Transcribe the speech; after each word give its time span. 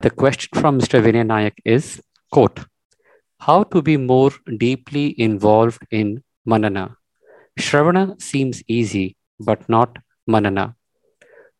The 0.00 0.10
question 0.10 0.60
from 0.60 0.78
Mr. 0.78 1.02
Vinay 1.02 1.26
Nayak 1.26 1.54
is, 1.64 2.00
quote, 2.30 2.60
how 3.40 3.64
to 3.64 3.82
be 3.82 3.96
more 3.96 4.30
deeply 4.56 5.20
involved 5.20 5.82
in 5.90 6.22
manana? 6.46 6.96
Shravana 7.58 8.22
seems 8.22 8.62
easy, 8.68 9.16
but 9.40 9.68
not 9.68 9.98
manana. 10.24 10.76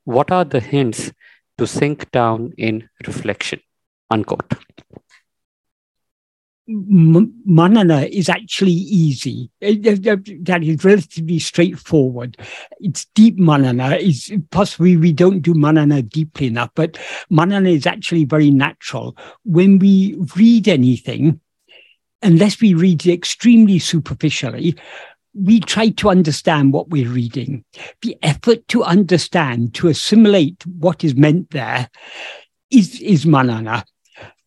What 0.05 0.31
are 0.31 0.45
the 0.45 0.61
hints 0.61 1.13
to 1.59 1.67
sink 1.67 2.13
down 2.13 2.53
in 2.57 2.89
reflection? 3.09 3.61
Unquote. 4.09 4.55
Manana 6.69 8.03
is 8.03 8.29
actually 8.29 8.73
easy. 8.73 9.51
Eh, 9.63 9.77
eh, 9.85 9.97
eh, 10.05 10.17
that 10.43 10.63
is 10.63 10.85
relatively 10.85 11.39
straightforward. 11.39 12.37
It's 12.81 13.07
deep 13.15 13.39
manana. 13.39 13.97
Is 13.97 14.33
possibly 14.51 14.97
we 14.97 15.13
don't 15.13 15.41
do 15.41 15.55
manana 15.55 16.03
deeply 16.03 16.49
enough, 16.49 16.71
but 16.75 16.99
manana 17.31 17.71
is 17.71 17.87
actually 17.87 18.27
very 18.27 18.51
natural. 18.51 19.17
When 19.45 19.79
we 19.79 20.17
read 20.37 20.69
anything, 20.69 21.41
unless 22.23 22.61
we 22.61 22.75
read 22.75 23.07
it 23.07 23.13
extremely 23.13 23.79
superficially, 23.79 24.77
we 25.35 25.61
try 25.61 25.89
to 25.89 26.11
understand 26.11 26.73
what 26.73 26.91
we're 26.91 27.09
reading. 27.09 27.65
The 28.03 28.19
effort 28.23 28.67
to 28.69 28.85
understand, 28.85 29.75
to 29.75 29.89
assimilate 29.89 30.67
what 30.67 31.03
is 31.03 31.15
meant 31.15 31.51
there 31.51 31.89
is, 32.71 33.01
is 33.01 33.25
manana. 33.25 33.85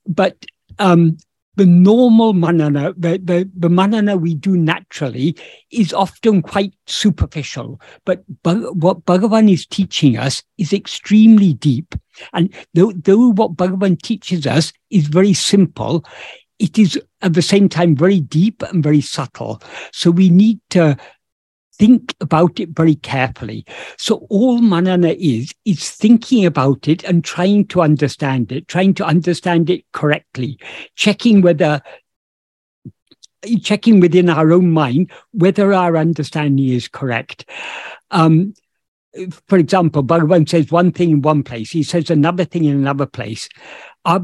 But 0.06 0.46
um, 0.80 1.18
the 1.56 1.66
normal 1.66 2.34
manana, 2.34 2.94
the, 2.98 3.20
the, 3.24 3.50
the 3.56 3.70
manana 3.70 4.16
we 4.16 4.36
do 4.36 4.56
naturally 4.56 5.36
is 5.72 5.94
often 5.94 6.42
quite 6.42 6.74
superficial. 6.88 7.80
But 8.06 8.24
what 8.44 9.06
Bhagavan 9.06 9.52
is 9.52 9.66
teaching 9.66 10.18
us 10.18 10.44
is 10.58 10.72
extremely 10.74 11.54
deep. 11.54 11.96
And 12.34 12.54
though, 12.74 12.92
though 12.92 13.32
what 13.32 13.56
Bhagavan 13.56 14.02
teaches 14.02 14.48
us 14.48 14.72
is 14.90 15.08
very 15.08 15.34
simple, 15.34 16.06
it 16.60 16.78
is 16.78 17.00
at 17.22 17.34
the 17.34 17.42
same 17.42 17.68
time 17.68 17.96
very 17.96 18.20
deep 18.20 18.62
and 18.64 18.84
very 18.84 19.02
subtle. 19.02 19.62
So 19.92 20.12
we 20.12 20.30
need 20.30 20.60
to 20.70 20.96
think 21.82 22.16
about 22.22 22.60
it 22.60 22.70
very 22.70 22.94
carefully. 22.94 23.66
So 23.98 24.28
all 24.30 24.60
manana 24.62 25.16
is, 25.18 25.52
is 25.66 25.90
thinking 25.90 26.46
about 26.46 26.88
it 26.88 27.04
and 27.04 27.24
trying 27.24 27.66
to 27.70 27.82
understand 27.82 28.52
it, 28.52 28.68
trying 28.68 28.94
to 28.96 29.04
understand 29.04 29.68
it 29.72 29.84
correctly, 29.92 30.60
checking 30.96 31.42
whether 31.42 31.82
checking 33.64 34.00
within 34.00 34.30
our 34.30 34.52
own 34.52 34.70
mind 34.70 35.12
whether 35.32 35.74
our 35.74 35.98
understanding 35.98 36.70
is 36.70 36.88
correct. 36.88 37.46
Um, 38.12 38.54
for 39.48 39.58
example, 39.58 40.04
Bhagavan 40.04 40.48
says 40.48 40.72
one 40.72 40.92
thing 40.92 41.10
in 41.10 41.22
one 41.24 41.42
place, 41.42 41.72
he 41.72 41.82
says 41.82 42.12
another 42.12 42.46
thing 42.46 42.66
in 42.66 42.76
another 42.76 43.08
place. 43.08 43.50
Uh, 44.04 44.20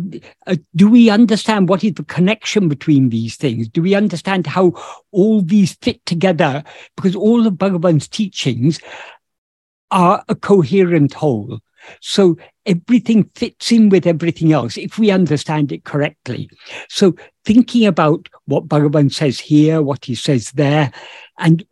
uh, 0.47 0.55
do 0.75 0.89
we 0.89 1.09
understand 1.09 1.69
what 1.69 1.83
is 1.83 1.93
the 1.93 2.03
connection 2.03 2.67
between 2.67 3.09
these 3.09 3.35
things? 3.35 3.67
Do 3.69 3.81
we 3.81 3.93
understand 3.93 4.47
how 4.47 4.73
all 5.11 5.41
these 5.41 5.75
fit 5.75 6.03
together? 6.05 6.63
Because 6.95 7.15
all 7.15 7.45
of 7.45 7.53
Bhagavan's 7.53 8.07
teachings 8.07 8.79
are 9.91 10.23
a 10.27 10.35
coherent 10.35 11.13
whole. 11.13 11.59
So 12.01 12.37
everything 12.65 13.29
fits 13.35 13.71
in 13.71 13.89
with 13.89 14.07
everything 14.07 14.51
else 14.51 14.77
if 14.77 14.97
we 14.97 15.11
understand 15.11 15.71
it 15.71 15.83
correctly. 15.83 16.49
So 16.89 17.15
thinking 17.45 17.85
about 17.85 18.27
what 18.45 18.67
Bhagavan 18.67 19.13
says 19.13 19.39
here, 19.39 19.81
what 19.81 20.05
he 20.05 20.15
says 20.15 20.51
there, 20.51 20.91
and 21.37 21.63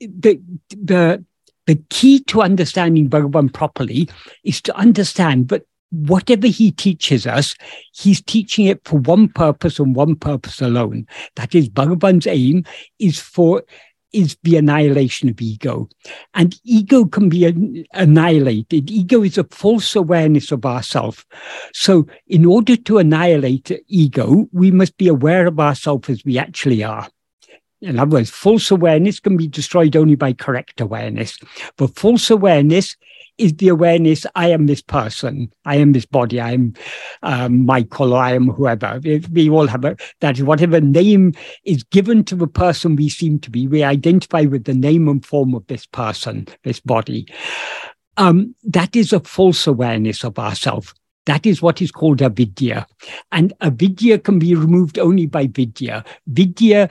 the 0.00 0.40
the 0.70 1.24
the 1.66 1.76
key 1.90 2.20
to 2.24 2.42
understanding 2.42 3.08
Bhagavan 3.08 3.52
properly 3.52 4.08
is 4.42 4.60
to 4.62 4.76
understand 4.76 5.48
that 5.48 5.64
whatever 5.92 6.46
he 6.46 6.72
teaches 6.72 7.26
us, 7.26 7.54
he's 7.92 8.20
teaching 8.20 8.66
it 8.66 8.80
for 8.84 8.98
one 8.98 9.28
purpose 9.28 9.78
and 9.78 9.94
one 9.94 10.16
purpose 10.16 10.60
alone. 10.60 11.06
That 11.36 11.54
is, 11.54 11.68
Bhagavan's 11.68 12.26
aim 12.26 12.64
is 12.98 13.20
for 13.20 13.62
is 14.12 14.36
the 14.42 14.56
annihilation 14.56 15.28
of 15.30 15.40
ego. 15.40 15.88
And 16.34 16.54
ego 16.64 17.06
can 17.06 17.28
be 17.28 17.86
annihilated. 17.94 18.90
Ego 18.90 19.22
is 19.22 19.38
a 19.38 19.44
false 19.44 19.96
awareness 19.96 20.52
of 20.52 20.66
ourself. 20.66 21.24
So 21.72 22.06
in 22.26 22.44
order 22.44 22.76
to 22.76 22.98
annihilate 22.98 23.70
ego, 23.88 24.48
we 24.52 24.70
must 24.70 24.96
be 24.98 25.08
aware 25.08 25.46
of 25.46 25.58
ourselves 25.58 26.10
as 26.10 26.24
we 26.24 26.38
actually 26.38 26.84
are. 26.84 27.08
In 27.80 27.98
other 27.98 28.16
words, 28.16 28.30
false 28.30 28.70
awareness 28.70 29.18
can 29.18 29.36
be 29.36 29.48
destroyed 29.48 29.96
only 29.96 30.14
by 30.14 30.34
correct 30.34 30.80
awareness. 30.80 31.38
But 31.76 31.96
false 31.98 32.30
awareness 32.30 32.96
is 33.42 33.54
the 33.54 33.68
awareness 33.68 34.24
I 34.36 34.48
am 34.48 34.66
this 34.66 34.80
person, 34.80 35.52
I 35.64 35.76
am 35.76 35.92
this 35.92 36.06
body, 36.06 36.40
I 36.40 36.52
am 36.52 36.74
um, 37.22 37.66
Michael, 37.66 38.14
I 38.14 38.32
am 38.32 38.48
whoever. 38.48 39.00
We 39.32 39.50
all 39.50 39.66
have 39.66 39.84
a, 39.84 39.96
that 40.20 40.40
whatever 40.40 40.80
name 40.80 41.34
is 41.64 41.82
given 41.82 42.22
to 42.24 42.36
the 42.36 42.46
person 42.46 42.94
we 42.94 43.08
seem 43.08 43.40
to 43.40 43.50
be, 43.50 43.66
we 43.66 43.82
identify 43.82 44.42
with 44.42 44.64
the 44.64 44.74
name 44.74 45.08
and 45.08 45.24
form 45.26 45.54
of 45.54 45.66
this 45.66 45.86
person, 45.86 46.46
this 46.62 46.78
body. 46.78 47.26
Um, 48.16 48.54
that 48.64 48.94
is 48.94 49.12
a 49.12 49.20
false 49.20 49.66
awareness 49.66 50.24
of 50.24 50.38
ourself. 50.38 50.94
That 51.26 51.46
is 51.46 51.62
what 51.62 51.80
is 51.80 51.92
called 51.92 52.20
avidya. 52.20 52.86
And 53.30 53.52
avidya 53.60 54.18
can 54.18 54.38
be 54.38 54.54
removed 54.54 54.98
only 54.98 55.26
by 55.26 55.46
vidya. 55.46 56.04
Vidya 56.26 56.88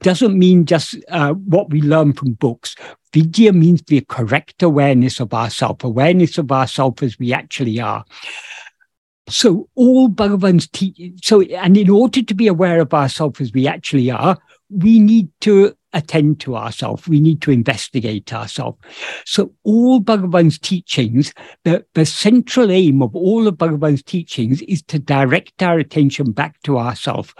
doesn't 0.00 0.38
mean 0.38 0.66
just 0.66 0.96
uh, 1.08 1.32
what 1.32 1.70
we 1.70 1.80
learn 1.80 2.12
from 2.12 2.32
books. 2.32 2.74
Vidya 3.12 3.52
means 3.52 3.82
the 3.82 4.00
correct 4.02 4.62
awareness 4.62 5.20
of 5.20 5.34
ourself, 5.34 5.82
awareness 5.84 6.38
of 6.38 6.52
ourself 6.52 7.02
as 7.02 7.18
we 7.18 7.32
actually 7.32 7.80
are. 7.80 8.04
So 9.28 9.68
all 9.74 10.08
Bhagavan's 10.08 10.68
teaching, 10.68 11.16
so, 11.22 11.42
and 11.42 11.76
in 11.76 11.88
order 11.88 12.22
to 12.22 12.34
be 12.34 12.46
aware 12.46 12.80
of 12.80 12.92
ourselves 12.92 13.40
as 13.40 13.52
we 13.52 13.66
actually 13.66 14.10
are, 14.10 14.36
we 14.70 14.98
need 14.98 15.28
to 15.42 15.76
attend 15.92 16.40
to 16.40 16.56
ourselves. 16.56 17.08
We 17.08 17.20
need 17.20 17.42
to 17.42 17.50
investigate 17.50 18.32
ourselves. 18.32 18.78
So 19.24 19.52
all 19.64 20.00
Bhagavan's 20.00 20.58
teachings, 20.58 21.32
the, 21.64 21.84
the 21.94 22.06
central 22.06 22.70
aim 22.70 23.02
of 23.02 23.14
all 23.14 23.46
of 23.46 23.58
Bhagavan's 23.58 24.02
teachings 24.02 24.62
is 24.62 24.82
to 24.84 24.98
direct 24.98 25.62
our 25.62 25.78
attention 25.78 26.32
back 26.32 26.60
to 26.62 26.78
ourselves. 26.78 27.34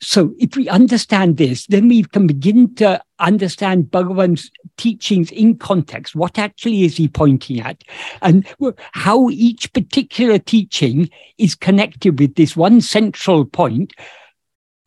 So 0.00 0.34
if 0.38 0.56
we 0.56 0.68
understand 0.68 1.36
this, 1.36 1.66
then 1.66 1.88
we 1.88 2.02
can 2.04 2.26
begin 2.26 2.74
to 2.76 3.02
understand 3.18 3.90
Bhagavan's 3.90 4.50
teachings 4.78 5.30
in 5.30 5.58
context. 5.58 6.14
What 6.14 6.38
actually 6.38 6.84
is 6.84 6.96
he 6.96 7.06
pointing 7.06 7.60
at? 7.60 7.84
And 8.22 8.46
how 8.92 9.28
each 9.28 9.72
particular 9.72 10.38
teaching 10.38 11.10
is 11.36 11.54
connected 11.54 12.18
with 12.18 12.34
this 12.34 12.56
one 12.56 12.80
central 12.80 13.44
point 13.44 13.92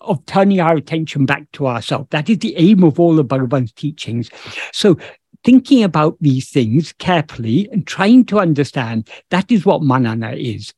of 0.02 0.26
turning 0.26 0.60
our 0.60 0.76
attention 0.76 1.26
back 1.26 1.50
to 1.54 1.68
ourselves. 1.68 2.08
That 2.10 2.30
is 2.30 2.40
the 2.40 2.56
aim 2.58 2.84
of 2.84 3.00
all 3.00 3.20
of 3.20 3.28
Bhagavan's 3.28 3.72
teachings. 3.72 4.30
So 4.72 4.98
thinking 5.44 5.84
about 5.84 6.18
these 6.22 6.50
things 6.50 6.94
carefully 6.94 7.70
and 7.72 7.86
trying 7.86 8.26
to 8.26 8.40
understand, 8.40 9.08
that 9.30 9.52
is 9.52 9.66
what 9.66 9.84
manana 9.84 10.32
is. 10.32 10.74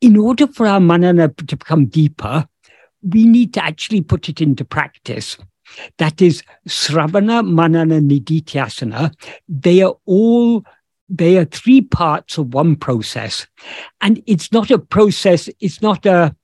In 0.00 0.16
order 0.16 0.46
for 0.46 0.66
our 0.66 0.78
manana 0.78 1.28
to 1.28 1.56
become 1.56 1.86
deeper, 1.86 2.46
we 3.02 3.24
need 3.24 3.54
to 3.54 3.64
actually 3.64 4.00
put 4.00 4.28
it 4.28 4.40
into 4.40 4.64
practice. 4.64 5.36
That 5.98 6.22
is 6.22 6.42
Sravana, 6.66 7.46
Manana, 7.46 8.00
Nididhyasana. 8.00 9.12
They 9.48 9.82
are 9.82 9.96
all 10.06 10.64
they 11.08 11.38
are 11.38 11.44
three 11.46 11.80
parts 11.80 12.36
of 12.36 12.52
one 12.52 12.76
process. 12.76 13.46
And 14.00 14.22
it's 14.26 14.52
not 14.52 14.70
a 14.70 14.78
process, 14.78 15.48
it's 15.60 15.80
not 15.80 16.04
a, 16.04 16.36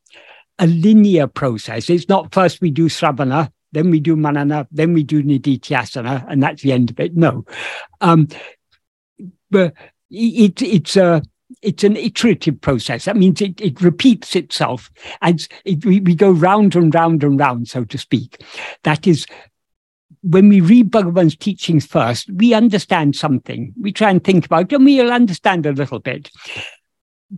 a 0.59 0.67
linear 0.67 1.27
process. 1.27 1.91
It's 1.91 2.09
not 2.09 2.33
first 2.33 2.61
we 2.61 2.71
do 2.71 2.89
Sravana, 2.89 3.51
then 3.73 3.91
we 3.91 4.01
do 4.01 4.17
Manana, 4.17 4.67
then 4.71 4.95
we 4.95 5.03
do 5.03 5.23
Nididhyasana, 5.23 6.25
and 6.29 6.43
that's 6.43 6.63
the 6.63 6.73
end 6.73 6.91
of 6.91 7.01
it. 7.01 7.15
No. 7.15 7.45
Um, 8.01 8.29
but 9.51 9.75
it, 10.11 10.63
it's 10.63 10.97
a 10.97 11.23
it's 11.65 11.83
an 11.83 11.97
iterative 11.97 12.61
process. 12.61 13.07
That 13.07 13.17
means 13.17 13.41
it, 13.41 13.61
it 13.61 13.81
repeats 13.81 14.37
itself 14.37 14.91
as 15.23 15.49
it, 15.65 15.85
we, 15.85 16.01
we 16.01 16.15
go 16.15 16.31
round 16.31 16.77
and 16.77 16.95
round 16.95 17.25
and 17.25 17.41
round, 17.41 17.69
so 17.69 17.85
to 17.85 17.99
speak. 17.99 18.43
That 18.83 19.07
is, 19.07 19.27
when 20.23 20.49
we 20.49 20.61
read 20.61 20.91
Bhagavan's 20.91 21.37
teachings 21.37 21.87
first, 21.87 22.31
we 22.31 22.55
understand 22.55 23.17
something. 23.17 23.73
We 23.81 23.93
try 23.93 24.11
and 24.11 24.23
think 24.23 24.47
about 24.47 24.73
it, 24.73 24.77
and 24.77 24.85
we'll 24.85 25.13
understand 25.13 25.67
a 25.67 25.73
little 25.73 25.99
bit. 25.99 26.31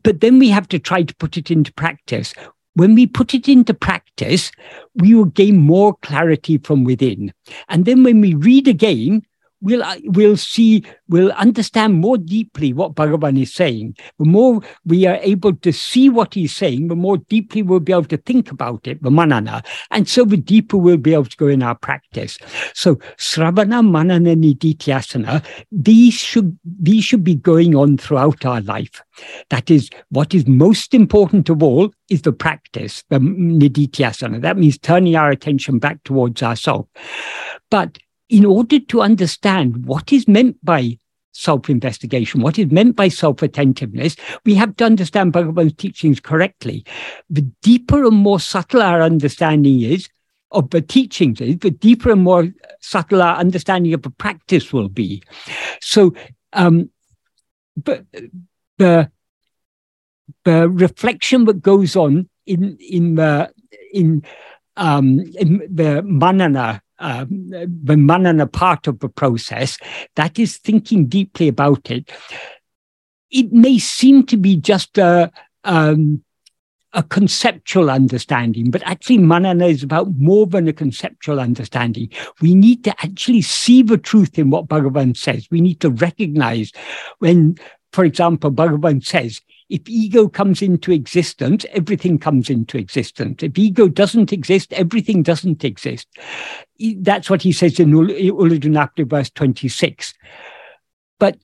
But 0.02 0.20
then 0.20 0.38
we 0.38 0.50
have 0.50 0.68
to 0.68 0.78
try 0.78 1.02
to 1.02 1.14
put 1.16 1.36
it 1.36 1.50
into 1.50 1.72
practice. 1.72 2.34
When 2.74 2.94
we 2.94 3.06
put 3.06 3.32
it 3.32 3.48
into 3.48 3.72
practice, 3.72 4.52
we 4.96 5.14
will 5.14 5.24
gain 5.24 5.56
more 5.56 5.96
clarity 6.02 6.58
from 6.58 6.84
within. 6.84 7.32
And 7.68 7.86
then 7.86 8.02
when 8.02 8.20
we 8.20 8.34
read 8.34 8.68
again, 8.68 9.22
we'll 9.60 9.84
we'll 10.04 10.36
see 10.36 10.84
we'll 11.08 11.32
understand 11.32 11.94
more 11.94 12.18
deeply 12.18 12.72
what 12.72 12.94
Bhagavan 12.94 13.40
is 13.40 13.52
saying. 13.52 13.96
The 14.18 14.24
more 14.24 14.60
we 14.84 15.06
are 15.06 15.18
able 15.22 15.54
to 15.56 15.72
see 15.72 16.08
what 16.08 16.34
he's 16.34 16.54
saying, 16.54 16.88
the 16.88 16.96
more 16.96 17.18
deeply 17.18 17.62
we'll 17.62 17.80
be 17.80 17.92
able 17.92 18.04
to 18.04 18.16
think 18.16 18.50
about 18.50 18.86
it, 18.86 19.02
the 19.02 19.10
manana, 19.10 19.62
and 19.90 20.08
so 20.08 20.24
the 20.24 20.36
deeper 20.36 20.76
we'll 20.76 20.96
be 20.96 21.14
able 21.14 21.24
to 21.24 21.36
go 21.36 21.46
in 21.46 21.62
our 21.62 21.74
practice. 21.74 22.38
So 22.74 22.96
sravana, 23.16 23.88
manana, 23.88 24.36
nididhyasana, 24.36 25.44
these 25.70 26.14
should 26.14 26.58
these 26.64 27.04
should 27.04 27.24
be 27.24 27.34
going 27.34 27.74
on 27.74 27.98
throughout 27.98 28.44
our 28.44 28.60
life. 28.60 29.02
That 29.50 29.70
is 29.70 29.90
what 30.10 30.34
is 30.34 30.46
most 30.46 30.94
important 30.94 31.48
of 31.48 31.62
all 31.62 31.90
is 32.10 32.22
the 32.22 32.32
practice, 32.32 33.02
the 33.08 33.18
nididhyasana. 33.18 34.42
That 34.42 34.58
means 34.58 34.78
turning 34.78 35.16
our 35.16 35.30
attention 35.30 35.78
back 35.78 36.02
towards 36.04 36.42
ourselves. 36.42 36.88
But 37.70 37.98
in 38.28 38.44
order 38.44 38.80
to 38.80 39.02
understand 39.02 39.86
what 39.86 40.12
is 40.12 40.26
meant 40.26 40.62
by 40.64 40.98
self 41.32 41.68
investigation, 41.68 42.40
what 42.40 42.58
is 42.58 42.70
meant 42.70 42.96
by 42.96 43.08
self 43.08 43.42
attentiveness, 43.42 44.16
we 44.44 44.54
have 44.54 44.76
to 44.76 44.84
understand 44.84 45.32
Bhagavan's 45.32 45.74
teachings 45.74 46.20
correctly. 46.20 46.84
The 47.30 47.42
deeper 47.62 48.04
and 48.04 48.16
more 48.16 48.40
subtle 48.40 48.82
our 48.82 49.02
understanding 49.02 49.82
is 49.82 50.08
of 50.50 50.70
the 50.70 50.80
teachings 50.80 51.40
is, 51.40 51.58
the 51.58 51.70
deeper 51.70 52.12
and 52.12 52.22
more 52.22 52.48
subtle 52.80 53.22
our 53.22 53.36
understanding 53.36 53.92
of 53.94 54.02
the 54.02 54.10
practice 54.10 54.72
will 54.72 54.88
be. 54.88 55.22
So, 55.80 56.14
um, 56.52 56.90
but 57.76 58.04
the 58.78 59.10
the 60.44 60.68
reflection 60.68 61.44
that 61.44 61.60
goes 61.60 61.96
on 61.96 62.28
in 62.46 62.78
in 62.78 63.16
the 63.16 63.52
in 63.92 64.24
um, 64.76 65.20
in 65.38 65.66
the 65.70 66.02
manana 66.02 66.80
um, 66.98 67.48
the 67.48 67.96
manana 67.96 68.46
part 68.46 68.86
of 68.86 68.98
the 69.00 69.08
process, 69.08 69.78
that 70.14 70.38
is 70.38 70.58
thinking 70.58 71.06
deeply 71.06 71.48
about 71.48 71.90
it. 71.90 72.10
It 73.30 73.52
may 73.52 73.78
seem 73.78 74.24
to 74.26 74.36
be 74.36 74.56
just 74.56 74.98
a, 74.98 75.30
um, 75.64 76.22
a 76.92 77.02
conceptual 77.02 77.90
understanding, 77.90 78.70
but 78.70 78.82
actually 78.84 79.18
manana 79.18 79.66
is 79.66 79.82
about 79.82 80.14
more 80.16 80.46
than 80.46 80.68
a 80.68 80.72
conceptual 80.72 81.40
understanding. 81.40 82.08
We 82.40 82.54
need 82.54 82.84
to 82.84 82.90
actually 83.04 83.42
see 83.42 83.82
the 83.82 83.98
truth 83.98 84.38
in 84.38 84.50
what 84.50 84.68
Bhagavan 84.68 85.16
says. 85.16 85.48
We 85.50 85.60
need 85.60 85.80
to 85.80 85.90
recognize 85.90 86.72
when, 87.18 87.58
for 87.92 88.04
example, 88.04 88.50
Bhagavan 88.50 89.04
says, 89.04 89.42
if 89.68 89.88
ego 89.88 90.28
comes 90.28 90.62
into 90.62 90.92
existence, 90.92 91.66
everything 91.72 92.18
comes 92.18 92.48
into 92.48 92.78
existence. 92.78 93.42
If 93.42 93.58
ego 93.58 93.88
doesn't 93.88 94.32
exist, 94.32 94.72
everything 94.72 95.22
doesn't 95.22 95.64
exist. 95.64 96.06
That's 96.98 97.28
what 97.28 97.42
he 97.42 97.52
says 97.52 97.80
in 97.80 97.90
Ulladu 97.90 99.08
verse 99.08 99.30
26. 99.30 100.14
But 101.18 101.38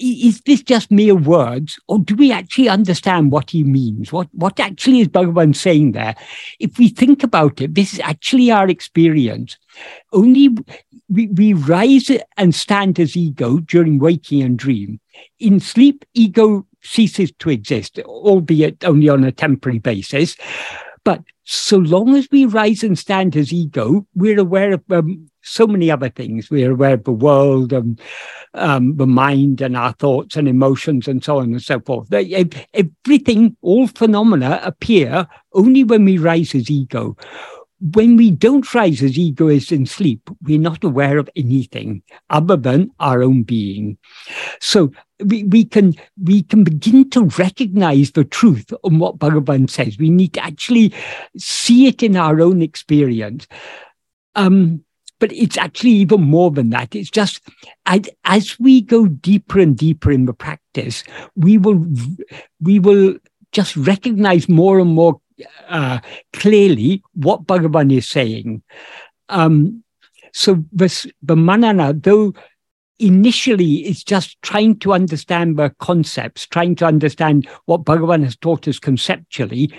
is 0.00 0.40
this 0.40 0.62
just 0.62 0.90
mere 0.90 1.14
words, 1.14 1.78
or 1.86 2.00
do 2.00 2.16
we 2.16 2.32
actually 2.32 2.68
understand 2.68 3.30
what 3.30 3.50
he 3.50 3.62
means? 3.62 4.12
What, 4.12 4.28
what 4.32 4.58
actually 4.58 5.00
is 5.00 5.08
Bhagavan 5.08 5.54
saying 5.54 5.92
there? 5.92 6.16
If 6.58 6.78
we 6.78 6.88
think 6.88 7.22
about 7.22 7.60
it, 7.60 7.74
this 7.74 7.94
is 7.94 8.00
actually 8.00 8.50
our 8.50 8.68
experience. 8.68 9.56
Only 10.12 10.50
we, 11.08 11.28
we 11.28 11.52
rise 11.52 12.10
and 12.36 12.52
stand 12.54 12.98
as 12.98 13.16
ego 13.16 13.58
during 13.58 14.00
waking 14.00 14.42
and 14.42 14.58
dream. 14.58 14.98
In 15.38 15.60
sleep, 15.60 16.04
ego 16.14 16.66
ceases 16.82 17.32
to 17.38 17.50
exist, 17.50 17.98
albeit 18.00 18.84
only 18.84 19.08
on 19.08 19.24
a 19.24 19.32
temporary 19.32 19.78
basis. 19.78 20.36
But 21.04 21.22
so 21.44 21.78
long 21.78 22.14
as 22.14 22.28
we 22.30 22.44
rise 22.46 22.84
and 22.84 22.98
stand 22.98 23.36
as 23.36 23.52
ego, 23.52 24.06
we're 24.14 24.38
aware 24.38 24.72
of 24.74 24.82
um, 24.90 25.28
so 25.42 25.66
many 25.66 25.90
other 25.90 26.08
things. 26.08 26.50
We're 26.50 26.70
aware 26.70 26.94
of 26.94 27.04
the 27.04 27.12
world 27.12 27.72
and 27.72 28.00
um, 28.54 28.96
the 28.96 29.06
mind 29.06 29.60
and 29.60 29.76
our 29.76 29.92
thoughts 29.94 30.36
and 30.36 30.46
emotions 30.48 31.08
and 31.08 31.22
so 31.22 31.38
on 31.38 31.52
and 31.52 31.62
so 31.62 31.80
forth. 31.80 32.12
Everything, 32.12 33.56
all 33.62 33.88
phenomena 33.88 34.60
appear 34.62 35.26
only 35.54 35.82
when 35.82 36.04
we 36.04 36.18
rise 36.18 36.54
as 36.54 36.70
ego 36.70 37.16
when 37.82 38.16
we 38.16 38.30
don't 38.30 38.72
rise 38.74 39.02
as 39.02 39.18
egoists 39.18 39.72
in 39.72 39.86
sleep, 39.86 40.30
we're 40.42 40.58
not 40.58 40.84
aware 40.84 41.18
of 41.18 41.28
anything 41.34 42.00
other 42.30 42.56
than 42.56 42.90
our 43.00 43.24
own 43.24 43.42
being. 43.42 43.98
So 44.60 44.92
we, 45.24 45.44
we 45.44 45.64
can 45.64 45.94
we 46.22 46.42
can 46.42 46.64
begin 46.64 47.08
to 47.10 47.24
recognize 47.38 48.12
the 48.12 48.24
truth 48.24 48.72
of 48.72 48.96
what 48.96 49.18
Bhagavan 49.18 49.68
says. 49.70 49.98
We 49.98 50.10
need 50.10 50.34
to 50.34 50.44
actually 50.44 50.92
see 51.36 51.86
it 51.86 52.02
in 52.02 52.16
our 52.16 52.40
own 52.40 52.62
experience. 52.62 53.46
Um, 54.34 54.84
but 55.18 55.32
it's 55.32 55.56
actually 55.56 55.90
even 55.90 56.22
more 56.22 56.50
than 56.50 56.70
that. 56.70 56.96
It's 56.96 57.10
just 57.10 57.40
as, 57.86 58.00
as 58.24 58.58
we 58.58 58.80
go 58.80 59.06
deeper 59.06 59.60
and 59.60 59.76
deeper 59.76 60.10
in 60.10 60.26
the 60.26 60.32
practice, 60.32 61.04
we 61.36 61.58
will 61.58 61.86
we 62.60 62.78
will 62.80 63.16
just 63.52 63.76
recognize 63.76 64.48
more 64.48 64.80
and 64.80 64.90
more 64.90 65.20
uh, 65.68 66.00
clearly 66.32 67.02
what 67.14 67.46
Bhagavan 67.46 67.96
is 67.96 68.08
saying. 68.08 68.62
Um, 69.28 69.84
so 70.32 70.64
this, 70.72 71.06
the 71.22 71.36
manana, 71.36 71.92
though 71.92 72.34
initially 72.98 73.86
it's 73.86 74.04
just 74.04 74.40
trying 74.42 74.78
to 74.80 74.92
understand 74.92 75.56
the 75.56 75.70
concepts, 75.78 76.46
trying 76.46 76.74
to 76.76 76.86
understand 76.86 77.48
what 77.66 77.84
Bhagavan 77.84 78.24
has 78.24 78.36
taught 78.36 78.68
us 78.68 78.78
conceptually, 78.78 79.72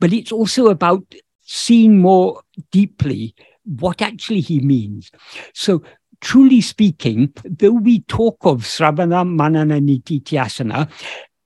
but 0.00 0.12
it's 0.12 0.32
also 0.32 0.68
about 0.68 1.04
seeing 1.42 1.98
more 1.98 2.42
deeply 2.70 3.34
what 3.64 4.02
actually 4.02 4.40
he 4.40 4.60
means. 4.60 5.10
So 5.54 5.82
truly 6.20 6.60
speaking, 6.60 7.32
though 7.44 7.72
we 7.72 8.00
talk 8.02 8.38
of 8.42 8.62
Sravana, 8.62 9.24
Manana, 9.28 9.80
Nididhyasana, 9.80 10.88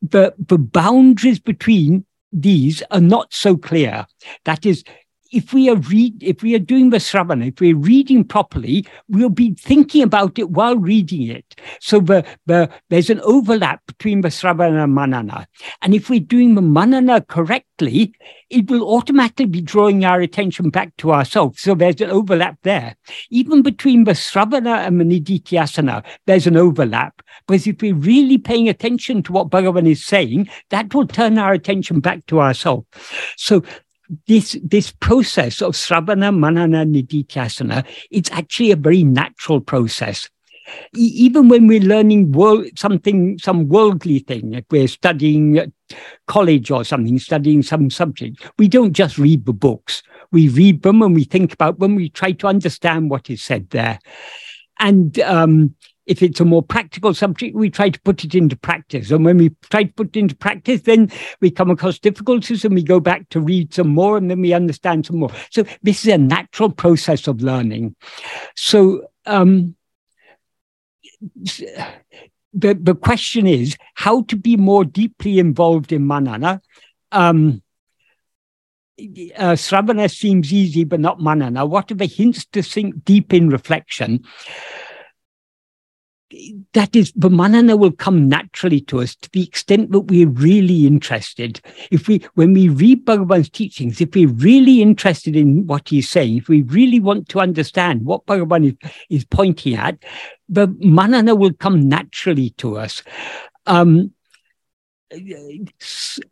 the, 0.02 0.34
the 0.38 0.58
boundaries 0.58 1.40
between 1.40 2.04
these 2.32 2.82
are 2.90 3.00
not 3.00 3.32
so 3.32 3.56
clear. 3.56 4.06
That 4.44 4.66
is, 4.66 4.84
if 5.32 5.52
we 5.52 5.68
are 5.68 5.76
read, 5.76 6.22
if 6.22 6.42
we 6.42 6.54
are 6.54 6.60
doing 6.60 6.90
the 6.90 6.98
sravana, 6.98 7.46
if 7.46 7.60
we're 7.60 7.76
reading 7.76 8.24
properly, 8.24 8.86
we'll 9.08 9.28
be 9.28 9.54
thinking 9.54 10.02
about 10.02 10.38
it 10.38 10.50
while 10.50 10.76
reading 10.76 11.28
it. 11.28 11.54
So 11.80 12.00
the, 12.00 12.24
the, 12.46 12.70
there's 12.90 13.10
an 13.10 13.20
overlap 13.20 13.80
between 13.86 14.20
the 14.20 14.28
sravana 14.28 14.84
and 14.84 14.94
manana. 14.94 15.46
And 15.82 15.94
if 15.94 16.10
we're 16.10 16.20
doing 16.20 16.54
the 16.54 16.62
manana 16.62 17.20
correctly, 17.20 18.14
it 18.50 18.70
will 18.70 18.88
automatically 18.88 19.46
be 19.46 19.60
drawing 19.60 20.04
our 20.04 20.20
attention 20.20 20.70
back 20.70 20.96
to 20.98 21.12
ourselves. 21.12 21.60
So 21.60 21.74
there's 21.74 22.00
an 22.00 22.10
overlap 22.10 22.58
there. 22.62 22.96
Even 23.30 23.62
between 23.62 24.04
the 24.04 24.14
sravana 24.14 24.86
and 24.86 25.00
the 25.00 25.04
nididhyasana, 25.04 26.04
there's 26.26 26.46
an 26.46 26.56
overlap. 26.56 27.22
Because 27.46 27.66
if 27.66 27.82
we're 27.82 27.94
really 27.94 28.38
paying 28.38 28.68
attention 28.68 29.22
to 29.24 29.32
what 29.32 29.50
Bhagavan 29.50 29.88
is 29.88 30.04
saying, 30.04 30.48
that 30.70 30.94
will 30.94 31.06
turn 31.06 31.38
our 31.38 31.52
attention 31.52 32.00
back 32.00 32.24
to 32.26 32.40
ourselves. 32.40 32.86
So 33.36 33.62
this 34.26 34.56
this 34.62 34.92
process 34.92 35.62
of 35.62 35.74
sravana, 35.74 36.36
manana, 36.36 36.84
nididhyasana, 36.84 37.84
it's 38.10 38.30
actually 38.30 38.70
a 38.70 38.76
very 38.76 39.02
natural 39.02 39.60
process. 39.60 40.28
Even 40.94 41.48
when 41.48 41.68
we're 41.68 41.80
learning 41.80 42.32
world, 42.32 42.66
something, 42.76 43.38
some 43.38 43.68
worldly 43.68 44.18
thing, 44.18 44.54
if 44.54 44.64
we're 44.70 44.88
studying 44.88 45.72
college 46.26 46.72
or 46.72 46.84
something, 46.84 47.18
studying 47.20 47.62
some 47.62 47.88
subject, 47.88 48.44
we 48.58 48.66
don't 48.66 48.92
just 48.92 49.16
read 49.16 49.46
the 49.46 49.52
books. 49.52 50.02
We 50.32 50.48
read 50.48 50.82
them 50.82 51.02
and 51.02 51.14
we 51.14 51.22
think 51.22 51.52
about 51.52 51.78
them. 51.78 51.94
We 51.94 52.08
try 52.08 52.32
to 52.32 52.48
understand 52.48 53.10
what 53.10 53.30
is 53.30 53.44
said 53.44 53.70
there. 53.70 54.00
And 54.80 55.20
um, 55.20 55.76
if 56.06 56.22
it's 56.22 56.40
a 56.40 56.44
more 56.44 56.62
practical 56.62 57.12
subject, 57.12 57.56
we 57.56 57.68
try 57.68 57.90
to 57.90 58.00
put 58.00 58.24
it 58.24 58.34
into 58.34 58.56
practice. 58.56 59.10
And 59.10 59.24
when 59.24 59.38
we 59.38 59.50
try 59.70 59.84
to 59.84 59.92
put 59.92 60.16
it 60.16 60.20
into 60.20 60.36
practice, 60.36 60.82
then 60.82 61.10
we 61.40 61.50
come 61.50 61.70
across 61.70 61.98
difficulties 61.98 62.64
and 62.64 62.74
we 62.74 62.82
go 62.82 63.00
back 63.00 63.28
to 63.30 63.40
read 63.40 63.74
some 63.74 63.88
more 63.88 64.16
and 64.16 64.30
then 64.30 64.40
we 64.40 64.52
understand 64.52 65.06
some 65.06 65.18
more. 65.18 65.30
So 65.50 65.64
this 65.82 66.06
is 66.06 66.12
a 66.12 66.18
natural 66.18 66.70
process 66.70 67.26
of 67.26 67.42
learning. 67.42 67.96
So 68.54 69.08
um, 69.26 69.74
the, 71.34 72.74
the 72.74 72.94
question 72.94 73.46
is 73.46 73.76
how 73.94 74.22
to 74.22 74.36
be 74.36 74.56
more 74.56 74.84
deeply 74.84 75.38
involved 75.38 75.92
in 75.92 76.06
manana. 76.06 76.62
Um, 77.10 77.62
uh, 78.98 79.54
Sravana 79.56 80.08
seems 80.08 80.52
easy, 80.52 80.84
but 80.84 81.00
not 81.00 81.20
manana. 81.20 81.66
What 81.66 81.90
are 81.90 81.96
the 81.96 82.06
hints 82.06 82.46
to 82.46 82.62
sink 82.62 83.04
deep 83.04 83.34
in 83.34 83.50
reflection? 83.50 84.24
That 86.72 86.96
is, 86.96 87.12
the 87.14 87.30
manana 87.30 87.76
will 87.76 87.92
come 87.92 88.28
naturally 88.28 88.80
to 88.82 89.00
us 89.00 89.14
to 89.16 89.30
the 89.30 89.42
extent 89.42 89.92
that 89.92 90.00
we're 90.00 90.28
really 90.28 90.86
interested. 90.86 91.60
If 91.90 92.08
we, 92.08 92.20
when 92.34 92.52
we 92.52 92.68
read 92.68 93.04
Bhagavan's 93.04 93.48
teachings, 93.48 94.00
if 94.00 94.14
we're 94.14 94.28
really 94.28 94.82
interested 94.82 95.36
in 95.36 95.66
what 95.66 95.88
he's 95.88 96.08
saying, 96.08 96.36
if 96.36 96.48
we 96.48 96.62
really 96.62 97.00
want 97.00 97.28
to 97.30 97.40
understand 97.40 98.04
what 98.04 98.26
Bhagavan 98.26 98.66
is, 98.66 98.90
is 99.08 99.24
pointing 99.24 99.76
at, 99.76 99.98
the 100.48 100.68
manana 100.80 101.34
will 101.34 101.52
come 101.52 101.88
naturally 101.88 102.50
to 102.50 102.76
us. 102.76 103.02
Um, 103.66 104.12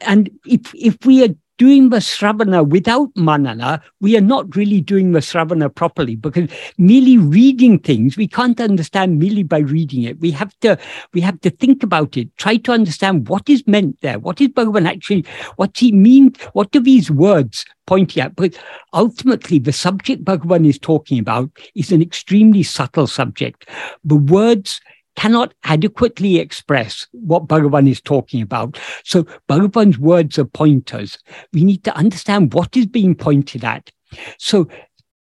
and 0.01 0.31
if 0.45 0.75
if 0.75 1.07
we 1.07 1.25
are 1.25 1.35
doing 1.59 1.91
the 1.91 1.99
Sravana 1.99 2.67
without 2.67 3.11
Manana, 3.17 3.83
we 4.01 4.17
are 4.17 4.23
not 4.23 4.57
really 4.57 4.81
doing 4.81 5.13
the 5.13 5.21
Sravana 5.21 5.73
properly 5.73 6.17
because 6.17 6.51
merely 6.79 7.19
reading 7.19 7.79
things, 7.79 8.17
we 8.17 8.27
can't 8.27 8.61
understand 8.61 9.19
merely 9.19 9.43
by 9.43 9.59
reading 9.59 10.03
it. 10.03 10.19
We 10.21 10.31
have 10.33 10.59
to, 10.61 10.79
we 11.13 11.21
have 11.21 11.41
to 11.43 11.51
think 11.51 11.83
about 11.83 12.17
it, 12.17 12.37
try 12.37 12.57
to 12.57 12.73
understand 12.73 13.29
what 13.29 13.49
is 13.49 13.67
meant 13.67 14.01
there. 14.01 14.19
What 14.19 14.41
is 14.41 14.49
Bhagavan 14.49 14.89
actually, 14.89 15.25
what's 15.57 15.81
he 15.81 15.93
mean? 15.93 16.35
What 16.53 16.71
do 16.73 16.81
these 16.81 17.11
words 17.11 17.65
point 17.87 18.17
at? 18.17 18.35
But 18.35 18.59
ultimately, 18.93 19.59
the 19.59 19.73
subject 19.73 20.25
Bhagavan 20.25 20.67
is 20.67 20.79
talking 20.79 21.19
about 21.19 21.51
is 21.75 21.93
an 21.93 22.03
extremely 22.03 22.63
subtle 22.63 23.07
subject. 23.07 23.69
The 24.05 24.17
words 24.17 24.81
cannot 25.17 25.55
adequately 25.65 26.39
express 26.39 27.07
what 27.13 27.47
Bhagavan 27.47 27.89
is 27.89 28.01
talking 28.01 28.43
about. 28.43 28.79
So 29.05 29.25
Bhagavan's 29.49 29.99
words 29.99 30.39
are 30.39 30.45
pointers. 30.45 31.19
We 31.53 31.65
need 31.65 31.85
to 31.85 31.97
understand 31.97 32.53
what 32.55 32.77
is 32.77 32.87
being 32.87 33.15
pointed 33.15 33.65
at. 33.65 33.91
So, 34.39 34.69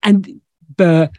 and 0.01 0.41
the 0.77 1.11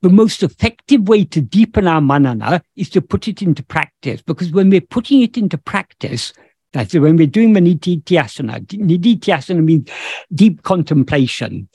the 0.00 0.08
most 0.08 0.42
effective 0.42 1.08
way 1.08 1.24
to 1.26 1.42
deepen 1.42 1.86
our 1.86 2.00
manana 2.00 2.62
is 2.74 2.88
to 2.90 3.02
put 3.02 3.28
it 3.28 3.42
into 3.42 3.62
practice 3.62 4.22
because 4.22 4.50
when 4.50 4.70
we're 4.70 4.80
putting 4.80 5.20
it 5.20 5.36
into 5.36 5.58
practice, 5.58 6.32
that's 6.72 6.94
when 6.94 7.16
we're 7.16 7.26
doing 7.26 7.52
the 7.52 7.60
nididhyasana. 7.60 8.66
Nididhyasana 8.66 9.62
means 9.62 9.90
deep 10.34 10.62
contemplation. 10.62 11.68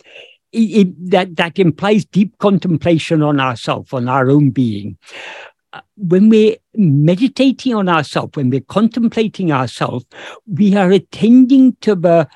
It, 0.51 0.58
it, 0.58 1.12
that, 1.12 1.36
that 1.36 1.60
implies 1.60 2.03
deep 2.05 2.36
contemplation 2.39 3.22
on 3.22 3.39
ourself, 3.39 3.93
on 3.93 4.10
our 4.10 4.31
own 4.31 4.50
being 4.50 4.98
when 5.97 6.29
we're 6.29 6.57
meditating 6.73 7.75
on 7.75 7.89
ourselves, 7.89 8.35
when 8.35 8.49
we're 8.49 8.61
contemplating 8.61 9.51
ourselves, 9.51 10.05
we 10.47 10.75
are 10.75 10.91
attending 10.91 11.75
to 11.81 11.95
the 11.95 12.27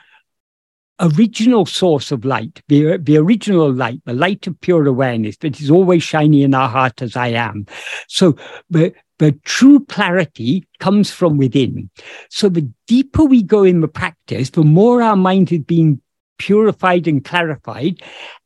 original 0.99 1.65
source 1.65 2.11
of 2.11 2.23
light, 2.23 2.61
the, 2.67 2.97
the 2.97 3.17
original 3.17 3.71
light, 3.71 4.01
the 4.05 4.13
light 4.13 4.45
of 4.47 4.59
pure 4.61 4.85
awareness 4.85 5.37
that 5.37 5.59
is 5.59 5.71
always 5.71 6.03
shining 6.03 6.41
in 6.41 6.53
our 6.53 6.69
heart 6.69 7.01
as 7.01 7.15
I 7.15 7.29
am. 7.29 7.65
So 8.07 8.37
the, 8.69 8.93
the 9.19 9.31
true 9.43 9.83
clarity 9.85 10.67
comes 10.79 11.11
from 11.11 11.37
within. 11.37 11.89
So 12.29 12.49
the 12.49 12.69
deeper 12.87 13.23
we 13.23 13.43
go 13.43 13.63
in 13.63 13.81
the 13.81 13.87
practice, 13.87 14.51
the 14.51 14.63
more 14.63 15.01
our 15.01 15.15
mind 15.15 15.51
is 15.51 15.59
being 15.59 15.99
purified 16.37 17.07
and 17.07 17.23
clarified 17.23 18.01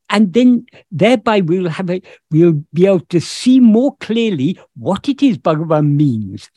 and 0.09 0.33
then 0.33 0.65
thereby 0.91 1.41
we'll 1.41 1.69
have 1.69 1.89
a 1.89 2.01
we'll 2.31 2.63
be 2.73 2.85
able 2.85 3.01
to 3.01 3.19
see 3.19 3.59
more 3.59 3.95
clearly 3.97 4.59
what 4.75 5.07
it 5.09 5.21
is 5.21 5.37
Bhagavan 5.37 5.95
means. 5.95 6.49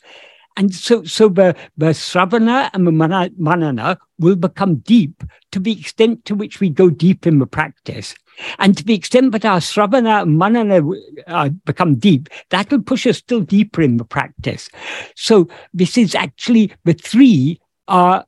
And 0.57 0.75
so, 0.75 1.05
so 1.05 1.29
the, 1.29 1.57
the 1.77 1.95
Sravana 1.95 2.71
and 2.75 2.87
the 2.87 2.93
Manana 2.93 3.99
will 4.19 4.37
become 4.37 4.77
deep 4.77 5.23
to 5.53 5.59
the 5.59 5.73
extent 5.79 6.25
to 6.27 6.35
which 6.35 6.61
we 6.61 6.69
go 6.69 6.91
deep 6.91 7.27
in 7.27 7.39
the 7.39 7.47
practice. 7.47 8.15
And 8.59 8.77
to 8.77 8.85
the 8.85 8.95
extent 8.95 9.33
that 9.33 9.45
our 9.45 9.61
Sravana 9.61 10.23
and 10.23 10.37
Manana 10.37 10.83
uh, 11.27 11.51
become 11.65 11.95
deep, 11.95 12.29
that 12.51 12.71
will 12.71 12.83
push 12.83 13.07
us 13.07 13.19
still 13.19 13.41
deeper 13.41 13.81
in 13.81 13.97
the 13.97 14.05
practice. 14.05 14.69
So 15.15 15.49
this 15.73 15.97
is 15.97 16.15
actually 16.15 16.73
the 16.85 16.95
three 16.95 17.61
are, 17.89 18.27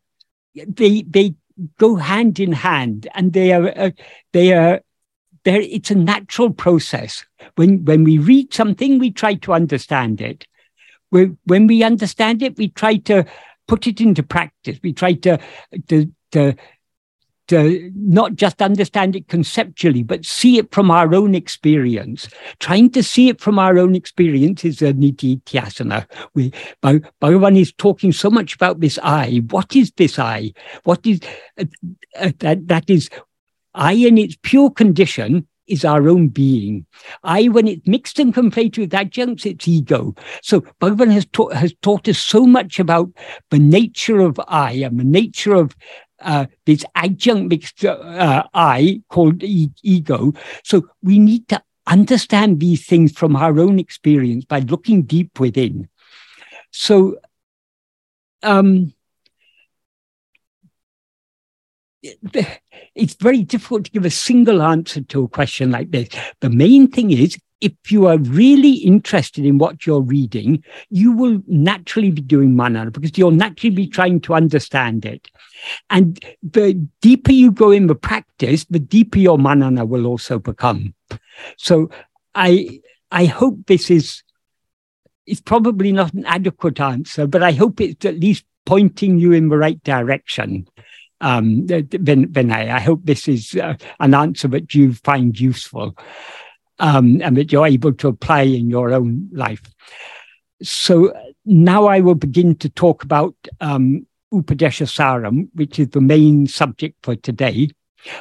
they, 0.55 1.02
they 1.02 1.35
go 1.79 1.97
hand 1.97 2.41
in 2.41 2.52
hand 2.52 3.09
and 3.14 3.33
they 3.33 3.52
are, 3.52 3.73
uh, 3.76 3.91
they 4.33 4.55
are 4.55 4.81
it's 5.44 5.90
a 5.90 5.94
natural 5.94 6.50
process. 6.50 7.25
When 7.56 7.84
when 7.84 8.04
we 8.04 8.18
read 8.18 8.54
something, 8.54 8.99
we 8.99 9.11
try 9.11 9.34
to 9.34 9.52
understand 9.52 10.20
it. 10.20 10.46
When, 11.11 11.66
we 11.66 11.82
understand 11.82 12.42
it, 12.42 12.56
we 12.56 12.68
try 12.68 12.96
to 12.96 13.26
put 13.68 13.87
it 13.87 14.00
into 14.00 14.22
practice. 14.22 14.78
We 14.82 14.94
try 14.94 15.12
to 15.14 15.38
to 15.88 16.11
to 16.32 16.54
to 17.49 17.90
not 17.94 18.37
just 18.37 18.62
understand 18.62 19.14
it 19.14 19.28
conceptually, 19.28 20.02
but 20.02 20.25
see 20.25 20.58
it 20.58 20.72
from 20.72 20.90
our 20.90 21.14
own 21.14 21.34
experience. 21.34 22.28
Trying 22.61 22.90
to 22.92 23.02
see 23.02 23.28
it 23.28 23.40
from 23.40 23.58
our 23.58 23.78
own 23.78 23.94
experience 23.94 24.64
is 24.64 24.80
a 24.80 24.94
nididhyasana. 24.94 26.06
We, 26.34 26.50
Bhagavan 26.82 27.58
is 27.58 27.72
talking 27.72 28.12
so 28.12 28.30
much 28.30 28.54
about 28.54 28.80
this 28.80 28.99
I. 29.02 29.42
What 29.50 29.76
is 29.76 29.90
this 29.96 30.18
I? 30.18 30.52
What 30.84 31.06
is 31.06 31.20
uh, 31.58 31.64
uh, 32.18 32.32
that? 32.38 32.68
That 32.68 32.88
is 32.88 33.11
I, 33.75 33.93
in 33.93 34.19
its 34.19 34.37
pure 34.43 34.71
condition, 34.71 35.47
is 35.67 35.85
our 35.85 36.09
own 36.09 36.29
being. 36.29 36.87
I, 37.23 37.49
when 37.49 37.67
it's 37.69 37.87
mixed 37.87 38.19
and 38.19 38.35
conflated 38.35 38.79
with 38.79 38.95
adjuncts, 38.95 39.47
it's 39.47 39.67
ego. 39.67 40.14
So 40.43 40.61
Bhagavan 40.81 41.12
has 41.12 41.26
taught, 41.26 41.55
has 41.55 41.73
taught 41.83 42.09
us 42.09 42.19
so 42.19 42.47
much 42.47 42.79
about 42.79 43.11
the 43.50 43.59
nature 43.59 44.21
of 44.21 44.41
I 44.49 44.73
and 44.73 44.99
the 44.99 45.05
nature 45.05 45.55
of 45.55 45.76
uh, 46.21 46.47
this 46.67 46.85
adjunct 46.95 47.49
mixed 47.49 47.85
uh, 47.85 48.45
I 48.55 49.02
called 49.09 49.43
e- 49.43 49.73
ego. 49.83 50.33
So 50.64 50.88
we 51.02 51.19
need 51.19 51.49
to 51.49 51.62
understand 51.87 52.61
these 52.61 52.87
things 52.87 53.12
from 53.12 53.35
our 53.37 53.59
own 53.59 53.79
experience 53.79 54.45
by 54.45 54.61
looking 54.61 55.02
deep 55.02 55.41
within. 55.41 55.88
So, 56.71 57.17
um, 58.43 58.95
it's 62.02 63.14
very 63.14 63.42
difficult 63.42 63.85
to 63.85 63.90
give 63.90 64.04
a 64.04 64.11
single 64.11 64.62
answer 64.62 65.02
to 65.02 65.25
a 65.25 65.28
question 65.28 65.71
like 65.71 65.90
this. 65.90 66.09
The 66.40 66.50
main 66.50 66.88
thing 66.88 67.11
is, 67.11 67.38
if 67.61 67.92
you 67.92 68.06
are 68.09 68.18
really 68.18 68.73
interested 68.73 69.47
in 69.47 69.56
what 69.56 69.87
you're 69.87 70.00
reading, 70.00 70.64
you 70.90 71.12
will 71.12 71.40
naturally 71.47 72.11
be 72.11 72.21
doing 72.21 72.56
manana 72.56 72.90
because 72.90 73.16
you'll 73.16 73.30
naturally 73.30 73.75
be 73.75 73.87
trying 73.87 74.21
to 74.23 74.35
understand 74.35 75.04
it. 75.06 75.28
And 75.88 76.18
the 76.42 76.75
deeper 77.00 77.30
you 77.30 77.52
go 77.52 77.71
in 77.71 77.87
the 77.87 77.94
practice, 77.94 78.64
the 78.64 78.80
deeper 78.80 79.21
your 79.21 79.38
manana 79.38 79.85
will 79.85 80.06
also 80.06 80.40
become. 80.40 80.94
So 81.56 81.88
I 82.35 82.80
I 83.12 83.26
hope 83.26 83.59
this 83.66 83.90
is 83.90 84.25
it's 85.25 85.40
probably 85.40 85.92
not 85.92 86.12
an 86.14 86.26
adequate 86.26 86.80
answer, 86.80 87.28
but 87.28 87.44
I 87.44 87.52
hope 87.52 87.80
it's 87.80 88.04
at 88.04 88.18
least 88.18 88.44
pointing 88.66 89.18
you 89.18 89.30
in 89.30 89.49
the 89.50 89.56
right 89.56 89.82
direction 89.85 90.66
um, 91.23 91.67
Vinay. 91.67 92.71
I 92.71 92.81
hope 92.81 93.00
this 93.05 93.26
is 93.29 93.55
uh, 93.55 93.75
an 94.00 94.12
answer 94.12 94.49
that 94.49 94.75
you 94.75 94.93
find 94.93 95.38
useful 95.38 95.97
um, 96.79 97.23
and 97.23 97.37
that 97.37 97.50
you're 97.50 97.67
able 97.67 97.95
to 97.95 98.09
apply 98.09 98.43
in 98.43 98.69
your 98.69 98.93
own 98.93 99.31
life. 99.33 99.62
So 100.62 101.14
now 101.47 101.87
I 101.87 102.00
will 102.00 102.14
begin 102.14 102.57
to 102.57 102.69
talk 102.69 103.02
about 103.02 103.35
um, 103.61 104.07
Upadesha 104.33 104.87
Saram, 104.87 105.49
which 105.55 105.79
is 105.79 105.88
the 105.88 106.00
main 106.00 106.47
subject 106.47 106.97
for 107.02 107.17
today. 107.17 107.69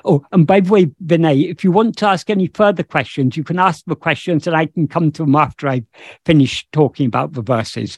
Oh, 0.06 0.24
and 0.32 0.46
by 0.46 0.60
the 0.60 0.72
way, 0.72 0.86
Vinay, 1.04 1.50
if 1.50 1.64
you 1.64 1.72
want 1.72 1.98
to 1.98 2.08
ask 2.08 2.30
any 2.30 2.48
further 2.48 2.84
questions, 2.84 3.36
you 3.36 3.44
can 3.44 3.58
ask 3.58 3.84
the 3.86 3.96
questions 3.96 4.46
and 4.46 4.56
I 4.56 4.68
can 4.68 4.88
come 4.88 5.12
to 5.14 5.24
them 5.24 5.36
after 5.36 5.68
I've 5.68 5.88
finished 6.26 6.72
talking 6.72 7.08
about 7.08 7.34
the 7.34 7.42
verses. 7.42 7.98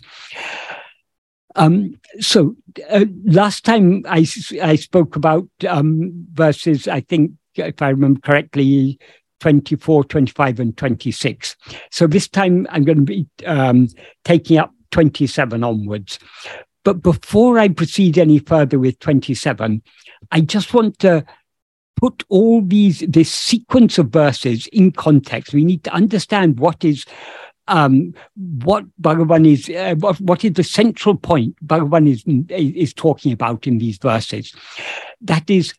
Um, 1.56 2.00
so 2.20 2.56
uh, 2.90 3.06
last 3.26 3.66
time 3.66 4.04
I, 4.08 4.26
I 4.62 4.76
spoke 4.76 5.16
about 5.16 5.48
um, 5.68 6.26
verses, 6.34 6.88
I 6.88 7.02
think, 7.02 7.32
if 7.56 7.82
I 7.82 7.90
remember 7.90 8.20
correctly, 8.22 9.00
24, 9.40 10.06
25, 10.06 10.60
and 10.60 10.78
26. 10.78 11.56
So 11.92 12.08
this 12.08 12.28
time 12.28 12.66
I'm 12.70 12.84
going 12.84 13.00
to 13.00 13.04
be 13.04 13.28
um, 13.46 13.88
taking 14.24 14.58
up 14.58 14.72
27 14.92 15.64
onwards. 15.64 16.20
But 16.84 17.02
before 17.02 17.60
I 17.60 17.70
proceed 17.70 18.18
any 18.18 18.40
further 18.40 18.80
with 18.80 19.00
27, 19.00 19.82
I 20.32 20.42
just 20.42 20.74
want 20.74 21.00
to 21.00 21.26
put 21.98 22.24
all 22.30 22.62
these 22.62 23.00
this 23.00 23.32
sequence 23.32 23.98
of 23.98 24.10
verses 24.10 24.68
in 24.68 24.92
context. 24.92 25.54
We 25.54 25.64
need 25.64 25.84
to 25.86 25.94
understand 25.94 26.60
what 26.60 26.84
is 26.84 27.06
um, 27.68 28.14
what 28.36 28.86
Bhagavan 29.02 29.48
is, 29.52 29.70
uh, 29.70 29.96
what, 29.96 30.20
what 30.22 30.44
is 30.44 30.54
the 30.54 30.64
central 30.64 31.16
point 31.16 31.56
Bhagavan 31.66 32.10
is, 32.10 32.24
is 32.50 32.94
talking 32.94 33.32
about 33.32 33.68
in 33.68 33.78
these 33.78 33.98
verses. 33.98 34.54
That 35.22 35.50
is, 35.50 35.74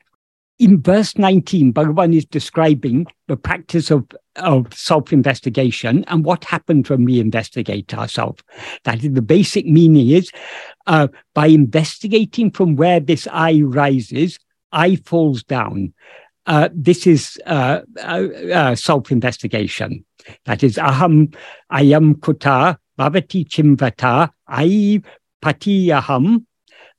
in 0.58 0.80
verse 0.80 1.18
19, 1.18 1.72
Bhagavan 1.72 2.14
is 2.14 2.24
describing 2.24 3.06
the 3.26 3.36
practice 3.36 3.90
of, 3.90 4.06
of 4.36 4.72
self 4.72 5.12
investigation 5.12 6.04
and 6.06 6.24
what 6.24 6.44
happens 6.44 6.88
when 6.88 7.04
we 7.04 7.20
investigate 7.20 7.92
ourselves. 7.92 8.42
That 8.84 9.04
is 9.04 9.12
the 9.12 9.22
basic 9.22 9.66
meaning 9.66 10.10
is 10.10 10.30
uh, 10.86 11.08
by 11.34 11.46
investigating 11.46 12.50
from 12.50 12.76
where 12.76 13.00
this 13.00 13.26
I 13.30 13.60
rises, 13.62 14.38
I 14.72 14.96
falls 14.96 15.42
down. 15.42 15.92
Uh, 16.46 16.68
this 16.74 17.06
is 17.06 17.38
uh, 17.46 17.80
uh, 18.02 18.28
uh 18.52 18.74
self 18.74 19.10
investigation. 19.10 20.04
That 20.44 20.62
is 20.62 20.76
aham 20.76 21.34
ayam 21.72 22.14
kuta 22.14 22.76
bhavati 22.98 23.46
chimvata 23.48 24.30
ai 24.48 25.02
patiyaham 25.42 26.44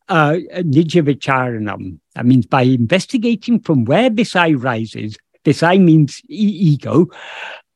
uh, 0.09 0.37
nijavicharanam. 0.57 1.99
That 2.15 2.25
means 2.25 2.45
by 2.45 2.63
investigating 2.63 3.59
from 3.59 3.85
where 3.85 4.09
this 4.09 4.35
I 4.35 4.53
rises, 4.53 5.17
this 5.43 5.63
I 5.63 5.77
means 5.77 6.21
e- 6.29 6.73
ego, 6.73 7.07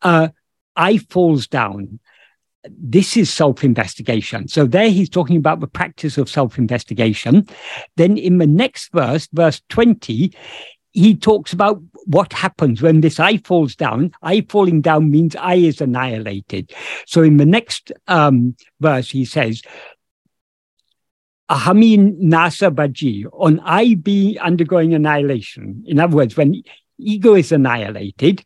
uh, 0.01 0.29
I 0.75 0.97
falls 0.97 1.47
down. 1.47 1.99
this 2.67 3.15
is 3.15 3.31
self 3.31 3.63
investigation. 3.63 4.47
So 4.47 4.65
there 4.65 4.89
he's 4.89 5.09
talking 5.09 5.37
about 5.37 5.59
the 5.59 5.67
practice 5.67 6.17
of 6.17 6.29
self 6.29 6.57
investigation. 6.57 7.47
Then 7.95 8.17
in 8.17 8.37
the 8.37 8.47
next 8.47 8.91
verse, 8.91 9.27
verse 9.31 9.61
20, 9.69 10.33
he 10.99 11.15
talks 11.15 11.53
about 11.53 11.81
what 12.07 12.33
happens 12.33 12.81
when 12.81 12.99
this 12.99 13.21
I 13.21 13.37
falls 13.37 13.73
down. 13.73 14.11
I 14.21 14.45
falling 14.49 14.81
down 14.81 15.09
means 15.09 15.33
I 15.33 15.55
is 15.55 15.79
annihilated. 15.79 16.73
So 17.05 17.23
in 17.23 17.37
the 17.37 17.45
next 17.45 17.93
um, 18.09 18.57
verse, 18.81 19.09
he 19.09 19.23
says, 19.23 19.61
Ahamin 21.49 22.21
Nasa 22.21 22.75
Baji, 22.75 23.25
on 23.31 23.61
I 23.61 23.95
be 23.95 24.37
undergoing 24.39 24.93
annihilation. 24.93 25.85
In 25.87 26.01
other 26.01 26.17
words, 26.17 26.35
when 26.35 26.63
ego 26.97 27.33
is 27.33 27.53
annihilated, 27.53 28.43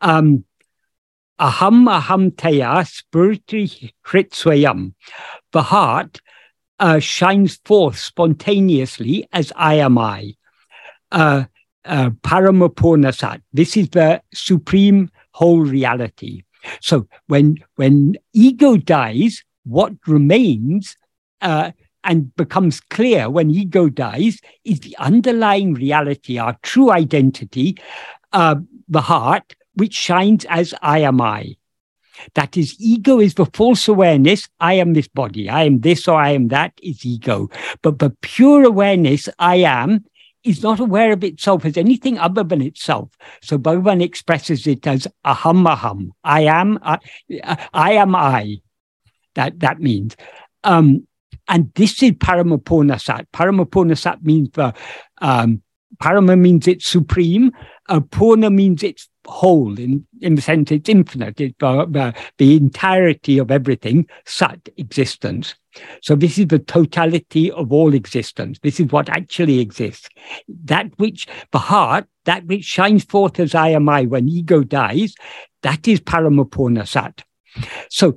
um, 0.00 0.44
aham 1.38 1.86
aham 1.88 2.32
taya 2.32 2.82
sphurati 2.82 3.92
swayam. 4.04 4.94
The 5.52 5.62
heart 5.62 6.20
uh, 6.80 6.98
shines 6.98 7.60
forth 7.64 7.98
spontaneously 7.98 9.28
as 9.32 9.52
I 9.54 9.74
am 9.74 9.96
I. 9.96 10.34
Uh, 11.12 11.44
uh, 11.84 12.10
Paramapurnasat. 12.10 13.42
This 13.52 13.76
is 13.76 13.90
the 13.90 14.22
supreme 14.32 15.10
whole 15.32 15.60
reality. 15.60 16.44
So 16.80 17.06
when 17.26 17.58
when 17.76 18.16
ego 18.32 18.76
dies, 18.76 19.44
what 19.64 19.92
remains 20.06 20.96
uh, 21.42 21.72
and 22.04 22.34
becomes 22.36 22.80
clear 22.80 23.28
when 23.30 23.50
ego 23.50 23.88
dies 23.88 24.38
is 24.64 24.80
the 24.80 24.96
underlying 24.98 25.74
reality, 25.74 26.38
our 26.38 26.56
true 26.62 26.90
identity, 26.90 27.76
uh, 28.32 28.56
the 28.88 29.00
heart, 29.00 29.56
which 29.74 29.94
shines 29.94 30.44
as 30.46 30.74
I 30.82 31.00
am 31.00 31.20
I. 31.20 31.56
That 32.34 32.56
is, 32.56 32.76
ego 32.78 33.18
is 33.20 33.34
the 33.34 33.46
false 33.46 33.88
awareness. 33.88 34.48
I 34.60 34.74
am 34.74 34.92
this 34.92 35.08
body. 35.08 35.48
I 35.48 35.64
am 35.64 35.80
this 35.80 36.06
or 36.06 36.20
I 36.20 36.30
am 36.30 36.48
that 36.48 36.72
is 36.82 37.04
ego. 37.04 37.50
But 37.82 37.98
the 37.98 38.10
pure 38.20 38.64
awareness, 38.64 39.28
I 39.38 39.56
am, 39.56 40.04
is 40.44 40.62
not 40.62 40.78
aware 40.78 41.12
of 41.12 41.24
itself 41.24 41.64
as 41.64 41.76
anything 41.76 42.18
other 42.18 42.44
than 42.44 42.60
itself. 42.60 43.10
So 43.42 43.58
Bhagavan 43.58 44.02
expresses 44.02 44.66
it 44.66 44.86
as 44.86 45.08
aham 45.24 45.66
aham. 45.66 46.10
I 46.22 46.42
am, 46.42 46.78
I, 46.82 46.98
I 47.72 47.92
am 47.92 48.14
I. 48.14 48.58
That, 49.34 49.60
that 49.60 49.80
means. 49.80 50.16
Um, 50.62 51.06
and 51.48 51.72
this 51.74 52.02
is 52.02 52.12
Paramapurnasat. 52.12 53.26
Paramapurnasat 53.32 54.22
means 54.22 54.50
the 54.52 54.72
um, 55.20 55.62
Parama 56.02 56.38
means 56.38 56.66
it's 56.66 56.86
supreme. 56.86 57.52
Uh, 57.88 58.00
Purna 58.00 58.50
means 58.50 58.82
it's 58.82 59.08
whole 59.26 59.78
in, 59.78 60.06
in 60.20 60.34
the 60.34 60.42
sense 60.42 60.70
it's 60.70 60.88
infinite. 60.88 61.40
It's 61.40 61.54
the, 61.58 61.86
the, 61.86 62.14
the 62.38 62.56
entirety 62.56 63.38
of 63.38 63.50
everything, 63.50 64.06
Sat, 64.24 64.68
existence. 64.76 65.54
So 66.02 66.14
this 66.14 66.38
is 66.38 66.48
the 66.48 66.58
totality 66.58 67.50
of 67.50 67.72
all 67.72 67.94
existence. 67.94 68.58
This 68.62 68.80
is 68.80 68.86
what 68.86 69.08
actually 69.08 69.60
exists. 69.60 70.08
That 70.64 70.90
which, 70.98 71.26
the 71.52 71.58
heart, 71.58 72.06
that 72.24 72.46
which 72.46 72.64
shines 72.64 73.04
forth 73.04 73.40
as 73.40 73.54
I 73.54 73.68
am 73.70 73.88
I 73.88 74.06
when 74.06 74.28
ego 74.28 74.62
dies, 74.62 75.14
that 75.62 75.86
is 75.88 76.00
Paramapurna 76.00 76.86
Sat. 76.86 77.24
So 77.90 78.16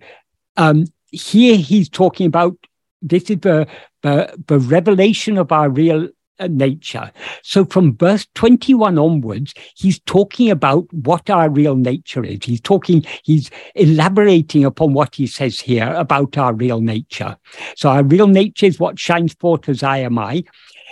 um, 0.55 0.85
here 1.11 1.57
he's 1.57 1.89
talking 1.89 2.27
about 2.27 2.57
this 3.01 3.29
is 3.29 3.39
the, 3.39 3.67
the, 4.01 4.35
the 4.47 4.59
revelation 4.59 5.37
of 5.37 5.51
our 5.51 5.69
real 5.69 6.09
nature. 6.47 7.11
So 7.43 7.65
from 7.65 7.97
verse 7.97 8.27
21 8.35 8.97
onwards, 8.97 9.53
he's 9.75 9.99
talking 10.01 10.51
about 10.51 10.91
what 10.93 11.29
our 11.29 11.49
real 11.49 11.75
nature 11.75 12.23
is. 12.23 12.39
He's 12.43 12.61
talking, 12.61 13.05
he's 13.23 13.49
elaborating 13.75 14.65
upon 14.65 14.93
what 14.93 15.15
he 15.15 15.27
says 15.27 15.59
here 15.59 15.93
about 15.93 16.37
our 16.37 16.53
real 16.53 16.81
nature. 16.81 17.37
So 17.75 17.89
our 17.89 18.03
real 18.03 18.27
nature 18.27 18.65
is 18.65 18.79
what 18.79 18.99
shines 18.99 19.33
forth 19.33 19.67
as 19.69 19.83
I 19.83 19.99
am 19.99 20.19
I. 20.19 20.43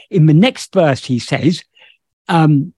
In 0.09 0.25
the 0.25 0.33
next 0.33 0.73
verse, 0.73 1.05
he 1.05 1.19
says, 1.19 1.63
um, 2.27 2.73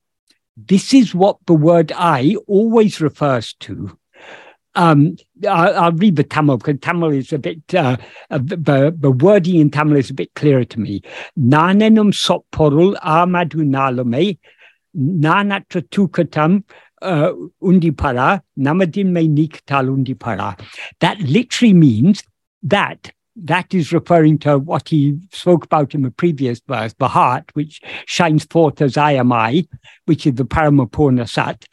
this 0.58 0.94
is 0.94 1.14
what 1.14 1.38
the 1.46 1.54
word 1.54 1.92
I 1.96 2.36
always 2.48 3.00
refers 3.00 3.54
to 3.62 3.98
um, 4.78 5.18
I'll, 5.50 5.76
I'll, 5.76 5.92
read 5.92 6.16
the 6.16 6.24
Tamil 6.24 6.58
because 6.58 6.80
Tamil 6.82 7.12
is 7.12 7.34
a 7.34 7.40
bit, 7.40 7.74
uh, 7.74 7.98
the, 8.30 8.96
the 8.98 9.12
wording 9.12 9.56
in 9.56 9.72
Tamil 9.72 9.98
is 9.98 10.12
a 10.12 10.14
bit 10.14 10.34
clearer 10.36 10.66
to 10.66 10.80
me. 10.80 11.02
Nanenum 11.38 12.14
sopporul 12.14 12.96
amadu 13.02 13.64
nalume, 13.68 14.38
nanatra 14.96 15.82
tukatam 15.90 16.64
uh, 17.02 17.34
undipara, 17.62 18.42
namadin 18.58 19.08
me 19.08 19.28
niktal 19.28 19.90
undipara. 19.90 20.60
That 21.00 21.20
literally 21.22 21.74
means 21.74 22.24
that 22.62 23.12
that 23.36 23.74
is 23.74 23.94
referring 23.94 24.40
to 24.40 24.58
what 24.58 24.90
he 24.90 25.18
spoke 25.32 25.66
about 25.66 25.94
in 25.94 26.02
the 26.02 26.12
previous 26.12 26.60
verse, 26.68 26.94
the 26.94 27.08
heart, 27.08 27.46
which 27.54 27.82
shines 28.06 28.46
forth 28.46 28.82
as 28.82 28.98
I 28.98 29.12
am 29.14 29.32
I, 29.32 29.68
which 30.06 30.26
is 30.26 30.36
the 30.36 30.46
Paramapurna 30.46 31.30
Sat. 31.30 31.66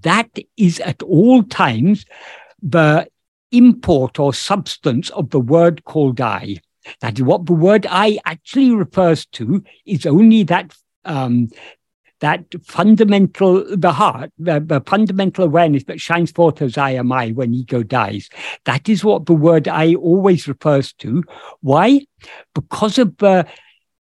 That 0.00 0.30
is 0.56 0.80
at 0.80 1.02
all 1.02 1.42
times 1.42 2.06
the 2.62 3.08
import 3.52 4.18
or 4.18 4.32
substance 4.32 5.10
of 5.10 5.30
the 5.30 5.40
word 5.40 5.84
called 5.84 6.20
I. 6.20 6.56
That 7.00 7.18
is 7.18 7.24
what 7.24 7.46
the 7.46 7.52
word 7.52 7.86
I 7.88 8.18
actually 8.24 8.70
refers 8.70 9.26
to 9.26 9.62
is 9.84 10.06
only 10.06 10.44
that 10.44 10.74
um, 11.04 11.48
that 12.20 12.44
fundamental, 12.62 13.64
the 13.76 13.92
heart, 13.92 14.30
the, 14.38 14.60
the, 14.60 14.80
fundamental 14.82 15.44
awareness 15.44 15.84
that 15.84 16.00
shines 16.00 16.30
forth 16.30 16.62
as 16.62 16.78
I 16.78 16.90
am 16.90 17.10
I 17.12 17.30
when 17.30 17.54
ego 17.54 17.82
dies. 17.82 18.28
That 18.64 18.88
is 18.88 19.02
what 19.02 19.26
the 19.26 19.32
word 19.32 19.66
I 19.66 19.94
always 19.94 20.46
refers 20.46 20.92
to. 20.94 21.24
Why? 21.60 22.06
Because 22.54 22.98
of 22.98 23.16
the, 23.16 23.46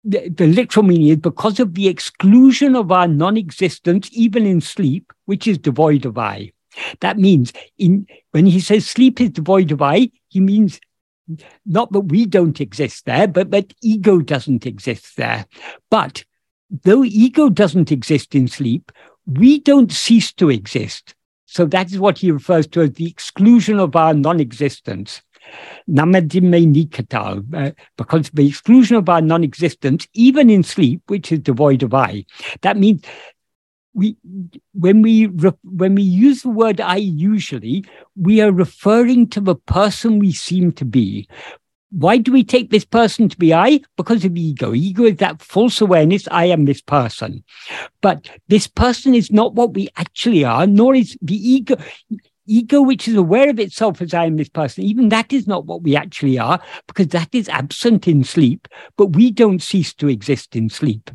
the, 0.03 0.29
the 0.29 0.47
literal 0.47 0.85
meaning 0.85 1.07
is 1.07 1.17
because 1.17 1.59
of 1.59 1.73
the 1.73 1.87
exclusion 1.87 2.75
of 2.75 2.91
our 2.91 3.07
non 3.07 3.35
existence, 3.35 4.09
even 4.11 4.45
in 4.45 4.61
sleep, 4.61 5.11
which 5.25 5.47
is 5.47 5.57
devoid 5.57 6.05
of 6.05 6.17
I. 6.17 6.51
That 7.01 7.17
means 7.17 7.53
in 7.77 8.07
when 8.31 8.45
he 8.45 8.59
says 8.59 8.87
sleep 8.87 9.21
is 9.21 9.31
devoid 9.31 9.71
of 9.71 9.81
I, 9.81 10.11
he 10.29 10.39
means 10.39 10.79
not 11.65 11.91
that 11.91 12.01
we 12.01 12.25
don't 12.25 12.59
exist 12.59 13.05
there, 13.05 13.27
but 13.27 13.51
that 13.51 13.73
ego 13.81 14.19
doesn't 14.19 14.65
exist 14.65 15.15
there. 15.17 15.45
But 15.89 16.23
though 16.83 17.03
ego 17.03 17.49
doesn't 17.49 17.91
exist 17.91 18.35
in 18.35 18.47
sleep, 18.47 18.91
we 19.25 19.59
don't 19.59 19.91
cease 19.91 20.33
to 20.33 20.49
exist. 20.49 21.15
So 21.45 21.65
that 21.67 21.91
is 21.91 21.99
what 21.99 22.17
he 22.17 22.31
refers 22.31 22.67
to 22.67 22.81
as 22.81 22.93
the 22.93 23.07
exclusion 23.07 23.79
of 23.79 23.95
our 23.95 24.13
non-existence. 24.13 25.21
Namadime 25.89 26.73
nikatal, 26.73 27.43
uh, 27.53 27.71
because 27.97 28.29
the 28.31 28.47
exclusion 28.47 28.95
of 28.95 29.07
our 29.07 29.21
non-existence, 29.21 30.07
even 30.13 30.49
in 30.49 30.63
sleep, 30.63 31.01
which 31.07 31.31
is 31.31 31.39
devoid 31.39 31.83
of 31.83 31.93
I, 31.93 32.25
that 32.61 32.77
means 32.77 33.05
we 33.93 34.17
when 34.73 35.01
we 35.01 35.25
when 35.25 35.95
we 35.95 36.01
use 36.01 36.41
the 36.41 36.49
word 36.49 36.81
i 36.81 36.95
usually 36.95 37.85
we 38.15 38.41
are 38.41 38.51
referring 38.51 39.27
to 39.29 39.39
the 39.39 39.55
person 39.55 40.19
we 40.19 40.31
seem 40.31 40.71
to 40.73 40.85
be. 40.85 41.27
Why 41.91 42.17
do 42.17 42.31
we 42.31 42.43
take 42.43 42.71
this 42.71 42.85
person 42.85 43.29
to 43.29 43.37
be 43.37 43.53
i? 43.53 43.79
Because 43.97 44.25
of 44.25 44.35
ego. 44.35 44.73
Ego 44.73 45.03
is 45.03 45.17
that 45.17 45.41
false 45.41 45.79
awareness 45.79 46.27
i 46.31 46.45
am 46.45 46.65
this 46.65 46.81
person. 46.81 47.43
But 48.01 48.29
this 48.47 48.67
person 48.67 49.13
is 49.13 49.31
not 49.31 49.53
what 49.53 49.73
we 49.73 49.89
actually 49.95 50.43
are 50.43 50.65
nor 50.65 50.95
is 50.95 51.17
the 51.21 51.35
ego. 51.35 51.75
Ego 52.45 52.81
which 52.81 53.07
is 53.07 53.15
aware 53.15 53.49
of 53.49 53.57
itself 53.57 54.01
as 54.01 54.13
I 54.13 54.25
am 54.25 54.35
this 54.35 54.49
person, 54.49 54.83
even 54.83 55.07
that 55.09 55.31
is 55.31 55.47
not 55.47 55.65
what 55.65 55.81
we 55.81 55.95
actually 55.95 56.37
are, 56.37 56.59
because 56.87 57.07
that 57.07 57.29
is 57.33 57.47
absent 57.47 58.05
in 58.05 58.25
sleep, 58.25 58.67
but 58.97 59.15
we 59.15 59.31
don't 59.31 59.61
cease 59.61 59.93
to 59.93 60.09
exist 60.09 60.53
in 60.53 60.69
sleep. 60.69 61.09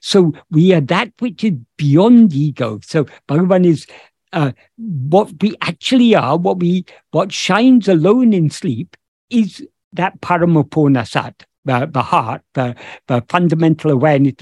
So 0.00 0.32
we 0.50 0.72
are 0.74 0.80
that 0.82 1.12
which 1.18 1.44
is 1.44 1.54
beyond 1.76 2.32
ego. 2.32 2.80
So 2.82 3.04
Bhagavan 3.28 3.66
is 3.66 3.86
uh, 4.32 4.52
what 4.76 5.30
we 5.40 5.56
actually 5.60 6.14
are, 6.14 6.36
what 6.36 6.58
we 6.58 6.84
what 7.12 7.32
shines 7.32 7.88
alone 7.88 8.32
in 8.32 8.50
sleep 8.50 8.96
is 9.30 9.66
that 9.92 10.20
paramapurna 10.20 11.08
sat, 11.08 11.46
the, 11.64 11.88
the 11.90 12.02
heart, 12.02 12.42
the, 12.54 12.74
the 13.06 13.24
fundamental 13.28 13.90
awareness, 13.90 14.34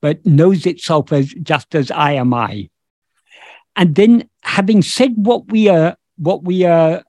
but 0.00 0.24
knows 0.24 0.66
itself 0.66 1.12
as 1.12 1.34
just 1.42 1.74
as 1.74 1.90
I 1.90 2.12
am 2.12 2.32
I. 2.32 2.70
And 3.76 3.94
then 3.94 4.28
having 4.42 4.82
said 4.82 5.12
what 5.16 5.48
we 5.48 5.68
are, 5.68 5.96
what 6.16 6.44
we 6.44 6.64
are 6.64 7.02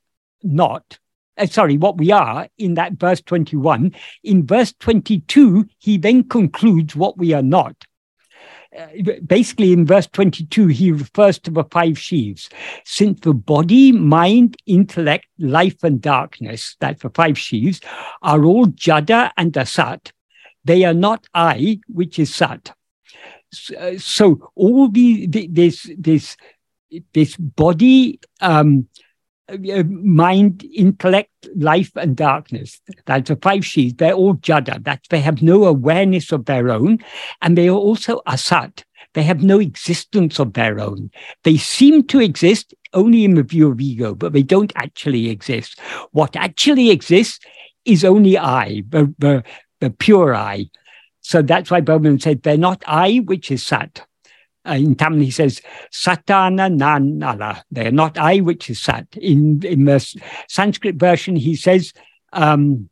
not, 0.43 0.99
uh, 1.37 1.45
sorry, 1.45 1.77
what 1.77 1.97
we 1.97 2.11
are 2.11 2.47
in 2.57 2.75
that 2.75 2.93
verse 2.93 3.21
21, 3.21 3.93
in 4.23 4.45
verse 4.45 4.73
22, 4.79 5.65
he 5.79 5.97
then 5.97 6.27
concludes 6.27 6.95
what 6.95 7.17
we 7.17 7.33
are 7.33 7.41
not. 7.41 7.75
Uh, 8.77 8.87
basically, 9.25 9.73
in 9.73 9.85
verse 9.85 10.07
22, 10.07 10.67
he 10.67 10.91
refers 10.91 11.37
to 11.39 11.51
the 11.51 11.65
five 11.65 11.99
sheaves. 11.99 12.49
Since 12.85 13.19
the 13.19 13.33
body, 13.33 13.91
mind, 13.91 14.55
intellect, 14.65 15.25
life, 15.37 15.83
and 15.83 16.01
darkness, 16.01 16.77
that's 16.79 17.01
the 17.03 17.09
five 17.09 17.37
sheaves, 17.37 17.81
are 18.21 18.45
all 18.45 18.67
jada 18.67 19.31
and 19.35 19.51
asat, 19.51 20.11
they 20.63 20.85
are 20.85 20.93
not 20.93 21.27
I, 21.33 21.81
which 21.87 22.17
is 22.17 22.33
sat. 22.33 22.73
Uh, 23.77 23.97
so 23.97 24.51
all 24.55 24.87
the, 24.87 25.27
the 25.27 25.47
this 25.47 25.89
this 25.97 26.37
this 27.13 27.35
body 27.35 28.19
um, 28.39 28.87
Uh, 29.51 29.83
mind, 29.83 30.63
intellect, 30.73 31.49
life, 31.55 31.91
and 31.97 32.15
darkness. 32.15 32.79
That's 33.05 33.27
the 33.27 33.35
five 33.35 33.65
sheaths. 33.65 33.95
They're 33.97 34.13
all 34.13 34.35
jada. 34.35 34.81
That 34.83 35.01
they 35.09 35.19
have 35.19 35.41
no 35.41 35.65
awareness 35.65 36.31
of 36.31 36.45
their 36.45 36.69
own, 36.69 36.99
and 37.41 37.57
they 37.57 37.67
are 37.67 37.75
also 37.75 38.21
asat. 38.25 38.83
They 39.13 39.23
have 39.23 39.43
no 39.43 39.59
existence 39.59 40.39
of 40.39 40.53
their 40.53 40.79
own. 40.79 41.11
They 41.43 41.57
seem 41.57 42.03
to 42.07 42.21
exist 42.21 42.73
only 42.93 43.25
in 43.25 43.35
the 43.35 43.43
view 43.43 43.71
of 43.71 43.81
ego, 43.81 44.15
but 44.15 44.31
they 44.31 44.43
don't 44.43 44.71
actually 44.77 45.29
exist. 45.29 45.79
What 46.11 46.37
actually 46.37 46.89
exists 46.89 47.39
is 47.83 48.05
only 48.05 48.37
I, 48.37 48.83
the, 48.87 49.13
the, 49.17 49.43
the 49.81 49.89
pure 49.89 50.33
I. 50.33 50.69
So 51.19 51.41
that's 51.41 51.69
why 51.69 51.81
Bhagavan 51.81 52.21
said, 52.21 52.43
they're 52.43 52.57
not 52.57 52.83
I, 52.87 53.17
which 53.25 53.51
is 53.51 53.65
Sat. 53.65 54.05
Uh, 54.67 54.73
in 54.73 54.95
Tamil, 54.95 55.21
he 55.21 55.31
says, 55.31 55.61
Satana 55.91 56.69
Nanala. 56.71 57.63
They're 57.71 57.91
not 57.91 58.17
I, 58.17 58.39
which 58.39 58.69
is 58.69 58.81
Sat. 58.81 59.07
In, 59.15 59.65
in 59.65 59.85
the 59.85 59.99
Sanskrit 60.47 60.95
version, 60.95 61.35
he 61.35 61.55
says, 61.55 61.93
um, 62.33 62.89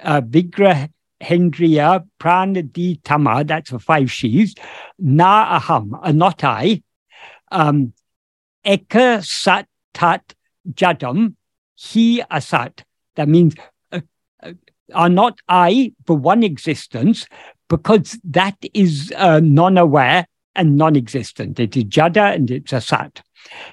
uh, 0.00 0.20
Vigra 0.20 0.90
Hendriya 1.22 2.06
Pranadi 2.20 3.00
Tama, 3.02 3.44
that's 3.44 3.70
for 3.70 3.78
five 3.78 4.12
sheaves, 4.12 4.54
Na 4.98 5.58
Aham, 5.58 5.98
uh, 6.02 6.12
not 6.12 6.44
I. 6.44 6.82
Um, 7.50 7.92
Eka 8.64 9.24
Sat 9.24 9.66
Tat 9.94 10.34
Jadam, 10.70 11.34
He 11.74 12.22
Asat. 12.30 12.82
That 13.16 13.28
means 13.28 13.54
uh, 13.90 14.00
uh, 14.42 14.52
are 14.94 15.08
not 15.08 15.40
I 15.48 15.92
for 16.06 16.16
one 16.16 16.42
existence, 16.42 17.26
because 17.68 18.18
that 18.24 18.56
is 18.74 19.12
uh, 19.16 19.40
non 19.40 19.78
aware 19.78 20.26
and 20.54 20.76
non 20.76 20.96
existent. 20.96 21.58
It 21.60 21.76
is 21.76 21.84
Jada 21.84 22.34
and 22.34 22.50
it's 22.50 22.72
Asat. 22.72 23.20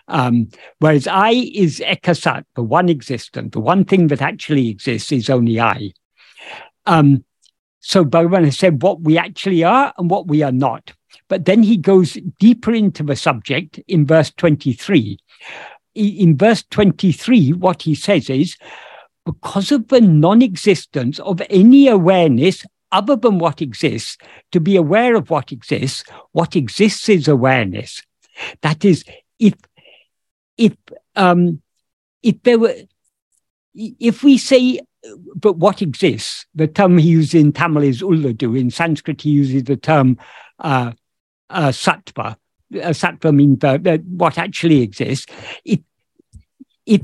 Um, 0.07 0.49
whereas 0.79 1.07
I 1.07 1.31
is 1.31 1.79
Ekasat, 1.79 2.45
the 2.55 2.63
one 2.63 2.89
existent, 2.89 3.53
the 3.53 3.59
one 3.59 3.85
thing 3.85 4.07
that 4.07 4.21
actually 4.21 4.69
exists 4.69 5.11
is 5.11 5.29
only 5.29 5.59
I. 5.59 5.91
Um, 6.85 7.25
so 7.79 8.03
Bhagavan 8.03 8.45
has 8.45 8.57
said 8.57 8.81
what 8.81 9.01
we 9.01 9.17
actually 9.17 9.63
are 9.63 9.93
and 9.97 10.09
what 10.09 10.27
we 10.27 10.41
are 10.43 10.51
not. 10.51 10.93
But 11.27 11.45
then 11.45 11.63
he 11.63 11.77
goes 11.77 12.17
deeper 12.39 12.73
into 12.73 13.03
the 13.03 13.15
subject 13.15 13.79
in 13.87 14.05
verse 14.05 14.31
23. 14.31 15.17
In 15.95 16.37
verse 16.37 16.63
23, 16.71 17.53
what 17.53 17.83
he 17.83 17.95
says 17.95 18.29
is, 18.29 18.57
because 19.25 19.71
of 19.71 19.87
the 19.87 20.01
non 20.01 20.41
existence 20.41 21.19
of 21.19 21.41
any 21.49 21.87
awareness 21.87 22.65
other 22.95 23.15
than 23.17 23.39
what 23.39 23.61
exists, 23.61 24.17
to 24.53 24.59
be 24.59 24.75
aware 24.77 25.15
of 25.15 25.29
what 25.29 25.51
exists, 25.51 26.03
what 26.31 26.55
exists 26.55 27.09
is 27.09 27.27
awareness. 27.27 28.01
That 28.61 28.85
is, 28.85 29.03
if 29.37 29.53
if 30.57 30.73
um, 31.15 31.61
if 32.23 32.41
there 32.43 32.59
were, 32.59 32.75
if 33.73 34.23
we 34.23 34.37
say, 34.37 34.79
but 35.35 35.57
what 35.57 35.81
exists, 35.81 36.45
the 36.55 36.67
term 36.67 36.97
he 36.97 37.09
uses 37.09 37.35
in 37.35 37.51
Tamil 37.51 37.83
is 37.83 38.01
ulladu. 38.01 38.57
In 38.57 38.71
Sanskrit, 38.71 39.21
he 39.21 39.29
uses 39.29 39.65
the 39.65 39.77
term 39.77 40.17
uh, 40.59 40.91
uh, 41.49 41.69
sattva. 41.69 42.37
Uh, 42.73 42.93
sattva 43.01 43.35
means 43.35 43.63
uh, 43.63 43.77
what 44.07 44.37
actually 44.37 44.81
exists. 44.81 45.25
If 45.63 45.79
if 46.85 47.01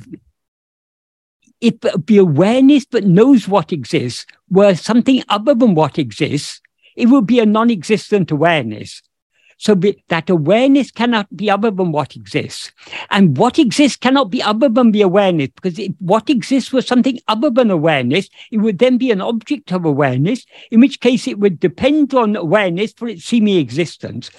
if 1.62 1.80
the 1.80 2.18
awareness 2.18 2.86
that 2.88 3.06
knows 3.06 3.48
what 3.48 3.72
exists 3.72 4.26
were 4.50 4.76
something 4.76 5.24
other 5.30 5.54
than 5.54 5.76
what 5.76 5.98
exists, 5.98 6.60
it 6.96 7.06
would 7.08 7.28
be 7.28 7.40
a 7.40 7.46
non-existent 7.46 8.32
awareness. 8.32 9.02
So 9.58 9.76
be, 9.76 10.04
that 10.08 10.28
awareness 10.28 10.90
cannot 10.90 11.38
be 11.38 11.48
other 11.48 11.70
than 11.70 11.92
what 11.92 12.16
exists. 12.16 12.72
And 13.12 13.38
what 13.38 13.60
exists 13.60 13.96
cannot 13.96 14.32
be 14.32 14.42
other 14.42 14.68
than 14.68 14.92
the 14.92 15.04
awareness, 15.04 15.50
because 15.54 15.78
if 15.78 15.92
what 16.00 16.32
exists 16.32 16.74
was 16.74 16.88
something 16.88 17.20
other 17.28 17.52
than 17.52 17.70
awareness, 17.70 18.28
it 18.52 18.58
would 18.58 18.80
then 18.80 18.98
be 18.98 19.12
an 19.12 19.22
object 19.22 19.72
of 19.72 19.86
awareness, 19.86 20.48
in 20.72 20.80
which 20.80 21.00
case 21.00 21.28
it 21.28 21.38
would 21.38 21.60
depend 21.60 22.16
on 22.16 22.36
awareness 22.36 22.92
for 22.94 23.08
its 23.08 23.24
seeming 23.24 23.58
existence. 23.58 24.32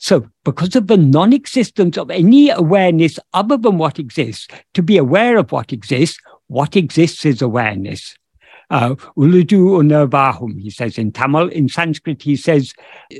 So 0.00 0.26
because 0.42 0.74
of 0.74 0.86
the 0.86 0.96
non-existence 0.96 1.98
of 1.98 2.10
any 2.10 2.48
awareness 2.48 3.18
other 3.34 3.58
than 3.58 3.76
what 3.76 3.98
exists, 3.98 4.48
to 4.72 4.82
be 4.82 4.96
aware 4.96 5.36
of 5.36 5.52
what 5.52 5.74
exists, 5.74 6.18
what 6.48 6.76
exists 6.76 7.24
is 7.24 7.42
awareness. 7.42 8.16
Uh, 8.70 8.94
Ulladu 9.18 9.82
unavahum, 9.82 10.58
he 10.60 10.70
says 10.70 10.96
in 10.96 11.12
Tamil. 11.12 11.48
In 11.48 11.68
Sanskrit, 11.68 12.22
he 12.22 12.36
says 12.36 12.72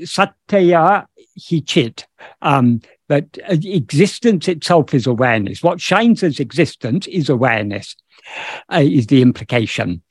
Satya 0.03 1.07
hichit. 1.39 2.05
Um, 2.41 2.81
but 3.07 3.37
uh, 3.49 3.57
existence 3.63 4.47
itself 4.47 4.93
is 4.93 5.05
awareness. 5.05 5.61
What 5.61 5.79
shines 5.79 6.23
as 6.23 6.39
existence 6.39 7.05
is 7.07 7.29
awareness, 7.29 7.95
uh, 8.71 8.81
is 8.83 9.07
the 9.07 9.21
implication. 9.21 10.01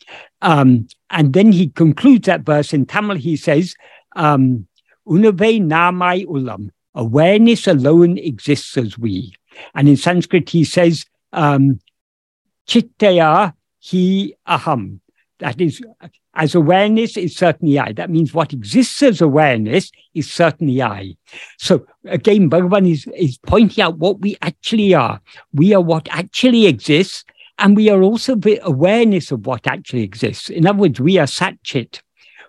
Um, 0.42 0.86
and 1.10 1.32
then 1.32 1.50
he 1.52 1.68
concludes 1.68 2.26
that 2.26 2.42
verse 2.42 2.72
in 2.72 2.86
Tamil. 2.86 3.16
He 3.16 3.36
says, 3.36 3.74
um, 4.14 4.66
Unave 5.08 5.60
namai 5.60 6.26
ulam. 6.26 6.70
Awareness 6.94 7.66
alone 7.66 8.18
exists 8.18 8.76
as 8.76 8.98
we. 8.98 9.34
And 9.74 9.88
in 9.88 9.96
Sanskrit, 9.96 10.48
he 10.50 10.62
says, 10.64 11.04
um, 11.32 11.80
Chittaya 12.72 13.52
hi 13.82 14.32
aham. 14.48 15.00
That 15.40 15.60
is, 15.60 15.82
as 16.32 16.54
awareness 16.54 17.18
is 17.18 17.36
certainly 17.36 17.78
I. 17.78 17.92
That 17.92 18.08
means 18.08 18.32
what 18.32 18.54
exists 18.54 19.02
as 19.02 19.20
awareness 19.20 19.90
is 20.14 20.30
certainly 20.30 20.80
I. 20.80 21.16
So 21.58 21.84
again, 22.06 22.48
Bhagavan 22.48 22.90
is, 22.90 23.06
is 23.14 23.36
pointing 23.36 23.84
out 23.84 23.98
what 23.98 24.20
we 24.20 24.38
actually 24.40 24.94
are. 24.94 25.20
We 25.52 25.74
are 25.74 25.82
what 25.82 26.08
actually 26.10 26.66
exists, 26.66 27.26
and 27.58 27.76
we 27.76 27.90
are 27.90 28.00
also 28.00 28.36
the 28.36 28.58
awareness 28.62 29.32
of 29.32 29.46
what 29.46 29.66
actually 29.66 30.04
exists. 30.04 30.48
In 30.48 30.66
other 30.66 30.78
words, 30.78 30.98
we 30.98 31.18
are 31.18 31.26
Satchit. 31.26 32.00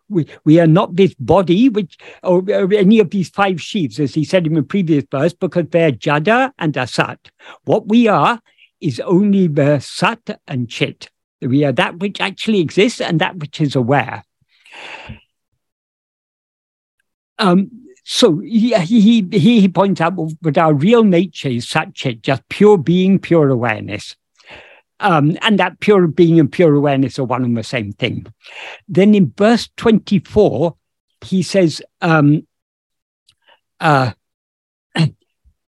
We, 0.07 0.27
we 0.45 0.57
are 0.61 0.67
not 0.67 0.95
this 0.95 1.15
body, 1.15 1.67
which 1.67 1.97
or, 2.21 2.43
or 2.49 2.73
any 2.73 2.99
of 2.99 3.09
these 3.09 3.29
five 3.29 3.59
sheaths, 3.59 3.99
as 3.99 4.13
he 4.13 4.23
said 4.23 4.47
in 4.47 4.53
the 4.53 4.63
previous 4.63 5.03
verse, 5.11 5.33
because 5.33 5.65
they're 5.71 5.91
Jada 5.91 6.51
and 6.59 6.73
Asat. 6.75 7.17
What 7.65 7.89
we 7.89 8.07
are 8.07 8.39
is 8.83 8.99
only 8.99 9.47
the 9.47 9.79
Sat 9.79 10.41
and 10.47 10.69
Chit. 10.69 11.09
We 11.41 11.63
are 11.63 11.71
that 11.71 11.99
which 11.99 12.19
actually 12.19 12.59
exists 12.59 13.01
and 13.01 13.19
that 13.19 13.37
which 13.37 13.61
is 13.61 13.75
aware. 13.75 14.23
Um, 17.39 17.71
so 18.03 18.39
he, 18.39 18.73
he, 18.75 19.21
he 19.31 19.67
points 19.69 20.01
out 20.01 20.13
that 20.41 20.57
our 20.57 20.73
real 20.73 21.03
nature 21.03 21.47
is 21.47 21.67
such 21.67 22.05
a 22.05 22.13
just 22.13 22.47
pure 22.49 22.77
being, 22.77 23.19
pure 23.19 23.49
awareness. 23.49 24.15
Um, 24.99 25.37
and 25.41 25.57
that 25.59 25.79
pure 25.79 26.07
being 26.07 26.39
and 26.39 26.51
pure 26.51 26.75
awareness 26.75 27.17
are 27.19 27.23
one 27.23 27.43
and 27.43 27.57
the 27.57 27.63
same 27.63 27.93
thing. 27.93 28.25
Then 28.87 29.15
in 29.15 29.33
verse 29.37 29.69
24, 29.77 30.75
he 31.21 31.41
says, 31.41 31.81
um, 32.01 32.45
uh, 33.79 34.11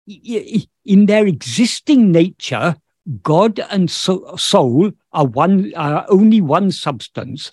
in 0.08 1.06
their 1.06 1.26
existing 1.26 2.12
nature, 2.12 2.76
God 3.22 3.60
and 3.70 3.90
so, 3.90 4.36
soul 4.36 4.92
are 5.14 5.26
one, 5.26 5.74
are 5.76 6.06
only 6.10 6.42
one 6.42 6.72
substance. 6.72 7.52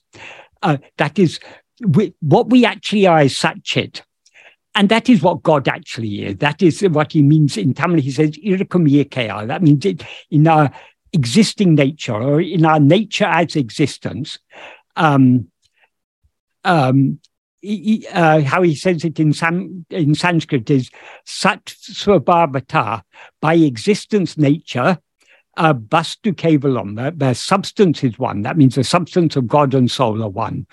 Uh, 0.63 0.79
that 0.97 1.19
is, 1.19 1.39
we, 1.87 2.15
what 2.21 2.49
we 2.49 2.65
actually 2.65 3.07
are 3.07 3.23
is 3.23 3.35
Satchit. 3.35 4.03
And 4.75 4.89
that 4.89 5.09
is 5.09 5.21
what 5.21 5.43
God 5.43 5.69
actually 5.69 6.25
is. 6.25 6.37
That 6.37 6.63
is 6.63 6.81
what 6.81 7.13
he 7.13 7.23
means 7.23 7.59
in 7.59 7.75
Tamil. 7.75 8.01
He 8.01 8.11
says, 8.11 8.31
Irakum 8.39 9.47
That 9.49 9.63
means 9.63 9.85
it, 9.85 10.03
in 10.31 10.47
our 10.47 10.71
existing 11.13 11.75
nature 11.75 12.15
or 12.15 12.41
in 12.41 12.65
our 12.65 12.81
nature 12.81 13.27
as 13.27 13.55
existence. 13.55 14.39
Um, 14.97 15.49
um, 16.65 17.21
uh, 18.13 18.41
how 18.41 18.63
he 18.63 18.75
says 18.75 19.05
it 19.05 19.21
in, 19.21 19.33
San, 19.33 19.85
in 19.91 20.15
Sanskrit 20.15 20.69
is 20.71 20.91
Sat 21.25 21.65
Svabhavata, 21.67 23.03
by 23.41 23.55
existence 23.55 24.37
nature, 24.37 24.99
uh, 25.57 25.75
Vastu 25.75 26.33
Kevalam, 26.33 26.97
the, 26.97 27.13
the 27.17 27.35
substance 27.35 28.03
is 28.05 28.19
one. 28.19 28.43
That 28.43 28.57
means 28.57 28.75
the 28.75 28.85
substance 28.85 29.37
of 29.37 29.47
God 29.47 29.75
and 29.75 29.91
soul 29.91 30.23
are 30.23 30.29
one. 30.29 30.67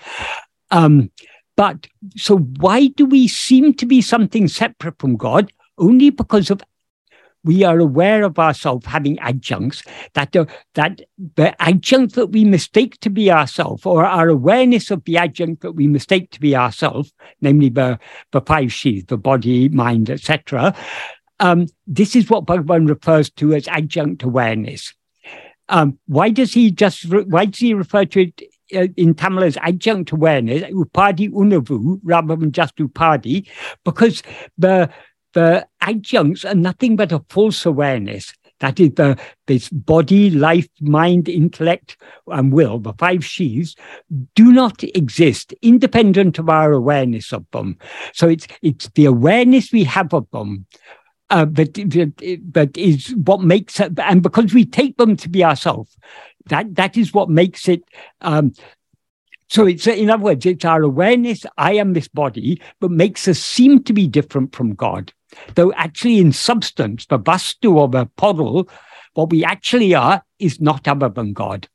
Um, 0.70 1.10
but 1.56 1.86
so 2.16 2.38
why 2.38 2.86
do 2.86 3.04
we 3.04 3.28
seem 3.28 3.74
to 3.74 3.86
be 3.86 4.00
something 4.00 4.48
separate 4.48 4.98
from 4.98 5.16
God? 5.16 5.52
Only 5.78 6.10
because 6.10 6.50
of 6.50 6.62
we 7.42 7.64
are 7.64 7.78
aware 7.78 8.22
of 8.22 8.38
ourselves 8.38 8.86
having 8.86 9.18
adjuncts 9.20 9.82
that 10.14 10.32
the, 10.32 10.46
that 10.74 11.00
the 11.36 11.60
adjunct 11.62 12.14
that 12.14 12.26
we 12.28 12.44
mistake 12.44 13.00
to 13.00 13.10
be 13.10 13.30
ourselves 13.30 13.86
or 13.86 14.04
our 14.04 14.28
awareness 14.28 14.90
of 14.90 15.02
the 15.04 15.16
adjunct 15.16 15.62
that 15.62 15.72
we 15.72 15.86
mistake 15.86 16.30
to 16.30 16.40
be 16.40 16.54
ourselves 16.54 17.12
namely 17.40 17.68
the, 17.68 17.98
the 18.32 18.40
five 18.42 18.72
sheaths 18.72 19.06
the 19.06 19.16
body 19.16 19.68
mind 19.70 20.10
etc 20.10 20.74
um, 21.40 21.66
this 21.86 22.14
is 22.14 22.30
what 22.30 22.44
Bhagavan 22.44 22.88
refers 22.88 23.30
to 23.30 23.54
as 23.54 23.66
adjunct 23.66 24.22
awareness. 24.22 24.94
Um, 25.68 25.98
why 26.06 26.30
does 26.30 26.52
he 26.52 26.70
just 26.70 27.04
re- 27.04 27.24
why 27.24 27.46
does 27.46 27.60
he 27.60 27.74
refer 27.74 28.04
to 28.04 28.22
it 28.22 28.42
uh, 28.74 28.88
in 28.96 29.14
Tamil 29.14 29.44
as 29.44 29.56
adjunct 29.62 30.12
awareness, 30.12 30.62
upadi 30.64 31.30
unavu, 31.30 32.00
rather 32.04 32.36
than 32.36 32.52
just 32.52 32.76
upadi? 32.76 33.48
Because 33.84 34.22
the 34.58 34.90
the 35.32 35.66
adjuncts 35.80 36.44
are 36.44 36.54
nothing 36.54 36.96
but 36.96 37.12
a 37.12 37.24
false 37.28 37.64
awareness. 37.64 38.34
That 38.58 38.78
is 38.78 38.90
the 38.94 39.18
this 39.46 39.70
body, 39.70 40.28
life, 40.28 40.68
mind, 40.80 41.28
intellect, 41.28 41.96
and 42.26 42.52
will, 42.52 42.78
the 42.78 42.92
five 42.94 43.24
sheaths, 43.24 43.74
do 44.34 44.52
not 44.52 44.82
exist 44.82 45.54
independent 45.62 46.38
of 46.38 46.50
our 46.50 46.72
awareness 46.72 47.32
of 47.32 47.46
them. 47.52 47.78
So 48.12 48.28
it's 48.28 48.46
it's 48.60 48.88
the 48.90 49.06
awareness 49.06 49.72
we 49.72 49.84
have 49.84 50.12
of 50.12 50.26
them 50.32 50.66
uh, 51.30 51.44
but, 51.44 51.78
but 52.52 52.76
is 52.76 53.14
what 53.24 53.40
makes 53.40 53.80
it, 53.80 53.98
and 53.98 54.22
because 54.22 54.52
we 54.52 54.64
take 54.64 54.96
them 54.96 55.16
to 55.16 55.28
be 55.28 55.44
ourselves, 55.44 55.96
that 56.46 56.74
that 56.74 56.96
is 56.96 57.14
what 57.14 57.30
makes 57.30 57.68
it. 57.68 57.82
Um, 58.20 58.52
so 59.48 59.66
it's 59.66 59.86
in 59.86 60.10
other 60.10 60.22
words, 60.22 60.46
it's 60.46 60.64
our 60.64 60.82
awareness. 60.82 61.44
I 61.56 61.74
am 61.74 61.92
this 61.92 62.08
body, 62.08 62.60
but 62.80 62.90
makes 62.90 63.26
us 63.28 63.38
seem 63.38 63.82
to 63.84 63.92
be 63.92 64.06
different 64.06 64.54
from 64.54 64.74
God. 64.74 65.12
Though 65.54 65.72
actually, 65.72 66.18
in 66.18 66.32
substance, 66.32 67.06
the 67.06 67.18
vastu 67.18 67.74
or 67.74 67.88
the 67.88 68.06
podal, 68.06 68.68
what 69.14 69.30
we 69.30 69.44
actually 69.44 69.94
are 69.94 70.24
is 70.38 70.60
not 70.60 70.88
other 70.88 71.08
than 71.08 71.32
God. 71.32 71.68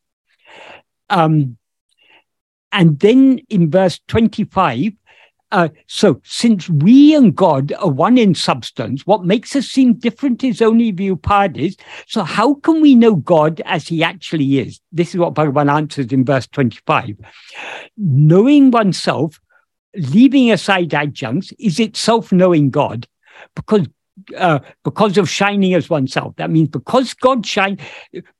Um, 1.09 1.57
and 2.71 2.99
then 2.99 3.39
in 3.49 3.71
verse 3.71 3.99
25, 4.07 4.91
uh, 5.55 5.69
so, 5.87 6.19
since 6.25 6.69
we 6.69 7.15
and 7.15 7.33
God 7.33 7.71
are 7.79 7.89
one 7.89 8.17
in 8.17 8.35
substance, 8.35 9.07
what 9.07 9.23
makes 9.23 9.55
us 9.55 9.65
seem 9.65 9.93
different 9.93 10.43
is 10.43 10.61
only 10.61 10.91
Vyupadis. 10.91 11.79
So, 12.07 12.23
how 12.23 12.55
can 12.55 12.81
we 12.81 12.93
know 12.93 13.15
God 13.15 13.61
as 13.63 13.87
he 13.87 14.03
actually 14.03 14.59
is? 14.59 14.81
This 14.91 15.11
is 15.11 15.17
what 15.17 15.33
Bhagavan 15.33 15.71
answers 15.73 16.11
in 16.11 16.25
verse 16.25 16.45
25. 16.47 17.15
Knowing 17.95 18.69
oneself, 18.69 19.39
leaving 19.95 20.51
aside 20.51 20.93
adjuncts, 20.93 21.53
is 21.57 21.79
itself 21.79 22.33
knowing 22.33 22.69
God 22.69 23.07
because 23.55 23.87
uh, 24.37 24.59
because 24.83 25.17
of 25.17 25.29
shining 25.29 25.73
as 25.73 25.89
oneself. 25.89 26.35
That 26.37 26.49
means 26.49 26.69
because 26.69 27.13
God 27.13 27.45
shine, 27.45 27.79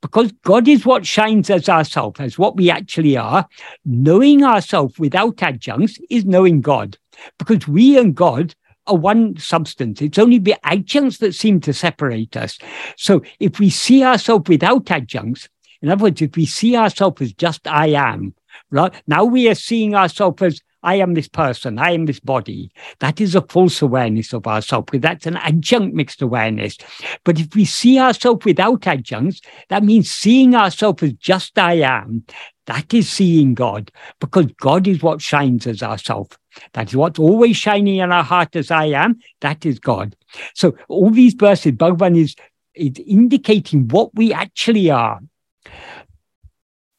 because 0.00 0.32
God 0.44 0.68
is 0.68 0.86
what 0.86 1.06
shines 1.06 1.50
as 1.50 1.68
ourself, 1.68 2.20
as 2.20 2.38
what 2.38 2.56
we 2.56 2.70
actually 2.70 3.16
are. 3.16 3.46
Knowing 3.84 4.44
ourself 4.44 4.98
without 4.98 5.42
adjuncts 5.42 5.98
is 6.10 6.24
knowing 6.24 6.60
God, 6.60 6.96
because 7.38 7.66
we 7.68 7.98
and 7.98 8.14
God 8.14 8.54
are 8.86 8.96
one 8.96 9.36
substance. 9.36 10.00
It's 10.00 10.18
only 10.18 10.38
the 10.38 10.56
adjuncts 10.64 11.18
that 11.18 11.34
seem 11.34 11.60
to 11.62 11.72
separate 11.72 12.36
us. 12.36 12.58
So 12.96 13.22
if 13.40 13.58
we 13.58 13.70
see 13.70 14.04
ourselves 14.04 14.48
without 14.48 14.90
adjuncts, 14.90 15.48
in 15.82 15.90
other 15.90 16.04
words, 16.04 16.22
if 16.22 16.36
we 16.36 16.46
see 16.46 16.76
ourselves 16.76 17.20
as 17.22 17.32
just 17.32 17.66
I 17.66 17.88
am, 17.88 18.34
right 18.70 18.92
now 19.06 19.24
we 19.24 19.48
are 19.48 19.54
seeing 19.54 19.94
ourselves 19.94 20.42
as 20.42 20.60
I 20.82 20.96
am 20.96 21.14
this 21.14 21.28
person, 21.28 21.80
I 21.80 21.90
am 21.90 22.06
this 22.06 22.20
body. 22.20 22.70
That 23.00 23.20
is 23.20 23.34
a 23.34 23.42
false 23.42 23.82
awareness 23.82 24.32
of 24.32 24.46
ourselves, 24.46 24.88
that's 24.94 25.26
an 25.26 25.36
adjunct 25.38 25.94
mixed 25.94 26.22
awareness. 26.22 26.78
But 27.24 27.40
if 27.40 27.56
we 27.56 27.64
see 27.64 27.98
ourselves 27.98 28.44
without 28.44 28.86
adjuncts, 28.86 29.40
that 29.68 29.82
means 29.82 30.10
seeing 30.10 30.54
ourselves 30.54 31.02
as 31.02 31.14
just 31.14 31.58
I 31.58 31.80
am. 31.80 32.24
That 32.66 32.94
is 32.94 33.08
seeing 33.08 33.54
God, 33.54 33.90
because 34.20 34.46
God 34.60 34.86
is 34.86 35.02
what 35.02 35.20
shines 35.20 35.66
as 35.66 35.82
ourself. 35.82 36.28
That 36.72 36.88
is 36.88 36.96
what's 36.96 37.18
always 37.18 37.56
shining 37.56 37.96
in 37.96 38.12
our 38.12 38.22
heart 38.22 38.56
as 38.56 38.70
I 38.70 38.86
am. 38.86 39.20
That 39.40 39.66
is 39.66 39.78
God. 39.78 40.16
So 40.54 40.76
all 40.88 41.10
these 41.10 41.34
verses, 41.34 41.72
Bhagavan 41.72 42.16
is, 42.16 42.34
is 42.74 42.92
indicating 43.06 43.88
what 43.88 44.14
we 44.14 44.32
actually 44.32 44.90
are. 44.90 45.20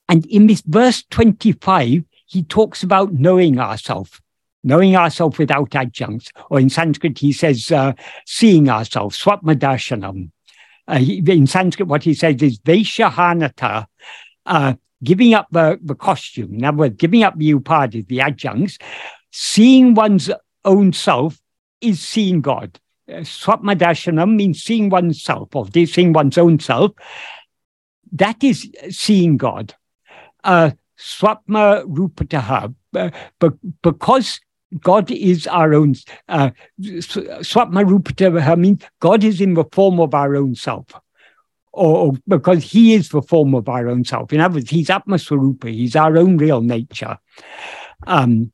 And 0.10 0.26
in 0.28 0.48
this 0.48 0.62
verse 0.66 1.04
25, 1.10 2.04
he 2.26 2.44
talks 2.44 2.84
about 2.84 3.14
knowing 3.14 3.60
ourselves, 3.60 4.22
knowing 4.64 4.96
ourselves 4.96 5.38
without 5.38 5.76
adjuncts. 5.76 6.32
Or 6.50 6.60
in 6.60 6.70
Sanskrit, 6.70 7.20
he 7.20 7.34
says, 7.34 7.72
uh, 7.72 7.94
seeing 8.26 8.70
ourselves, 8.70 9.22
swatmadarshanam. 9.22 10.32
Uh, 10.90 11.00
in 11.00 11.48
Sanskrit, 11.48 11.88
what 11.88 12.04
he 12.04 12.14
says 12.14 12.42
is 12.42 12.60
Vaishahanata, 12.60 13.88
uh, 14.46 14.74
giving 15.04 15.34
up 15.34 15.48
the, 15.52 15.80
the 15.84 15.96
costume. 15.96 16.56
In 16.56 16.64
other 16.64 16.78
words, 16.78 16.96
giving 16.98 17.24
up 17.24 17.38
the 17.38 17.54
upadis, 17.54 18.08
the 18.08 18.22
adjuncts, 18.22 18.78
seeing 19.32 19.94
one's 19.94 20.30
own 20.66 20.94
self 20.94 21.40
is 21.82 22.00
seeing 22.00 22.42
God. 22.42 22.80
Uh, 23.10 23.22
Swatmadarshanam 23.22 24.36
means 24.36 24.64
seeing 24.64 24.90
oneself 24.90 25.56
or 25.56 25.68
seeing 25.86 26.14
one's 26.14 26.38
own 26.38 26.60
self. 26.60 26.92
That 28.12 28.44
is 28.44 28.70
seeing 28.90 29.38
God. 29.38 29.74
Uh, 30.44 30.72
Swatma 30.98 31.84
Rupataha, 31.86 32.74
but 33.40 33.54
because 33.82 34.40
God 34.82 35.12
is 35.12 35.48
our 35.48 35.74
own, 35.74 35.96
uh, 36.28 36.50
Swatma 36.82 37.86
Rupataha 37.86 38.58
means 38.58 38.84
God 39.00 39.24
is 39.24 39.40
in 39.40 39.54
the 39.54 39.66
form 39.72 40.00
of 40.00 40.14
our 40.14 40.36
own 40.36 40.56
self. 40.56 40.86
Or, 41.74 42.14
because 42.28 42.64
he 42.64 42.96
is 42.96 43.10
the 43.10 43.22
form 43.22 43.54
of 43.54 43.70
our 43.70 43.88
own 43.88 44.04
self. 44.04 44.34
In 44.34 44.42
other 44.42 44.56
words, 44.56 44.72
he's 44.72 44.88
Atmaswarupa, 44.88 45.70
he's 45.72 45.96
our 45.96 46.18
own 46.18 46.38
real 46.38 46.62
nature. 46.62 47.20
Um, 48.08 48.52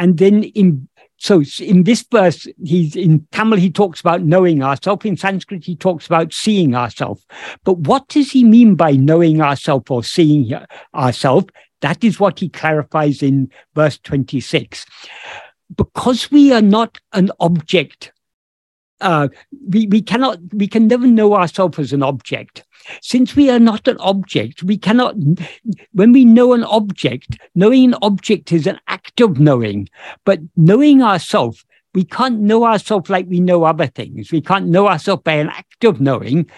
and 0.00 0.16
then 0.16 0.44
in 0.44 0.88
so 1.18 1.42
in 1.60 1.84
this 1.84 2.02
verse, 2.10 2.48
he's 2.64 2.96
in 2.96 3.26
Tamil, 3.30 3.58
he 3.58 3.70
talks 3.70 4.00
about 4.00 4.22
knowing 4.22 4.62
ourselves. 4.62 5.04
In 5.04 5.18
Sanskrit, 5.18 5.66
he 5.66 5.76
talks 5.76 6.06
about 6.06 6.32
seeing 6.32 6.74
ourselves. 6.74 7.26
But 7.62 7.80
what 7.80 8.08
does 8.08 8.32
he 8.32 8.42
mean 8.42 8.74
by 8.74 8.92
knowing 8.92 9.42
ourselves 9.42 9.90
or 9.90 10.02
seeing 10.02 10.50
ourselves? 10.94 11.48
That 11.82 12.02
is 12.02 12.18
what 12.18 12.38
he 12.38 12.48
clarifies 12.48 13.22
in 13.22 13.50
verse 13.74 13.98
26. 13.98 14.86
Because 15.76 16.30
we 16.30 16.54
are 16.54 16.62
not 16.62 16.98
an 17.12 17.30
object 17.38 18.12
uh, 19.00 19.28
we, 19.68 19.86
we 19.86 20.02
cannot, 20.02 20.38
we 20.52 20.66
can 20.66 20.86
never 20.86 21.06
know 21.06 21.34
ourselves 21.34 21.78
as 21.78 21.92
an 21.92 22.02
object. 22.02 22.64
Since 23.02 23.36
we 23.36 23.50
are 23.50 23.58
not 23.58 23.88
an 23.88 23.96
object, 23.98 24.62
we 24.62 24.76
cannot, 24.76 25.14
when 25.92 26.12
we 26.12 26.24
know 26.24 26.52
an 26.52 26.64
object, 26.64 27.38
knowing 27.54 27.86
an 27.86 27.98
object 28.02 28.52
is 28.52 28.66
an 28.66 28.78
act 28.88 29.20
of 29.20 29.38
knowing, 29.38 29.88
but 30.24 30.40
knowing 30.56 31.02
ourselves, 31.02 31.64
we 31.94 32.04
can't 32.04 32.40
know 32.40 32.64
ourselves 32.64 33.10
like 33.10 33.26
we 33.28 33.40
know 33.40 33.64
other 33.64 33.86
things. 33.86 34.30
We 34.30 34.40
can't 34.40 34.66
know 34.66 34.88
ourselves 34.88 35.22
by 35.24 35.32
an 35.32 35.48
act 35.48 35.84
of 35.84 36.00
knowing 36.00 36.48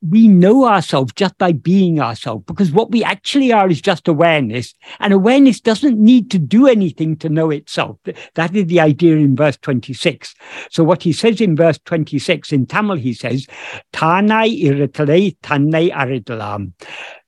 we 0.00 0.28
know 0.28 0.64
ourselves 0.66 1.12
just 1.14 1.36
by 1.38 1.52
being 1.52 2.00
ourselves 2.00 2.44
because 2.46 2.70
what 2.70 2.90
we 2.90 3.02
actually 3.02 3.52
are 3.52 3.68
is 3.68 3.80
just 3.80 4.06
awareness 4.06 4.74
and 5.00 5.12
awareness 5.12 5.60
doesn't 5.60 5.98
need 5.98 6.30
to 6.30 6.38
do 6.38 6.66
anything 6.68 7.16
to 7.16 7.28
know 7.28 7.50
itself. 7.50 7.98
That 8.34 8.54
is 8.54 8.66
the 8.66 8.80
idea 8.80 9.16
in 9.16 9.34
verse 9.34 9.56
26 9.58 10.34
so 10.70 10.84
what 10.84 11.02
he 11.02 11.12
says 11.12 11.40
in 11.40 11.56
verse 11.56 11.78
26 11.84 12.52
in 12.52 12.66
tamil 12.66 12.96
he 12.96 13.12
says 13.12 13.46
tanai 13.92 14.48
iritale 14.62 15.36
tanai 15.42 15.90
aridalam 15.90 16.72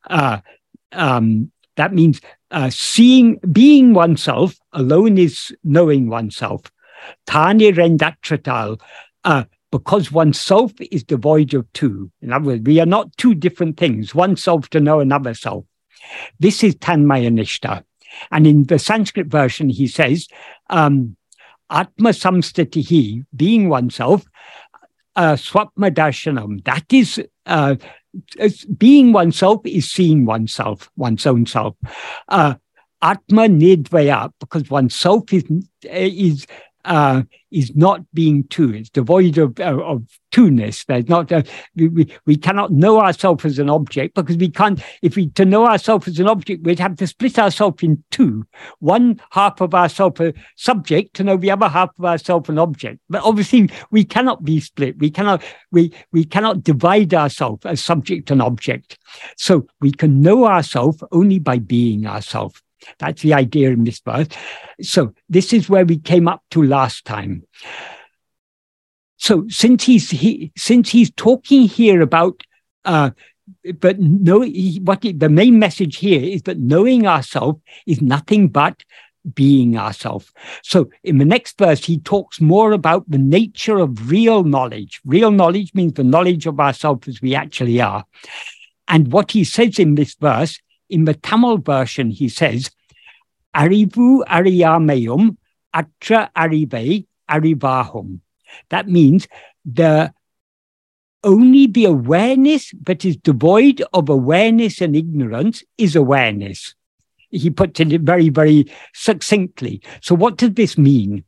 uh, 0.09 0.39
um, 0.93 1.51
that 1.77 1.95
means 1.95 2.21
uh, 2.51 2.71
seeing 2.71 3.39
being 3.53 3.95
oneself 3.95 4.59
alone 4.73 5.19
is 5.19 5.57
knowing 5.65 6.09
oneself. 6.09 6.63
Tani 7.27 7.73
rendatratal 7.73 8.81
uh, 9.25 9.45
because 9.71 10.11
one 10.11 10.33
self 10.33 10.73
is 10.91 11.05
devoid 11.05 11.55
of 11.55 11.73
two. 11.73 12.11
In 12.23 12.33
other 12.33 12.47
words, 12.47 12.63
we 12.65 12.81
are 12.81 12.87
not 12.87 13.17
two 13.17 13.35
different 13.35 13.77
things, 13.77 14.15
one 14.15 14.37
self 14.37 14.69
to 14.71 14.81
know 14.81 15.01
another 15.01 15.35
self. 15.35 15.65
This 16.39 16.65
is 16.65 16.75
Tanmayanishta. 16.77 17.85
And 18.31 18.47
in 18.47 18.65
the 18.65 18.79
Sanskrit 18.79 19.29
version, 19.29 19.69
he 19.69 19.87
says, 19.87 20.27
um, 20.69 21.17
Atma 21.71 22.11
samstitihi, 22.11 23.25
being 23.37 23.69
oneself, 23.69 24.25
uh, 25.15 25.35
swatma 25.35 25.93
darshanam, 25.93 26.65
that 26.65 26.93
is, 26.93 27.23
uh, 27.47 27.77
being 28.77 29.13
oneself 29.13 29.61
is 29.65 29.89
seeing 29.89 30.27
oneself, 30.27 30.91
one's 30.97 31.27
own 31.27 31.47
self. 31.47 31.77
Uh, 32.29 32.55
Atma 33.03 33.43
nidvaya, 33.43 34.33
because 34.41 34.69
oneself 34.69 35.33
is, 35.33 35.45
is 35.85 36.47
uh, 36.85 37.23
is 37.51 37.75
not 37.75 38.01
being 38.13 38.45
two. 38.45 38.73
It's 38.73 38.91
devoid 38.91 39.39
of, 39.39 39.59
uh, 39.61 39.83
of 39.83 40.05
two-ness. 40.31 40.85
There's 40.85 41.09
not 41.09 41.31
we, 41.75 41.89
we, 41.89 42.17
we 42.27 42.37
cannot 42.37 42.71
know 42.71 43.01
ourselves 43.01 43.45
as 43.45 43.59
an 43.59 43.69
object 43.69 44.15
because 44.15 44.37
we 44.37 44.49
can't. 44.49 44.81
If 45.03 45.17
we 45.17 45.29
to 45.31 45.45
know 45.45 45.67
ourselves 45.67 46.09
as 46.09 46.19
an 46.19 46.29
object, 46.29 46.65
we'd 46.65 46.79
have 46.79 46.97
to 46.97 47.07
split 47.07 47.39
ourselves 47.39 47.83
in 47.83 48.03
two. 48.11 48.47
One 48.79 49.21
half 49.31 49.61
of 49.61 49.75
ourselves 49.75 50.21
a 50.21 50.33
subject 50.57 51.15
to 51.15 51.25
know 51.25 51.37
the 51.37 51.51
other 51.51 51.69
half 51.69 51.91
of 51.99 52.05
ourselves 52.05 52.49
an 52.49 52.59
object. 52.59 53.01
But 53.09 53.23
obviously, 53.25 53.71
we 53.91 54.05
cannot 54.05 54.45
be 54.45 54.61
split. 54.61 54.99
We 54.99 55.11
cannot 55.11 55.43
we 55.73 55.93
we 56.13 56.25
cannot 56.25 56.63
divide 56.63 57.15
ourselves 57.15 57.67
as 57.67 57.85
subject 57.85 58.31
and 58.31 58.41
object. 58.41 58.99
So 59.37 59.67
we 59.81 59.91
can 59.91 60.21
know 60.21 60.47
ourselves 60.47 61.03
only 61.13 61.39
by 61.39 61.59
being 61.59 62.07
ourselves. 62.07 62.63
That's 62.99 63.23
the 63.23 63.35
idea 63.35 63.71
in 63.71 63.85
this 63.85 64.01
verse. 64.01 64.29
So 64.81 65.15
this 65.29 65.53
is 65.53 65.69
where 65.69 65.85
we 65.85 65.99
came 65.99 66.29
up 66.29 66.43
to 66.51 66.63
last 66.63 67.05
time. 67.05 67.45
So 69.17 69.47
since 69.49 69.85
he's 69.85 70.11
he, 70.11 70.53
since 70.57 70.89
he's 70.89 71.11
talking 71.11 71.63
here 71.69 72.01
about 72.01 72.43
uh, 72.85 73.11
but 73.81 73.99
no, 73.99 74.45
what 74.83 75.01
the 75.03 75.29
main 75.29 75.59
message 75.59 75.97
here 75.97 76.23
is 76.23 76.43
that 76.43 76.59
knowing 76.59 77.07
ourselves 77.07 77.61
is 77.87 78.01
nothing 78.01 78.49
but 78.49 78.83
being 79.35 79.77
ourselves. 79.77 80.33
So 80.63 80.91
in 81.05 81.19
the 81.19 81.25
next 81.25 81.59
verse, 81.59 81.85
he 81.85 81.99
talks 81.99 82.41
more 82.41 82.73
about 82.73 83.09
the 83.11 83.19
nature 83.19 83.79
of 83.79 84.11
real 84.11 84.45
knowledge. 84.45 85.01
Real 85.05 85.31
knowledge 85.31 85.75
means 85.75 85.95
the 85.95 86.05
knowledge 86.05 86.47
of 86.47 86.59
ourselves 86.59 87.09
as 87.09 87.21
we 87.21 87.35
actually 87.35 87.81
are. 87.81 88.05
And 88.89 89.13
what 89.13 89.33
he 89.33 89.45
says 89.45 89.79
in 89.79 89.95
this 89.95 90.15
verse, 90.15 90.59
in 90.91 91.05
the 91.05 91.15
Tamil 91.15 91.59
version, 91.59 92.11
he 92.11 92.29
says, 92.29 92.71
Arivu 93.55 94.25
ariyamayum 94.27 95.37
atra 95.75 96.31
arive 96.37 97.07
arivahum. 97.29 98.21
That 98.69 98.89
means 98.89 99.29
the 99.65 100.13
only 101.23 101.67
the 101.67 101.85
awareness 101.85 102.73
that 102.83 103.05
is 103.05 103.17
devoid 103.17 103.83
of 103.93 104.09
awareness 104.09 104.81
and 104.81 104.97
ignorance 104.97 105.63
is 105.77 105.95
awareness. 105.95 106.75
He 107.31 107.51
puts 107.51 107.79
it 107.79 108.01
very, 108.01 108.29
very 108.29 108.73
succinctly. 108.95 109.83
So, 110.01 110.15
what 110.15 110.37
does 110.37 110.53
this 110.55 110.77
mean? 110.77 111.25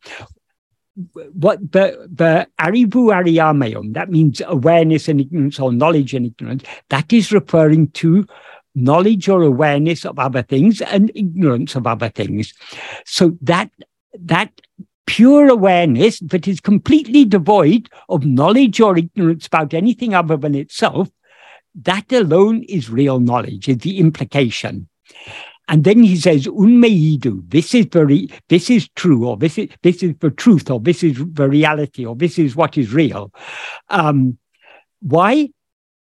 What 1.33 1.61
the 1.73 2.09
the 2.11 2.49
arivu 2.61 3.13
ariyamayum, 3.13 3.95
that 3.95 4.11
means 4.11 4.43
awareness 4.47 5.09
and 5.09 5.21
ignorance 5.21 5.61
or 5.61 5.73
knowledge 5.73 6.15
and 6.15 6.27
ignorance, 6.27 6.65
that 6.89 7.13
is 7.13 7.33
referring 7.33 7.89
to 7.93 8.27
knowledge 8.75 9.29
or 9.29 9.43
awareness 9.43 10.05
of 10.05 10.19
other 10.19 10.43
things 10.43 10.81
and 10.81 11.11
ignorance 11.15 11.75
of 11.75 11.87
other 11.87 12.09
things. 12.09 12.55
So 13.05 13.37
that 13.43 13.71
that 14.15 14.61
pure 15.07 15.49
awareness 15.49 16.21
that 16.21 16.47
is 16.47 16.61
completely 16.61 17.25
devoid 17.25 17.89
of 18.09 18.25
knowledge 18.25 18.81
or 18.81 18.97
ignorance 18.97 19.47
about 19.47 19.75
anything 19.75 20.15
other 20.15 20.37
than 20.37 20.55
itself, 20.55 21.11
that 21.75 22.13
alone 22.13 22.63
is 22.65 22.89
real 22.89 23.21
knowledge, 23.21 23.69
is 23.69 23.79
the 23.79 23.99
implication. 23.99 24.89
And 25.69 25.85
then 25.85 26.03
he 26.03 26.17
says, 26.17 26.47
unmeidu, 26.47 27.49
this 27.49 27.75
is 27.75 27.87
very, 27.87 28.29
this 28.49 28.69
is 28.69 28.89
true, 28.97 29.27
or 29.27 29.37
this 29.37 29.59
is 29.59 29.69
this 29.83 30.03
is 30.03 30.15
the 30.21 30.31
truth, 30.31 30.71
or 30.71 30.81
this 30.81 31.03
is 31.03 31.23
the 31.33 31.49
reality, 31.49 32.05
or 32.05 32.17
this 32.17 32.39
is 32.39 32.57
what 32.57 32.77
is 32.77 32.93
real. 32.93 33.33
Um, 33.89 34.39
why? 35.01 35.51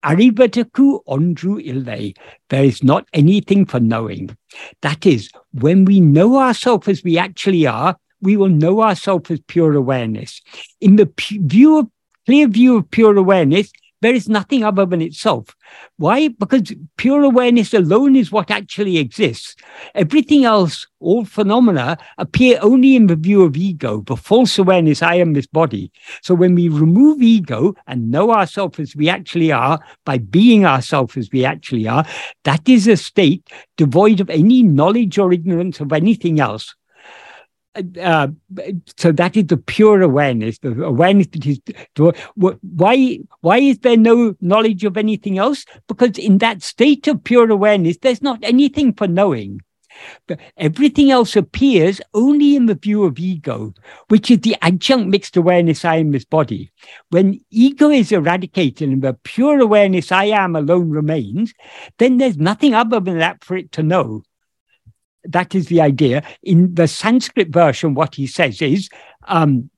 Ondru 0.04 1.64
illai. 1.66 2.16
There 2.50 2.64
is 2.64 2.82
not 2.82 3.08
anything 3.12 3.66
for 3.66 3.80
knowing. 3.80 4.36
That 4.82 5.06
is, 5.06 5.30
when 5.52 5.84
we 5.84 6.00
know 6.00 6.38
ourselves 6.38 6.88
as 6.88 7.02
we 7.02 7.18
actually 7.18 7.66
are, 7.66 7.96
we 8.20 8.36
will 8.36 8.48
know 8.48 8.82
ourselves 8.82 9.30
as 9.30 9.40
pure 9.48 9.74
awareness. 9.74 10.40
In 10.80 10.96
the 10.96 11.12
view 11.18 11.78
of 11.78 11.88
clear 12.26 12.48
view 12.48 12.78
of 12.78 12.90
pure 12.90 13.16
awareness, 13.16 13.70
there 14.04 14.14
is 14.14 14.28
nothing 14.28 14.62
other 14.62 14.84
than 14.84 15.00
itself. 15.00 15.56
Why? 15.96 16.28
Because 16.28 16.74
pure 16.98 17.22
awareness 17.22 17.72
alone 17.72 18.16
is 18.16 18.30
what 18.30 18.50
actually 18.50 18.98
exists. 18.98 19.56
Everything 19.94 20.44
else, 20.44 20.86
all 21.00 21.24
phenomena, 21.24 21.96
appear 22.18 22.58
only 22.60 22.96
in 22.96 23.06
the 23.06 23.16
view 23.16 23.42
of 23.42 23.56
ego, 23.56 24.02
the 24.06 24.16
false 24.16 24.58
awareness, 24.58 25.02
I 25.02 25.14
am 25.14 25.32
this 25.32 25.46
body. 25.46 25.90
So 26.22 26.34
when 26.34 26.54
we 26.54 26.68
remove 26.68 27.22
ego 27.22 27.74
and 27.86 28.10
know 28.10 28.30
ourselves 28.30 28.78
as 28.78 28.94
we 28.94 29.08
actually 29.08 29.50
are, 29.52 29.80
by 30.04 30.18
being 30.18 30.66
ourselves 30.66 31.16
as 31.16 31.30
we 31.32 31.44
actually 31.44 31.88
are, 31.88 32.04
that 32.44 32.68
is 32.68 32.86
a 32.86 32.98
state 32.98 33.48
devoid 33.78 34.20
of 34.20 34.28
any 34.28 34.62
knowledge 34.62 35.18
or 35.18 35.32
ignorance 35.32 35.80
of 35.80 35.92
anything 35.92 36.40
else 36.40 36.74
uh, 38.00 38.28
so 38.96 39.12
that 39.12 39.36
is 39.36 39.46
the 39.46 39.56
pure 39.56 40.02
awareness, 40.02 40.58
the 40.58 40.82
awareness 40.82 41.26
that 41.28 41.46
is. 41.46 41.60
Why? 42.36 43.18
Why 43.40 43.58
is 43.58 43.78
there 43.80 43.96
no 43.96 44.34
knowledge 44.40 44.84
of 44.84 44.96
anything 44.96 45.38
else? 45.38 45.64
Because 45.88 46.18
in 46.18 46.38
that 46.38 46.62
state 46.62 47.06
of 47.08 47.24
pure 47.24 47.50
awareness, 47.50 47.98
there's 47.98 48.22
not 48.22 48.38
anything 48.42 48.92
for 48.92 49.06
knowing. 49.06 49.60
But 50.26 50.40
everything 50.56 51.12
else 51.12 51.36
appears 51.36 52.00
only 52.14 52.56
in 52.56 52.66
the 52.66 52.74
view 52.74 53.04
of 53.04 53.18
ego, 53.18 53.74
which 54.08 54.28
is 54.28 54.40
the 54.40 54.56
adjunct 54.60 55.08
mixed 55.08 55.36
awareness 55.36 55.84
I 55.84 55.96
am 55.96 56.10
this 56.10 56.24
body. 56.24 56.72
When 57.10 57.40
ego 57.50 57.90
is 57.90 58.10
eradicated 58.10 58.88
and 58.88 59.02
the 59.02 59.14
pure 59.22 59.60
awareness 59.60 60.10
I 60.10 60.24
am 60.24 60.56
alone 60.56 60.90
remains, 60.90 61.54
then 61.98 62.18
there's 62.18 62.36
nothing 62.36 62.74
other 62.74 62.98
than 62.98 63.18
that 63.18 63.44
for 63.44 63.56
it 63.56 63.70
to 63.72 63.84
know 63.84 64.24
that 65.24 65.54
is 65.54 65.66
the 65.66 65.80
idea. 65.80 66.22
In 66.42 66.74
the 66.74 66.88
Sanskrit 66.88 67.48
version, 67.48 67.94
what 67.94 68.14
he 68.14 68.26
says 68.26 68.60
is 68.62 68.88
um, 69.26 69.70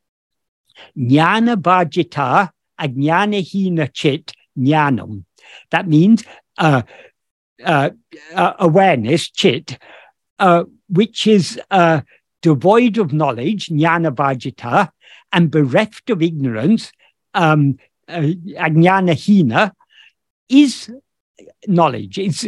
jnana 0.96 1.56
varjita 1.56 2.50
hina 2.78 3.88
chit 3.88 4.32
jnanam. 4.58 5.24
That 5.70 5.88
means 5.88 6.24
uh, 6.58 6.82
uh, 7.64 7.90
uh, 8.34 8.52
awareness, 8.58 9.30
chit, 9.30 9.78
uh, 10.38 10.64
which 10.88 11.26
is 11.26 11.60
uh, 11.70 12.02
devoid 12.42 12.98
of 12.98 13.12
knowledge, 13.12 13.68
jnana 13.68 14.14
varjita, 14.14 14.90
and 15.32 15.50
bereft 15.50 16.10
of 16.10 16.22
ignorance, 16.22 16.92
um, 17.34 17.78
uh, 18.08 18.22
hina, 18.58 19.72
is 20.48 20.90
knowledge. 21.66 22.18
It's 22.18 22.46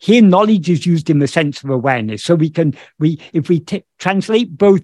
here 0.00 0.22
knowledge 0.22 0.68
is 0.68 0.86
used 0.86 1.10
in 1.10 1.18
the 1.18 1.28
sense 1.28 1.62
of 1.62 1.70
awareness. 1.70 2.24
So 2.24 2.34
we 2.34 2.50
can 2.50 2.74
we 2.98 3.20
if 3.32 3.48
we 3.48 3.60
t- 3.60 3.84
translate 3.98 4.56
both 4.56 4.82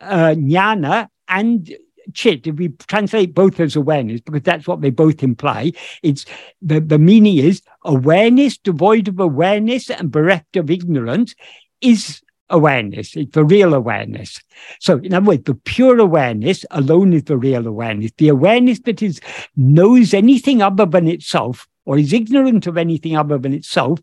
uh, 0.00 0.34
jnana 0.36 1.08
and 1.28 1.74
chit, 2.14 2.46
if 2.46 2.56
we 2.56 2.68
translate 2.88 3.34
both 3.34 3.60
as 3.60 3.76
awareness, 3.76 4.20
because 4.20 4.42
that's 4.42 4.66
what 4.66 4.80
they 4.80 4.90
both 4.90 5.22
imply, 5.22 5.72
it's 6.02 6.24
the, 6.60 6.80
the 6.80 6.98
meaning 6.98 7.38
is 7.38 7.62
awareness 7.84 8.58
devoid 8.58 9.08
of 9.08 9.20
awareness 9.20 9.90
and 9.90 10.10
bereft 10.10 10.56
of 10.56 10.70
ignorance 10.70 11.34
is 11.80 12.22
awareness. 12.50 13.16
It's 13.16 13.32
the 13.32 13.44
real 13.44 13.74
awareness. 13.74 14.40
So, 14.78 14.98
in 14.98 15.14
other 15.14 15.26
words, 15.26 15.44
the 15.44 15.54
pure 15.54 15.98
awareness 15.98 16.64
alone 16.70 17.12
is 17.12 17.24
the 17.24 17.38
real 17.38 17.66
awareness. 17.66 18.12
The 18.18 18.28
awareness 18.28 18.80
that 18.80 19.02
is 19.02 19.20
knows 19.56 20.12
anything 20.12 20.62
other 20.62 20.86
than 20.86 21.08
itself 21.08 21.66
or 21.84 21.98
is 21.98 22.12
ignorant 22.12 22.66
of 22.66 22.76
anything 22.76 23.16
other 23.16 23.38
than 23.38 23.54
itself, 23.54 24.00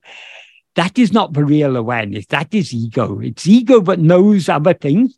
that 0.76 0.98
is 0.98 1.12
not 1.12 1.34
the 1.34 1.44
real 1.44 1.76
awareness. 1.76 2.26
That 2.28 2.54
is 2.54 2.74
ego. 2.74 3.20
It's 3.20 3.48
ego 3.48 3.82
that 3.82 4.00
knows 4.00 4.50
other 4.50 4.74
things. 4.74 5.18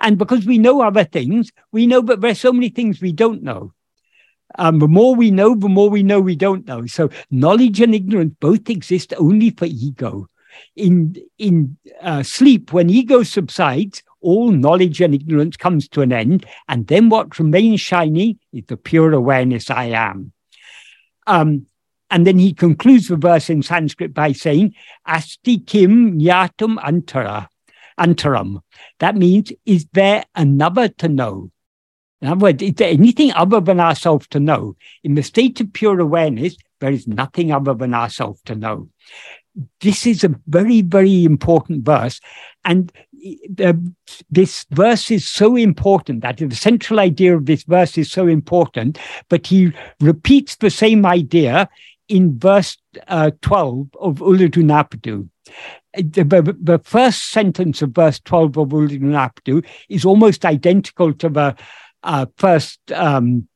And 0.00 0.18
because 0.18 0.46
we 0.46 0.58
know 0.58 0.82
other 0.82 1.04
things, 1.04 1.52
we 1.72 1.86
know 1.86 2.00
that 2.02 2.20
there's 2.20 2.40
so 2.40 2.52
many 2.52 2.68
things 2.68 3.00
we 3.00 3.12
don't 3.12 3.42
know. 3.42 3.72
Um, 4.56 4.78
the 4.78 4.88
more 4.88 5.14
we 5.14 5.30
know, 5.30 5.54
the 5.54 5.68
more 5.68 5.90
we 5.90 6.02
know 6.02 6.20
we 6.20 6.36
don't 6.36 6.66
know. 6.66 6.86
So 6.86 7.10
knowledge 7.30 7.80
and 7.80 7.94
ignorance 7.94 8.34
both 8.40 8.70
exist 8.70 9.12
only 9.18 9.50
for 9.50 9.64
ego. 9.66 10.28
In 10.76 11.16
in 11.38 11.76
uh, 12.00 12.22
sleep, 12.22 12.72
when 12.72 12.88
ego 12.88 13.24
subsides, 13.24 14.02
all 14.20 14.52
knowledge 14.52 15.00
and 15.00 15.14
ignorance 15.14 15.56
comes 15.56 15.88
to 15.88 16.00
an 16.02 16.12
end, 16.12 16.46
and 16.68 16.86
then 16.86 17.08
what 17.08 17.38
remains 17.40 17.80
shiny 17.80 18.38
is 18.52 18.64
the 18.68 18.76
pure 18.76 19.12
awareness 19.12 19.68
I 19.68 19.86
am. 19.86 20.32
Um, 21.26 21.66
and 22.10 22.26
then 22.26 22.38
he 22.38 22.52
concludes 22.52 23.08
the 23.08 23.16
verse 23.16 23.50
in 23.50 23.62
Sanskrit 23.62 24.14
by 24.14 24.32
saying, 24.32 24.74
Asti 25.06 25.58
kim 25.58 26.18
jnatum 26.18 26.76
antara, 26.78 27.48
antaram. 27.98 28.60
That 29.00 29.16
means, 29.16 29.52
is 29.66 29.86
there 29.92 30.24
another 30.34 30.88
to 30.88 31.08
know? 31.08 31.50
In 32.20 32.28
other 32.28 32.44
words, 32.44 32.62
is 32.62 32.74
there 32.74 32.90
anything 32.90 33.32
other 33.32 33.60
than 33.60 33.80
ourselves 33.80 34.26
to 34.28 34.40
know? 34.40 34.76
In 35.02 35.14
the 35.14 35.22
state 35.22 35.60
of 35.60 35.72
pure 35.72 36.00
awareness, 36.00 36.56
there 36.80 36.92
is 36.92 37.06
nothing 37.06 37.52
other 37.52 37.74
than 37.74 37.94
ourselves 37.94 38.40
to 38.46 38.54
know. 38.54 38.88
This 39.80 40.06
is 40.06 40.24
a 40.24 40.34
very, 40.46 40.82
very 40.82 41.24
important 41.24 41.84
verse. 41.84 42.20
And 42.64 42.90
the, 43.48 43.80
this 44.30 44.66
verse 44.70 45.10
is 45.10 45.28
so 45.28 45.56
important 45.56 46.22
that 46.22 46.38
the 46.38 46.50
central 46.54 47.00
idea 47.00 47.36
of 47.36 47.46
this 47.46 47.62
verse 47.64 47.96
is 47.96 48.10
so 48.10 48.26
important, 48.26 48.98
but 49.28 49.46
he 49.46 49.72
repeats 50.00 50.56
the 50.56 50.70
same 50.70 51.06
idea 51.06 51.68
in 52.08 52.38
verse 52.38 52.76
uh, 53.08 53.30
12 53.42 53.88
of 54.00 54.18
Ulladu 54.18 55.28
The, 55.94 56.24
the, 56.24 56.56
the, 56.60 56.78
first 56.78 57.30
sentence 57.30 57.82
of 57.82 57.90
verse 57.90 58.20
12 58.20 58.58
of 58.58 58.68
Ulladu 58.68 59.64
is 59.88 60.04
almost 60.04 60.44
identical 60.44 61.12
to 61.14 61.28
the 61.28 61.56
uh, 62.02 62.26
first 62.36 62.80
um, 62.92 63.48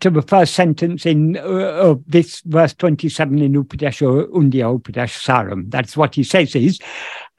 to 0.00 0.10
the 0.10 0.22
first 0.22 0.54
sentence 0.54 1.06
in 1.06 1.36
uh, 1.38 1.40
of 1.40 2.02
this 2.06 2.42
verse 2.42 2.74
27 2.74 3.38
in 3.38 3.52
Upadesha 3.54 4.26
Undiyar 4.30 4.78
Upadesha 4.78 5.24
Saram. 5.24 5.70
That's 5.70 5.96
what 5.96 6.14
he 6.14 6.24
says 6.24 6.54
is 6.54 6.78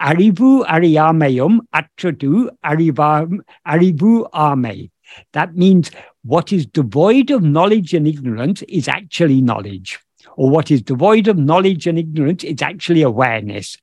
Arivu 0.01 0.65
Ariyamayum 0.65 1.59
Atradu 1.75 2.49
Arivam 2.65 3.39
Arivu 3.67 4.27
Ame. 4.33 4.89
That 5.33 5.55
means 5.55 5.91
what 6.23 6.51
is 6.51 6.65
devoid 6.65 7.29
of 7.31 7.43
knowledge 7.43 7.93
and 7.93 8.07
ignorance 8.07 8.61
is 8.63 8.87
actually 8.87 9.41
knowledge 9.41 9.99
or 10.39 10.49
what 10.49 10.71
is 10.71 10.81
devoid 10.81 11.27
of 11.27 11.37
knowledge 11.37 11.85
and 11.85 11.99
ignorance, 11.99 12.45
it's 12.45 12.61
actually 12.61 13.01
awareness. 13.01 13.75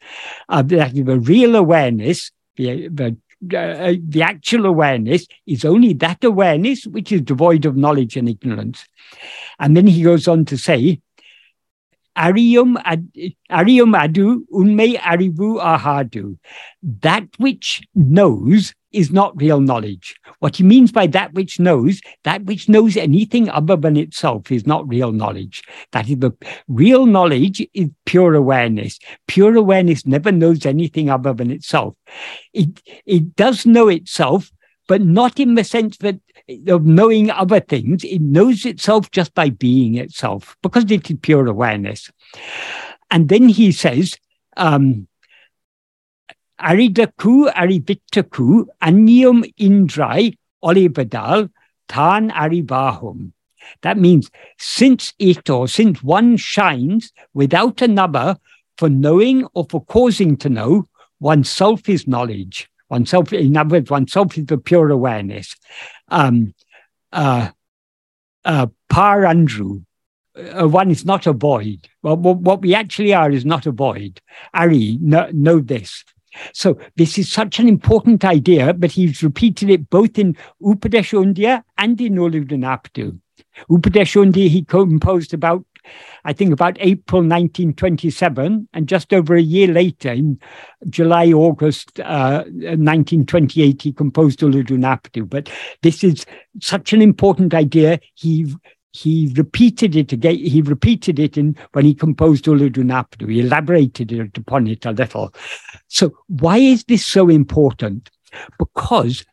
Uh, 0.48 0.62
the, 0.62 0.90
the 0.94 1.18
real 1.20 1.54
awareness, 1.54 2.32
the, 2.56 2.88
the 2.88 3.14
uh, 3.54 3.92
the 4.08 4.22
actual 4.22 4.64
awareness 4.64 5.26
is 5.46 5.66
only 5.66 5.92
that 5.92 6.24
awareness 6.24 6.86
which 6.86 7.12
is 7.12 7.20
devoid 7.20 7.66
of 7.66 7.76
knowledge 7.76 8.16
and 8.16 8.30
ignorance. 8.30 8.86
And 9.58 9.76
then 9.76 9.86
he 9.86 10.02
goes 10.02 10.26
on 10.26 10.46
to 10.46 10.56
say, 10.56 11.02
Arium, 12.16 12.80
ad, 12.82 13.06
arium 13.50 13.92
adu, 13.94 14.40
unme 14.50 14.96
arivu 14.96 15.60
ahadu. 15.60 16.38
That 17.02 17.28
which 17.36 17.82
knows 17.94 18.72
is 18.96 19.12
not 19.12 19.40
real 19.40 19.60
knowledge. 19.60 20.16
What 20.38 20.56
he 20.56 20.64
means 20.64 20.90
by 20.90 21.06
that 21.08 21.34
which 21.34 21.60
knows, 21.60 22.00
that 22.24 22.44
which 22.44 22.68
knows 22.68 22.96
anything 22.96 23.48
other 23.50 23.76
than 23.76 23.96
itself 23.96 24.50
is 24.50 24.66
not 24.66 24.88
real 24.88 25.12
knowledge. 25.12 25.62
That 25.92 26.08
is 26.08 26.18
the 26.18 26.32
real 26.66 27.04
knowledge 27.04 27.66
is 27.74 27.90
pure 28.06 28.34
awareness. 28.34 28.98
Pure 29.28 29.56
awareness 29.56 30.06
never 30.06 30.32
knows 30.32 30.64
anything 30.64 31.10
other 31.10 31.34
than 31.34 31.50
itself. 31.50 31.94
It, 32.54 32.80
it 33.04 33.36
does 33.36 33.66
know 33.66 33.88
itself, 33.88 34.50
but 34.88 35.02
not 35.02 35.38
in 35.38 35.56
the 35.56 35.64
sense 35.64 35.98
that 35.98 36.18
of 36.68 36.86
knowing 36.86 37.30
other 37.30 37.60
things. 37.60 38.04
It 38.04 38.22
knows 38.22 38.64
itself 38.64 39.10
just 39.10 39.34
by 39.34 39.50
being 39.50 39.96
itself 39.96 40.56
because 40.62 40.90
it 40.90 41.10
is 41.10 41.18
pure 41.20 41.46
awareness. 41.46 42.10
And 43.10 43.28
then 43.28 43.48
he 43.48 43.72
says, 43.72 44.16
um, 44.56 45.06
Aridaku 46.60 47.52
arivitaku 47.52 48.66
anium 48.82 49.44
indrai 49.58 50.36
olibadal 50.64 51.50
tan 51.88 52.30
aribahum. 52.30 53.32
That 53.82 53.98
means 53.98 54.30
since 54.58 55.12
it 55.18 55.50
or 55.50 55.68
since 55.68 56.02
one 56.02 56.36
shines 56.36 57.12
without 57.34 57.82
another 57.82 58.36
for 58.78 58.88
knowing 58.88 59.46
or 59.54 59.66
for 59.68 59.84
causing 59.84 60.36
to 60.38 60.48
know, 60.48 60.88
oneself 61.20 61.88
is 61.88 62.06
knowledge. 62.06 62.68
Oneself, 62.88 63.32
in 63.32 63.56
other 63.56 63.76
words, 63.76 63.90
oneself 63.90 64.38
is 64.38 64.46
the 64.46 64.58
pure 64.58 64.90
awareness. 64.90 65.56
Um, 66.08 66.54
uh, 67.12 67.50
uh, 68.44 68.68
par 68.88 69.24
Andrew, 69.24 69.82
uh, 70.36 70.68
one 70.68 70.90
is 70.90 71.04
not 71.04 71.26
a 71.26 71.32
void. 71.32 71.88
Well, 72.02 72.16
what 72.16 72.60
we 72.60 72.74
actually 72.74 73.12
are 73.14 73.30
is 73.30 73.44
not 73.44 73.66
a 73.66 73.72
void. 73.72 74.20
Ari, 74.54 74.98
know, 75.00 75.28
know 75.32 75.60
this. 75.60 76.04
So 76.52 76.78
this 76.96 77.18
is 77.18 77.30
such 77.30 77.58
an 77.58 77.68
important 77.68 78.24
idea, 78.24 78.72
but 78.74 78.92
he's 78.92 79.22
repeated 79.22 79.70
it 79.70 79.90
both 79.90 80.18
in 80.18 80.36
Upadesha 80.62 81.22
Undiyar 81.24 81.62
and 81.78 82.00
in 82.00 82.14
Uludunapadu. 82.14 83.18
Upadesha 83.70 84.24
Undiyar 84.24 84.48
he 84.48 84.64
composed 84.64 85.34
about, 85.34 85.64
I 86.24 86.32
think 86.32 86.52
about 86.52 86.76
April 86.80 87.22
1927, 87.22 88.68
and 88.72 88.88
just 88.88 89.12
over 89.12 89.34
a 89.36 89.42
year 89.42 89.68
later, 89.68 90.12
in 90.12 90.40
July, 90.90 91.32
August 91.32 92.00
uh, 92.00 92.44
1928, 92.44 93.82
he 93.82 93.92
composed 93.92 94.40
Ulladu 94.40 94.76
Narpadu. 94.78 95.28
But 95.28 95.48
this 95.82 96.02
is 96.02 96.26
such 96.60 96.92
an 96.92 97.02
important 97.02 97.54
idea. 97.54 98.00
He 98.14 98.52
he 98.96 99.30
repeated 99.36 99.94
it 99.94 100.12
again. 100.12 100.36
He 100.36 100.62
repeated 100.62 101.18
it 101.18 101.36
in 101.36 101.54
when 101.72 101.84
he 101.84 101.94
composed 101.94 102.46
Ulladu 102.46 102.82
Narpadu. 102.82 103.30
He 103.30 103.40
elaborated 103.40 104.10
it 104.10 104.38
upon 104.38 104.66
it 104.66 104.86
a 104.86 104.92
little. 104.92 105.34
So 105.88 106.16
why 106.28 106.56
is 106.56 106.84
this 106.84 107.04
so 107.04 107.28
important? 107.28 108.10
Because 108.58 109.24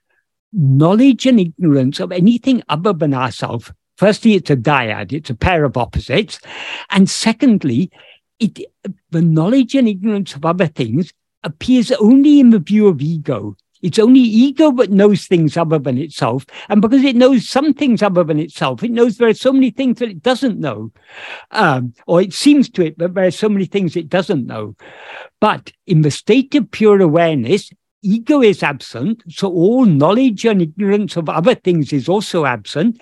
knowledge 0.52 1.26
and 1.26 1.40
ignorance 1.40 2.02
of 2.02 2.12
anything 2.12 2.62
other 2.68 2.92
than 2.92 3.14
ourselves, 3.14 3.72
firstly, 3.98 4.34
it's 4.34 4.50
a 4.50 4.58
dyad, 4.58 5.14
it's 5.14 5.30
a 5.30 5.36
pair 5.36 5.64
of 5.64 5.78
opposites. 5.78 6.40
And 6.90 7.10
secondly, 7.10 7.90
it 8.40 8.60
the 9.12 9.22
knowledge 9.22 9.76
and 9.76 9.88
ignorance 9.88 10.36
of 10.36 10.44
other 10.44 10.68
things 10.68 11.14
appears 11.44 11.90
only 11.94 12.42
in 12.42 12.50
the 12.50 12.60
view 12.60 12.88
of 12.88 13.02
ego. 13.02 13.56
It's 13.84 14.00
only 14.00 14.22
ego 14.22 14.72
that 14.72 14.92
knows 14.92 15.28
things 15.28 15.58
other 15.58 15.78
than 15.78 15.98
itself. 15.98 16.46
And 16.70 16.82
because 16.82 17.04
it 17.04 17.18
knows 17.18 17.48
some 17.48 17.74
things 17.74 18.02
other 18.02 18.24
than 18.24 18.40
itself, 18.40 18.82
it 18.82 18.92
knows 18.92 19.18
there 19.18 19.28
are 19.28 19.34
so 19.34 19.52
many 19.54 19.72
things 19.72 20.00
that 20.00 20.10
it 20.10 20.24
doesn't 20.24 20.58
know. 20.58 20.92
Um, 21.52 21.94
or 22.08 22.22
it 22.22 22.34
seems 22.34 22.70
to 22.72 22.86
it 22.86 22.98
that 22.98 23.14
there 23.14 23.26
are 23.26 23.32
so 23.32 23.50
many 23.50 23.66
things 23.66 23.96
it 23.96 24.10
doesn't 24.10 24.48
know. 24.48 24.76
But 25.42 25.74
in 25.86 26.02
the 26.02 26.12
state 26.12 26.56
of 26.56 26.72
pure 26.72 27.02
awareness, 27.02 27.72
ego 28.02 28.42
is 28.42 28.64
absent. 28.64 29.22
So 29.28 29.52
all 29.52 29.86
knowledge 29.86 30.46
and 30.46 30.62
ignorance 30.62 31.18
of 31.18 31.28
other 31.28 31.54
things 31.54 31.92
is 31.92 32.08
also 32.08 32.46
absent. 32.46 33.02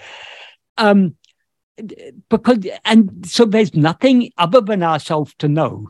Um, 0.78 1.16
because 2.30 2.66
and 2.86 3.26
so 3.26 3.46
there's 3.46 3.76
nothing 3.76 4.32
other 4.38 4.62
than 4.62 4.84
ourselves 4.84 5.34
to 5.40 5.48
know. 5.48 5.90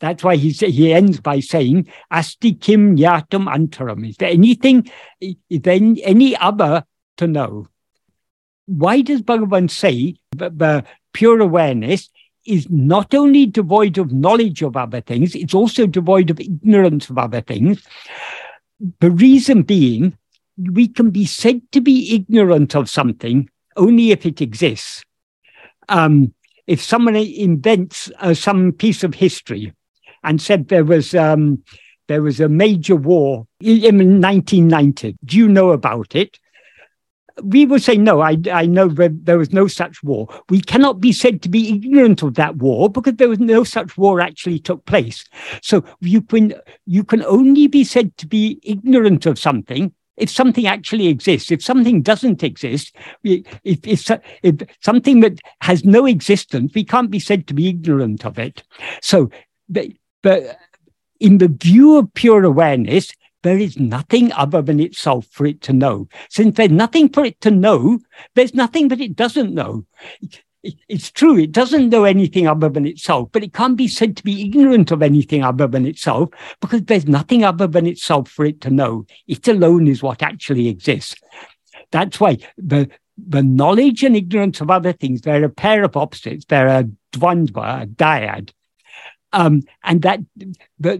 That's 0.00 0.22
why 0.22 0.36
he 0.36 0.50
he 0.50 0.92
ends 0.92 1.20
by 1.20 1.40
saying, 1.40 1.88
"Asti 2.10 2.54
kim 2.54 2.96
jnatum 2.96 3.48
antaram." 3.48 4.08
Is 4.08 4.16
there 4.16 4.28
anything, 4.28 4.90
there 5.48 5.80
any 6.02 6.36
other 6.36 6.84
to 7.16 7.26
know? 7.26 7.68
Why 8.66 9.00
does 9.00 9.22
Bhagavan 9.22 9.70
say 9.70 10.16
that 10.36 10.58
the 10.58 10.84
pure 11.12 11.40
awareness 11.40 12.10
is 12.44 12.68
not 12.68 13.14
only 13.14 13.46
devoid 13.46 13.96
of 13.98 14.12
knowledge 14.12 14.62
of 14.62 14.76
other 14.76 15.00
things, 15.00 15.34
it's 15.34 15.54
also 15.54 15.86
devoid 15.86 16.30
of 16.30 16.40
ignorance 16.40 17.08
of 17.08 17.16
other 17.16 17.40
things? 17.40 17.82
The 19.00 19.10
reason 19.10 19.62
being, 19.62 20.18
we 20.58 20.88
can 20.88 21.10
be 21.10 21.24
said 21.24 21.62
to 21.72 21.80
be 21.80 22.14
ignorant 22.14 22.74
of 22.74 22.90
something 22.90 23.48
only 23.76 24.10
if 24.10 24.26
it 24.26 24.40
exists. 24.40 25.04
Um, 25.88 26.34
if 26.66 26.82
someone 26.82 27.16
invents 27.16 28.10
uh, 28.18 28.34
some 28.34 28.72
piece 28.72 29.04
of 29.04 29.14
history, 29.14 29.72
and 30.26 30.42
said 30.42 30.68
there 30.68 30.84
was 30.84 31.14
um, 31.14 31.62
there 32.08 32.22
was 32.22 32.40
a 32.40 32.48
major 32.48 32.96
war 32.96 33.46
in 33.60 34.20
1990. 34.20 35.16
Do 35.24 35.36
you 35.36 35.48
know 35.48 35.70
about 35.70 36.14
it? 36.14 36.38
We 37.42 37.66
would 37.66 37.82
say, 37.82 37.96
no, 37.96 38.22
I, 38.22 38.38
I 38.50 38.64
know 38.64 38.88
there 38.88 39.36
was 39.36 39.52
no 39.52 39.66
such 39.66 40.02
war. 40.02 40.26
We 40.48 40.60
cannot 40.60 41.00
be 41.00 41.12
said 41.12 41.42
to 41.42 41.50
be 41.50 41.68
ignorant 41.68 42.22
of 42.22 42.34
that 42.34 42.56
war 42.56 42.88
because 42.88 43.16
there 43.16 43.28
was 43.28 43.40
no 43.40 43.62
such 43.62 43.98
war 43.98 44.20
actually 44.20 44.58
took 44.58 44.86
place. 44.86 45.24
So 45.62 45.84
you 46.00 46.22
can, 46.22 46.54
you 46.86 47.04
can 47.04 47.22
only 47.24 47.66
be 47.66 47.84
said 47.84 48.16
to 48.18 48.26
be 48.26 48.58
ignorant 48.62 49.26
of 49.26 49.38
something 49.38 49.92
if 50.16 50.30
something 50.30 50.66
actually 50.66 51.08
exists. 51.08 51.50
If 51.50 51.62
something 51.62 52.00
doesn't 52.00 52.42
exist, 52.42 52.96
if, 53.22 53.60
if, 53.64 54.08
if 54.42 54.62
something 54.80 55.20
that 55.20 55.40
has 55.60 55.84
no 55.84 56.06
existence, 56.06 56.72
we 56.74 56.84
can't 56.84 57.10
be 57.10 57.20
said 57.20 57.46
to 57.48 57.54
be 57.54 57.68
ignorant 57.68 58.24
of 58.24 58.38
it. 58.38 58.62
So 59.02 59.28
but 60.22 60.58
in 61.20 61.38
the 61.38 61.48
view 61.48 61.96
of 61.96 62.12
pure 62.14 62.44
awareness, 62.44 63.12
there 63.42 63.58
is 63.58 63.78
nothing 63.78 64.32
other 64.32 64.60
than 64.60 64.80
itself 64.80 65.26
for 65.30 65.46
it 65.46 65.60
to 65.62 65.72
know. 65.72 66.08
Since 66.30 66.56
there's 66.56 66.70
nothing 66.70 67.08
for 67.08 67.24
it 67.24 67.40
to 67.42 67.50
know, 67.50 68.00
there's 68.34 68.54
nothing 68.54 68.88
that 68.88 69.00
it 69.00 69.14
doesn't 69.14 69.54
know. 69.54 69.86
It's 70.88 71.12
true, 71.12 71.38
it 71.38 71.52
doesn't 71.52 71.90
know 71.90 72.02
anything 72.02 72.48
other 72.48 72.68
than 72.68 72.86
itself, 72.86 73.28
but 73.30 73.44
it 73.44 73.52
can't 73.52 73.76
be 73.76 73.86
said 73.86 74.16
to 74.16 74.24
be 74.24 74.42
ignorant 74.42 74.90
of 74.90 75.00
anything 75.00 75.44
other 75.44 75.68
than 75.68 75.86
itself 75.86 76.30
because 76.60 76.82
there's 76.82 77.06
nothing 77.06 77.44
other 77.44 77.68
than 77.68 77.86
itself 77.86 78.28
for 78.28 78.44
it 78.44 78.60
to 78.62 78.70
know. 78.70 79.06
It 79.28 79.46
alone 79.46 79.86
is 79.86 80.02
what 80.02 80.24
actually 80.24 80.66
exists. 80.66 81.14
That's 81.92 82.18
why 82.18 82.38
the, 82.58 82.90
the 83.16 83.44
knowledge 83.44 84.02
and 84.02 84.16
ignorance 84.16 84.60
of 84.60 84.72
other 84.72 84.92
things, 84.92 85.20
they're 85.20 85.44
a 85.44 85.48
pair 85.48 85.84
of 85.84 85.96
opposites, 85.96 86.46
they're 86.46 86.66
a 86.66 86.88
dvandva, 87.12 87.82
a 87.82 87.86
dyad. 87.86 88.50
Um, 89.36 89.64
and 89.84 90.00
that, 90.00 90.20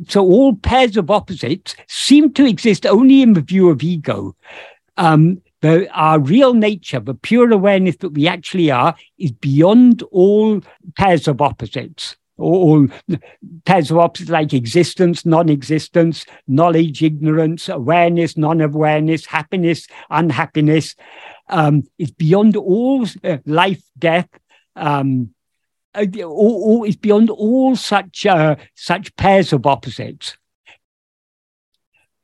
so 0.09 0.23
all 0.23 0.55
pairs 0.57 0.99
of 0.99 1.11
opposites 1.11 1.75
seem 1.89 2.35
to 2.35 2.45
exist 2.45 2.85
only 2.85 3.23
in 3.23 3.33
the 3.33 3.41
view 3.41 3.71
of 3.71 3.83
ego. 3.83 4.37
Um, 4.99 5.41
the, 5.63 5.91
our 5.99 6.19
real 6.19 6.53
nature, 6.53 7.01
the 7.01 7.15
pure 7.15 7.51
awareness 7.51 7.97
that 7.97 8.11
we 8.11 8.29
actually 8.29 8.71
are, 8.71 8.95
is 9.17 9.33
beyond 9.33 10.03
all 10.13 10.61
pairs 10.99 11.27
of 11.27 11.41
opposites. 11.41 12.17
All 12.37 12.87
pairs 13.65 13.91
of 13.91 13.97
opposites 13.97 14.31
like 14.31 14.53
existence, 14.53 15.25
non 15.25 15.49
existence, 15.49 16.27
knowledge, 16.47 17.03
ignorance, 17.03 17.71
awareness, 17.71 18.37
non 18.37 18.61
awareness, 18.61 19.25
happiness, 19.25 19.89
unhappiness, 20.11 20.95
um, 21.49 21.85
is 21.99 22.11
beyond 22.11 22.55
all 22.55 23.07
uh, 23.25 23.39
life, 23.47 23.83
death, 23.99 24.29
um, 24.77 25.31
uh, 25.97 26.23
all, 26.23 26.63
all, 26.65 26.85
is 26.85 26.97
beyond 26.97 27.31
all 27.31 27.77
such 27.77 28.27
uh, 28.27 28.57
such 28.75 29.15
pairs 29.17 29.53
of 29.53 29.67
opposites. 29.67 30.37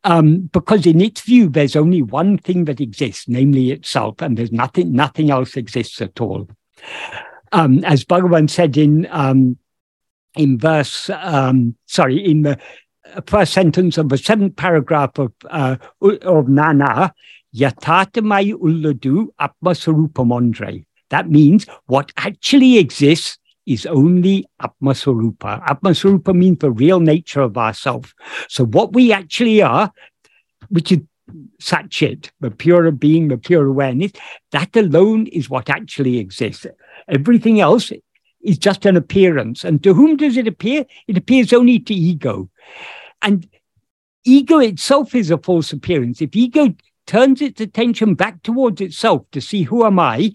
Um, 0.04 0.50
because 0.52 0.84
in 0.84 1.00
its 1.00 1.20
view, 1.20 1.48
there's 1.48 1.76
only 1.76 2.02
one 2.02 2.36
thing 2.36 2.64
that 2.64 2.80
exists, 2.80 3.28
namely 3.28 3.70
itself, 3.70 4.20
and 4.20 4.36
there's 4.36 4.52
nothing 4.52 4.92
nothing 4.92 5.30
else 5.30 5.56
exists 5.56 6.00
at 6.00 6.20
all. 6.20 6.48
Um, 7.52 7.84
as 7.84 8.04
Bhagavan 8.04 8.50
said 8.50 8.76
in 8.76 9.06
um, 9.10 9.58
in 10.36 10.58
verse, 10.58 11.10
um, 11.10 11.76
sorry, 11.86 12.18
in 12.18 12.42
the 12.42 12.58
first 13.26 13.52
sentence 13.52 13.98
of 13.98 14.08
the 14.08 14.18
seventh 14.18 14.56
paragraph 14.56 15.18
of 15.18 15.32
uh, 15.50 15.76
of 16.00 16.48
Nana, 16.48 17.14
Yatatamai 17.54 18.54
Ulladu 18.54 19.28
Atmasarupamondre. 19.40 20.84
That 21.10 21.28
means 21.28 21.66
what 21.86 22.10
actually 22.16 22.78
exists 22.78 23.38
is 23.66 23.86
only 23.86 24.46
Atmaswarupa. 24.60 25.64
Atmaswarupa 25.66 26.34
means 26.34 26.58
the 26.58 26.70
real 26.70 27.00
nature 27.00 27.40
of 27.40 27.56
ourself. 27.56 28.14
So 28.48 28.64
what 28.64 28.92
we 28.92 29.12
actually 29.12 29.62
are, 29.62 29.92
which 30.68 30.92
is 30.92 31.00
Satchit, 31.60 32.30
the 32.40 32.50
pure 32.50 32.90
being, 32.90 33.28
the 33.28 33.38
pure 33.38 33.66
awareness, 33.66 34.12
that 34.50 34.76
alone 34.76 35.26
is 35.28 35.48
what 35.48 35.70
actually 35.70 36.18
exists. 36.18 36.66
Everything 37.08 37.60
else 37.60 37.92
is 38.42 38.58
just 38.58 38.84
an 38.84 38.96
appearance. 38.96 39.64
And 39.64 39.82
to 39.84 39.94
whom 39.94 40.16
does 40.16 40.36
it 40.36 40.48
appear? 40.48 40.84
It 41.06 41.16
appears 41.16 41.52
only 41.52 41.78
to 41.80 41.94
ego. 41.94 42.50
And 43.22 43.48
ego 44.24 44.58
itself 44.58 45.14
is 45.14 45.30
a 45.30 45.38
false 45.38 45.72
appearance. 45.72 46.20
If 46.20 46.34
ego 46.34 46.74
turns 47.06 47.40
its 47.40 47.60
attention 47.60 48.14
back 48.14 48.42
towards 48.42 48.80
itself 48.80 49.22
to 49.32 49.40
see 49.40 49.62
who 49.62 49.84
am 49.84 49.98
I, 49.98 50.32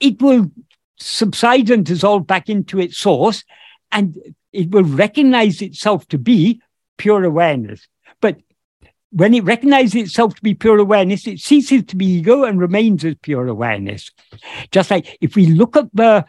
it 0.00 0.20
will 0.20 0.50
subside 0.98 1.70
and 1.70 1.84
dissolve 1.84 2.26
back 2.26 2.48
into 2.48 2.78
its 2.78 2.98
source 2.98 3.44
and 3.92 4.16
it 4.52 4.70
will 4.70 4.84
recognize 4.84 5.60
itself 5.60 6.06
to 6.08 6.18
be 6.18 6.60
pure 6.96 7.24
awareness. 7.24 7.86
But 8.20 8.38
when 9.10 9.34
it 9.34 9.44
recognizes 9.44 9.94
itself 9.94 10.34
to 10.34 10.42
be 10.42 10.54
pure 10.54 10.78
awareness, 10.78 11.26
it 11.26 11.38
ceases 11.40 11.84
to 11.84 11.96
be 11.96 12.06
ego 12.06 12.44
and 12.44 12.58
remains 12.58 13.04
as 13.04 13.14
pure 13.22 13.46
awareness. 13.46 14.10
Just 14.70 14.90
like 14.90 15.18
if 15.20 15.36
we 15.36 15.46
look 15.46 15.76
at 15.76 15.88
the, 15.94 16.24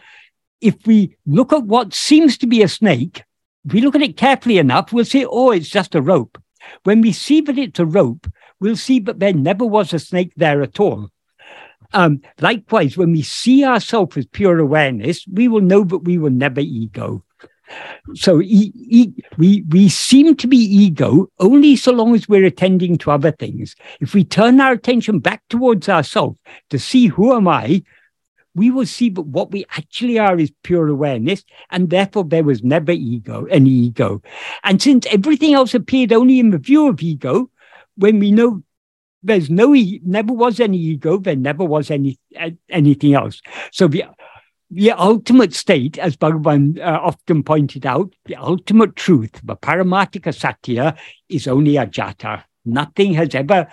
if 0.61 0.85
we 0.85 1.15
look 1.25 1.53
at 1.53 1.63
what 1.63 1.93
seems 1.93 2.37
to 2.39 2.47
be 2.47 2.61
a 2.61 2.67
snake, 2.67 3.23
if 3.65 3.73
we 3.73 3.81
look 3.81 3.95
at 3.95 4.01
it 4.01 4.17
carefully 4.17 4.57
enough, 4.57 4.93
we'll 4.93 5.05
see, 5.05 5.25
oh, 5.25 5.51
it's 5.51 5.69
just 5.69 5.95
a 5.95 6.01
rope. 6.01 6.39
When 6.83 7.01
we 7.01 7.11
see 7.11 7.41
that 7.41 7.57
it's 7.57 7.79
a 7.79 7.85
rope, 7.85 8.27
we'll 8.59 8.75
see 8.75 8.99
that 9.01 9.19
there 9.19 9.33
never 9.33 9.65
was 9.65 9.93
a 9.93 9.99
snake 9.99 10.33
there 10.35 10.61
at 10.61 10.79
all. 10.79 11.09
Um, 11.93 12.21
likewise, 12.39 12.97
when 12.97 13.11
we 13.11 13.21
see 13.21 13.63
ourselves 13.63 14.17
as 14.17 14.25
pure 14.25 14.59
awareness, 14.59 15.25
we 15.31 15.47
will 15.47 15.61
know 15.61 15.83
that 15.83 15.99
we 15.99 16.17
were 16.17 16.29
never 16.29 16.61
ego. 16.61 17.23
So 18.13 18.41
e- 18.41 18.71
e- 18.75 19.13
we 19.37 19.63
we 19.69 19.89
seem 19.89 20.35
to 20.35 20.47
be 20.47 20.57
ego 20.57 21.27
only 21.39 21.75
so 21.75 21.91
long 21.91 22.13
as 22.13 22.29
we're 22.29 22.45
attending 22.45 22.97
to 22.99 23.11
other 23.11 23.31
things. 23.31 23.75
If 23.99 24.13
we 24.13 24.23
turn 24.23 24.61
our 24.61 24.73
attention 24.73 25.19
back 25.19 25.41
towards 25.49 25.89
ourselves 25.89 26.37
to 26.69 26.77
see 26.77 27.07
who 27.07 27.33
am 27.33 27.47
I, 27.47 27.83
we 28.53 28.71
will 28.71 28.85
see 28.85 29.09
that 29.09 29.21
what 29.23 29.51
we 29.51 29.65
actually 29.71 30.19
are 30.19 30.37
is 30.39 30.51
pure 30.63 30.87
awareness, 30.87 31.43
and 31.71 31.89
therefore 31.89 32.23
there 32.23 32.43
was 32.43 32.63
never 32.63 32.91
ego, 32.91 33.45
any 33.45 33.69
ego. 33.69 34.21
And 34.63 34.81
since 34.81 35.07
everything 35.07 35.53
else 35.53 35.73
appeared 35.73 36.13
only 36.13 36.39
in 36.39 36.51
the 36.51 36.57
view 36.57 36.87
of 36.87 37.01
ego, 37.01 37.49
when 37.97 38.19
we 38.19 38.31
know 38.31 38.63
there's 39.25 39.49
no 39.49 39.73
never 40.03 40.33
was 40.33 40.59
any 40.59 40.77
ego, 40.77 41.17
there 41.17 41.35
never 41.35 41.65
was 41.65 41.91
any 41.91 42.17
anything 42.69 43.13
else. 43.13 43.41
So 43.71 43.87
the 43.87 44.05
the 44.71 44.91
ultimate 44.91 45.53
state, 45.53 45.97
as 45.99 46.17
Bhagavan 46.17 46.79
uh, 46.79 46.99
often 47.01 47.43
pointed 47.43 47.85
out, 47.85 48.13
the 48.25 48.35
ultimate 48.35 48.95
truth, 48.95 49.39
the 49.43 49.55
Paramarthika 49.55 50.33
Satya, 50.33 50.95
is 51.29 51.47
only 51.47 51.73
ajata. 51.73 52.43
Nothing 52.65 53.13
has 53.13 53.35
ever 53.35 53.67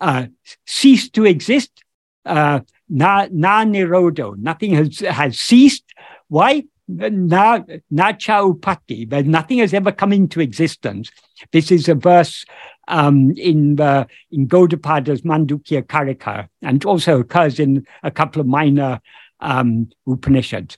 uh, 0.00 0.26
ceased 0.66 1.14
to 1.14 1.26
exist. 1.26 1.82
Uh, 2.24 2.60
na, 2.88 3.26
na 3.30 3.64
nirodo. 3.64 4.36
Nothing 4.36 4.74
has, 4.74 5.00
has 5.00 5.38
ceased. 5.38 5.84
Why? 6.28 6.64
Na, 6.88 7.60
na 7.90 8.12
cha 8.12 8.42
upati. 8.42 9.08
But 9.08 9.26
nothing 9.26 9.58
has 9.58 9.74
ever 9.74 9.92
come 9.92 10.12
into 10.12 10.40
existence. 10.40 11.10
This 11.52 11.70
is 11.70 11.88
a 11.88 11.94
verse 11.94 12.44
um, 12.90 13.32
in 13.36 13.76
the 13.76 14.06
in 14.30 14.46
Gaudapada's 14.46 15.22
Mandukya 15.22 15.82
Karika, 15.82 16.48
and 16.60 16.84
also 16.84 17.20
occurs 17.20 17.58
in 17.58 17.86
a 18.02 18.10
couple 18.10 18.40
of 18.40 18.46
minor 18.46 19.00
um, 19.40 19.88
Upanishads. 20.06 20.76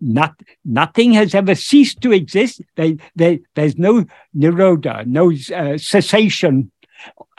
not, 0.00 0.34
nothing 0.64 1.12
has 1.12 1.34
ever 1.34 1.54
ceased 1.54 2.00
to 2.00 2.12
exist. 2.12 2.62
They, 2.76 2.96
they, 3.14 3.40
there's 3.54 3.78
no 3.78 4.04
nirodha, 4.36 5.06
no 5.06 5.32
uh, 5.56 5.78
cessation, 5.78 6.70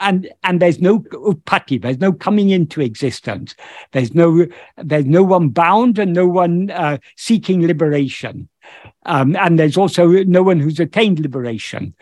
and 0.00 0.28
and 0.42 0.60
there's 0.60 0.80
no 0.80 1.00
upati. 1.00 1.80
There's 1.80 2.00
no 2.00 2.12
coming 2.12 2.50
into 2.50 2.80
existence. 2.80 3.54
There's 3.92 4.12
no 4.14 4.46
there's 4.76 5.04
no 5.04 5.22
one 5.22 5.50
bound 5.50 5.98
and 5.98 6.12
no 6.12 6.26
one 6.26 6.70
uh, 6.70 6.98
seeking 7.16 7.64
liberation, 7.64 8.48
um, 9.06 9.36
and 9.36 9.58
there's 9.60 9.76
also 9.76 10.08
no 10.08 10.42
one 10.42 10.58
who's 10.58 10.80
attained 10.80 11.20
liberation, 11.20 11.94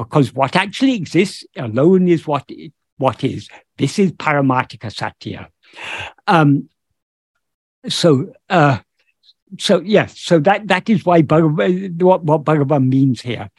because 0.00 0.32
what 0.32 0.56
actually 0.56 0.94
exists 0.94 1.44
alone 1.56 2.08
is 2.08 2.26
what 2.26 2.50
what 2.96 3.22
is. 3.22 3.48
This 3.76 3.98
is 3.98 4.12
paramatika 4.12 4.90
satya. 4.90 5.50
Um, 6.26 6.70
so 7.86 8.32
uh, 8.48 8.78
so 9.58 9.80
yes, 9.80 10.18
so 10.18 10.38
that 10.40 10.68
that 10.68 10.88
is 10.88 11.04
why 11.04 11.20
Bhagavan, 11.20 12.00
what, 12.02 12.24
what 12.24 12.44
Bhagavan 12.44 12.88
means 12.88 13.20
here. 13.20 13.50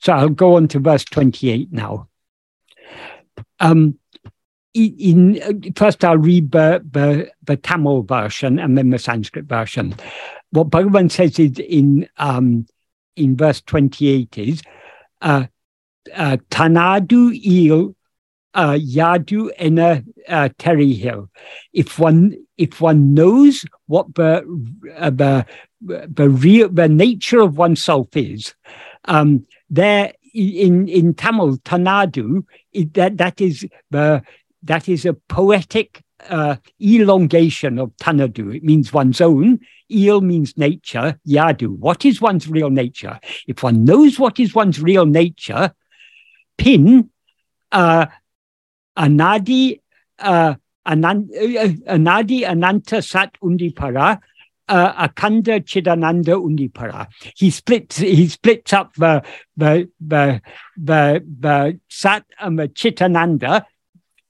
So 0.00 0.12
I'll 0.12 0.28
go 0.28 0.56
on 0.56 0.68
to 0.68 0.78
verse 0.78 1.04
28 1.04 1.72
now. 1.72 2.08
Um, 3.58 3.98
in, 4.74 5.72
first 5.76 6.04
I'll 6.04 6.18
read 6.18 6.50
the, 6.52 6.84
the, 6.90 7.30
the 7.44 7.56
Tamil 7.56 8.02
version 8.02 8.58
and 8.58 8.76
then 8.76 8.90
the 8.90 8.98
Sanskrit 8.98 9.44
version. 9.44 9.94
What 10.50 10.70
Bhagavan 10.70 11.10
says 11.10 11.38
is 11.38 11.58
in 11.58 12.08
um, 12.16 12.66
in 13.16 13.36
verse 13.36 13.60
28 13.60 14.38
is 14.38 14.62
Tanadu 16.50 17.30
il 17.32 17.94
Yadu 18.54 19.50
ena 19.58 20.02
uh, 20.28 20.48
Terihil. 20.58 21.28
If 21.72 21.98
one 21.98 22.36
if 22.58 22.80
one 22.80 23.14
knows 23.14 23.64
what 23.86 24.14
the 24.14 24.44
uh, 24.96 25.10
the 25.10 25.46
the 25.80 26.28
real 26.28 26.68
the 26.68 26.88
nature 26.88 27.40
of 27.40 27.56
oneself 27.56 28.08
is, 28.16 28.54
um, 29.06 29.46
there 29.70 30.12
in 30.34 30.88
in 30.88 31.14
Tamil 31.14 31.58
Tanadu 31.58 32.44
it, 32.72 32.94
that 32.94 33.16
that 33.16 33.40
is 33.40 33.66
the 33.90 34.22
that 34.62 34.88
is 34.88 35.04
a 35.06 35.14
poetic 35.14 36.02
uh, 36.28 36.56
elongation 36.80 37.78
of 37.78 37.96
Tanadu. 37.96 38.54
It 38.54 38.64
means 38.64 38.92
one's 38.92 39.20
own. 39.20 39.60
Il 39.92 40.20
means 40.20 40.56
nature. 40.56 41.18
Yadu. 41.26 41.78
What 41.78 42.04
is 42.04 42.20
one's 42.20 42.48
real 42.48 42.70
nature? 42.70 43.20
If 43.46 43.62
one 43.62 43.84
knows 43.84 44.18
what 44.18 44.40
is 44.40 44.54
one's 44.54 44.80
real 44.80 45.06
nature, 45.06 45.74
pin 46.56 47.10
uh, 47.70 48.06
Anadi, 48.96 49.80
uh, 50.18 50.54
Anand, 50.86 51.30
uh, 51.30 51.92
Anadi 51.92 52.48
Ananta 52.48 53.02
Sat 53.02 53.36
Undipara, 53.42 54.20
uh, 54.68 55.08
Akanda 55.08 55.60
Chidananda 55.60 56.34
Undipara. 56.34 57.08
He 57.36 57.50
splits 57.50 57.98
he 57.98 58.28
splits 58.28 58.72
up 58.72 58.94
the 58.94 59.22
the 59.56 59.90
the 60.00 60.40
the, 60.76 61.24
the 61.40 61.80
Sat 61.88 62.24
and 62.40 62.58
the 62.58 62.68
Chitananda 62.68 63.64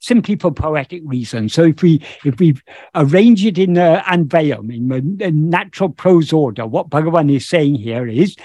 simply 0.03 0.36
for 0.36 0.50
poetic 0.50 1.00
reasons. 1.05 1.55
So 1.55 1.62
if 1.62 1.80
we 1.80 2.03
if 2.24 2.38
we 2.38 2.57
arrange 2.94 3.46
it 3.46 3.57
in 3.57 3.78
uh, 3.78 4.03
Anvayam, 4.03 4.74
in 4.74 5.16
the 5.16 5.30
natural 5.30 5.88
prose 5.88 6.32
order, 6.32 6.66
what 6.66 6.90
Bhagavan 6.90 7.34
is 7.34 7.48
saying 7.48 7.76
here 7.76 8.07
is 8.07 8.36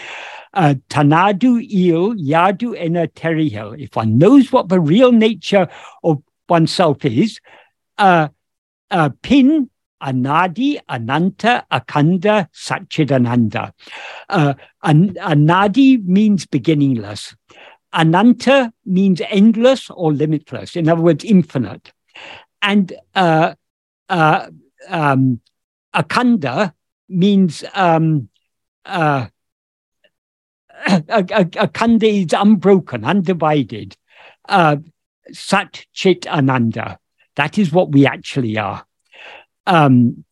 uh, 0.53 0.75
Tanadu 0.89 1.59
il 1.69 2.15
yadu 2.15 2.77
ena 2.77 3.07
terihel. 3.07 3.81
If 3.81 3.95
one 3.95 4.17
knows 4.17 4.51
what 4.51 4.69
the 4.69 4.79
real 4.79 5.11
nature 5.11 5.67
of 6.03 6.21
oneself 6.47 7.03
is, 7.03 7.39
uh, 7.97 8.29
uh, 8.91 9.09
pin 9.21 9.69
Anadi, 10.01 10.77
Ananta, 10.87 11.65
Akanda, 11.71 12.47
Satchidananda. 12.53 13.71
Uh, 14.29 14.53
an- 14.83 15.15
Anadi 15.15 16.05
means 16.05 16.45
beginningless. 16.45 17.35
Ananta 17.93 18.73
means 18.85 19.21
endless 19.29 19.89
or 19.89 20.13
limitless, 20.13 20.75
in 20.75 20.89
other 20.89 21.01
words, 21.01 21.23
infinite. 21.23 21.91
And 22.61 22.93
uh, 23.15 23.55
uh, 24.09 24.49
um, 24.89 25.41
Akanda 25.93 26.73
means 27.09 27.63
um, 27.73 28.29
uh, 28.85 29.27
a, 30.87 31.03
a, 31.09 31.49
a 31.57 31.67
Kanda 31.67 32.07
is 32.07 32.33
unbroken, 32.33 33.05
undivided. 33.05 33.95
Uh, 34.47 34.77
Sat 35.31 35.85
Chit 35.93 36.25
Ananda. 36.27 36.99
That 37.35 37.57
is 37.57 37.71
what 37.71 37.91
we 37.91 38.05
actually 38.05 38.57
are. 38.57 38.85
Um, 39.65 40.23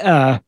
uh, 0.00 0.38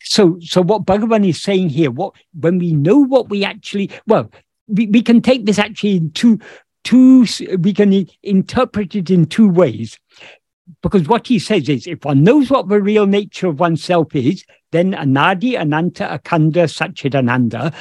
so, 0.00 0.38
so 0.40 0.62
what 0.62 0.84
Bhagavan 0.86 1.28
is 1.28 1.42
saying 1.42 1.70
here, 1.70 1.90
what 1.90 2.14
when 2.32 2.58
we 2.58 2.72
know 2.72 2.98
what 2.98 3.28
we 3.28 3.44
actually, 3.44 3.90
well, 4.06 4.30
we, 4.68 4.86
we 4.86 5.02
can 5.02 5.20
take 5.20 5.46
this 5.46 5.58
actually 5.58 5.96
in 5.96 6.10
two, 6.12 6.38
two, 6.84 7.26
we 7.58 7.72
can 7.72 8.06
interpret 8.22 8.94
it 8.94 9.10
in 9.10 9.26
two 9.26 9.48
ways. 9.48 9.98
Because 10.82 11.08
what 11.08 11.26
he 11.26 11.38
says 11.38 11.68
is, 11.68 11.86
if 11.86 12.04
one 12.04 12.22
knows 12.22 12.50
what 12.50 12.68
the 12.68 12.80
real 12.80 13.06
nature 13.06 13.48
of 13.48 13.58
oneself 13.58 14.14
is, 14.14 14.44
then 14.70 14.92
Anadi, 14.92 15.58
Ananta, 15.58 16.20
Akanda, 16.22 16.64
Satchidananda, 16.68 17.74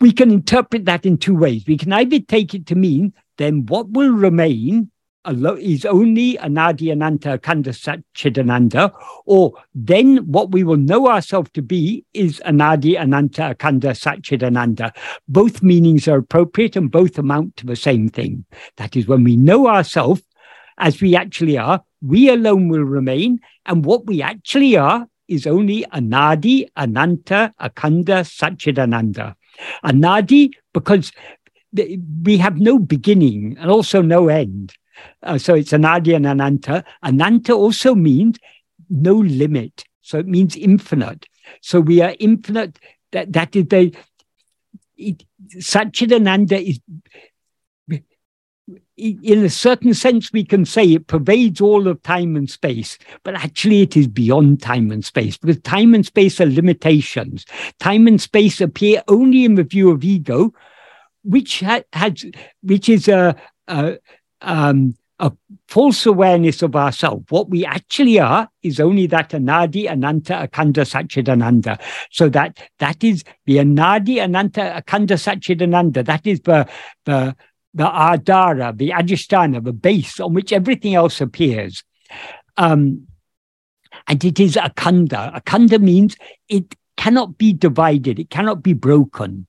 we 0.00 0.12
can 0.12 0.30
interpret 0.30 0.84
that 0.84 1.06
in 1.06 1.16
two 1.16 1.36
ways. 1.36 1.64
We 1.66 1.78
can 1.78 1.92
either 1.92 2.18
take 2.20 2.54
it 2.54 2.66
to 2.66 2.74
mean 2.74 3.14
then 3.38 3.66
what 3.66 3.90
will 3.90 4.12
remain 4.12 4.90
is 5.26 5.84
only 5.84 6.36
Anadi 6.38 6.92
Ananta 6.92 7.38
Akanda 7.38 7.72
Satchidananda, 7.72 8.92
or 9.24 9.54
then 9.74 10.18
what 10.18 10.52
we 10.52 10.64
will 10.64 10.76
know 10.76 11.08
ourselves 11.08 11.50
to 11.54 11.62
be 11.62 12.04
is 12.14 12.40
Anadi 12.46 12.98
Ananta 12.98 13.54
Akanda 13.54 13.92
Satchidananda. 13.92 14.94
Both 15.28 15.62
meanings 15.62 16.06
are 16.08 16.18
appropriate 16.18 16.76
and 16.76 16.90
both 16.90 17.18
amount 17.18 17.56
to 17.56 17.66
the 17.66 17.76
same 17.76 18.08
thing. 18.08 18.44
That 18.76 18.96
is, 18.96 19.06
when 19.06 19.24
we 19.24 19.36
know 19.36 19.66
ourselves 19.68 20.22
as 20.78 21.00
we 21.00 21.16
actually 21.16 21.58
are, 21.58 21.82
we 22.02 22.28
alone 22.28 22.68
will 22.68 22.84
remain, 22.84 23.40
and 23.64 23.84
what 23.84 24.06
we 24.06 24.22
actually 24.22 24.76
are 24.76 25.08
is 25.28 25.46
only 25.46 25.84
Anadi, 25.92 26.68
Ananta, 26.76 27.52
Akanda 27.60 28.22
Satchidananda. 28.22 29.34
Anadi, 29.84 30.50
because 30.72 31.10
we 32.22 32.36
have 32.36 32.60
no 32.60 32.78
beginning 32.78 33.56
and 33.58 33.70
also 33.70 34.00
no 34.02 34.28
end. 34.28 34.74
Uh, 35.22 35.38
so 35.38 35.54
it's 35.54 35.72
Anadi 35.72 36.14
and 36.14 36.26
Ananta. 36.26 36.84
Ananta 37.02 37.52
also 37.52 37.94
means 37.94 38.38
no 38.88 39.14
limit. 39.14 39.84
So 40.02 40.18
it 40.18 40.26
means 40.26 40.56
infinite. 40.56 41.26
So 41.60 41.80
we 41.80 42.00
are 42.00 42.14
infinite. 42.18 42.78
That, 43.12 43.32
that 43.32 43.56
is 43.56 43.66
the 43.66 43.96
it, 44.96 45.24
Satchidananda 45.48 46.62
is 46.62 46.80
in 48.96 49.44
a 49.44 49.50
certain 49.50 49.94
sense, 49.94 50.32
we 50.32 50.42
can 50.42 50.64
say 50.64 50.84
it 50.84 51.06
pervades 51.06 51.60
all 51.60 51.86
of 51.86 52.02
time 52.02 52.34
and 52.34 52.50
space, 52.50 52.98
but 53.22 53.34
actually 53.34 53.82
it 53.82 53.96
is 53.96 54.08
beyond 54.08 54.62
time 54.62 54.90
and 54.90 55.04
space 55.04 55.36
because 55.36 55.60
time 55.60 55.94
and 55.94 56.06
space 56.06 56.40
are 56.40 56.46
limitations. 56.46 57.44
Time 57.78 58.06
and 58.06 58.20
space 58.20 58.60
appear 58.60 59.02
only 59.08 59.44
in 59.44 59.54
the 59.54 59.64
view 59.64 59.90
of 59.90 60.02
ego, 60.02 60.52
which 61.22 61.60
ha- 61.60 61.82
has, 61.92 62.24
which 62.62 62.88
is 62.88 63.06
a, 63.06 63.36
a, 63.68 63.98
um, 64.42 64.94
a 65.18 65.32
false 65.68 66.04
awareness 66.04 66.62
of 66.62 66.76
ourselves. 66.76 67.24
What 67.30 67.48
we 67.48 67.64
actually 67.64 68.18
are 68.18 68.50
is 68.62 68.80
only 68.80 69.06
that 69.06 69.30
anadi, 69.30 69.90
ananta, 69.90 70.48
akhanda, 70.48 70.84
satchidananda. 70.84 71.80
So 72.10 72.28
that 72.30 72.58
that 72.78 73.02
is 73.02 73.24
the 73.46 73.56
anadi, 73.56 74.22
ananta, 74.22 74.82
akhanda, 74.82 75.16
satchidananda. 75.16 76.04
That 76.04 76.26
is 76.26 76.40
the 76.40 76.68
the 77.06 77.34
the 77.72 77.84
adhara, 77.84 78.76
the 78.76 78.90
adhisthana, 78.90 79.62
the 79.62 79.72
base 79.72 80.20
on 80.20 80.34
which 80.34 80.52
everything 80.52 80.94
else 80.94 81.20
appears. 81.20 81.82
Um, 82.56 83.06
and 84.06 84.24
it 84.24 84.40
is 84.40 84.56
akhanda. 84.56 85.42
Akhanda 85.42 85.80
means 85.80 86.16
it 86.48 86.74
cannot 86.96 87.38
be 87.38 87.52
divided, 87.52 88.18
it 88.18 88.30
cannot 88.30 88.62
be 88.62 88.72
broken. 88.72 89.46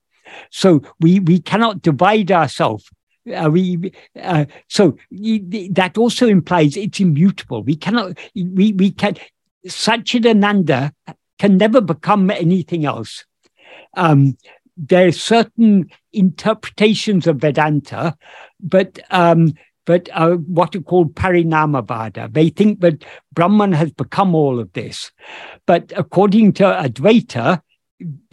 So 0.50 0.82
we, 1.00 1.20
we 1.20 1.40
cannot 1.40 1.82
divide 1.82 2.30
ourselves. 2.30 2.90
Uh, 3.34 3.50
we 3.50 3.92
uh, 4.20 4.44
so 4.68 4.96
that 5.10 5.92
also 5.96 6.26
implies 6.26 6.76
it's 6.76 7.00
immutable. 7.00 7.62
We 7.62 7.76
cannot 7.76 8.18
we 8.34 8.72
we 8.72 8.90
can 8.90 9.16
Satchidananda 9.66 10.92
can 11.38 11.56
never 11.56 11.80
become 11.80 12.30
anything 12.30 12.84
else. 12.84 13.24
Um, 13.94 14.36
there 14.76 15.08
are 15.08 15.12
certain 15.12 15.90
interpretations 16.12 17.26
of 17.26 17.38
Vedanta, 17.38 18.16
but 18.60 18.98
um, 19.10 19.54
but 19.84 20.08
uh, 20.12 20.36
what 20.36 20.76
are 20.76 20.80
called 20.80 21.14
Parinamavada. 21.14 22.32
They 22.32 22.50
think 22.50 22.80
that 22.80 23.04
Brahman 23.32 23.72
has 23.72 23.90
become 23.90 24.34
all 24.34 24.60
of 24.60 24.72
this. 24.74 25.10
But 25.66 25.92
according 25.96 26.52
to 26.54 26.64
Advaita, 26.64 27.62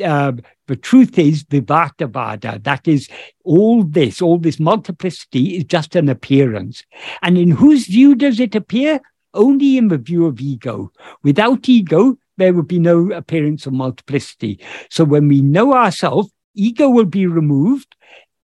uh, 0.04 0.32
the 0.68 0.76
truth 0.76 1.18
is 1.18 1.44
Vivartavada. 1.44 2.64
That 2.64 2.88
is, 2.88 3.08
all 3.44 3.84
this, 3.84 4.22
all 4.22 4.38
this 4.38 4.60
multiplicity 4.60 5.58
is 5.58 5.66
just 5.66 5.96
an 5.96 6.10
appearance. 6.10 6.84
And 7.22 7.38
in 7.38 7.52
whose 7.52 7.88
view 7.88 8.16
does 8.16 8.40
it 8.40 8.56
appear? 8.56 9.00
Only 9.34 9.78
in 9.78 9.90
the 9.90 9.98
view 9.98 10.26
of 10.26 10.40
ego. 10.40 10.92
Without 11.24 11.68
ego, 11.68 12.18
there 12.38 12.54
would 12.54 12.68
be 12.68 12.80
no 12.80 13.12
appearance 13.12 13.66
of 13.66 13.74
multiplicity. 13.74 14.60
So 14.90 15.04
when 15.04 15.28
we 15.28 15.42
know 15.42 15.74
ourselves, 15.74 16.30
ego 16.56 16.90
will 16.90 17.06
be 17.06 17.28
removed, 17.28 17.96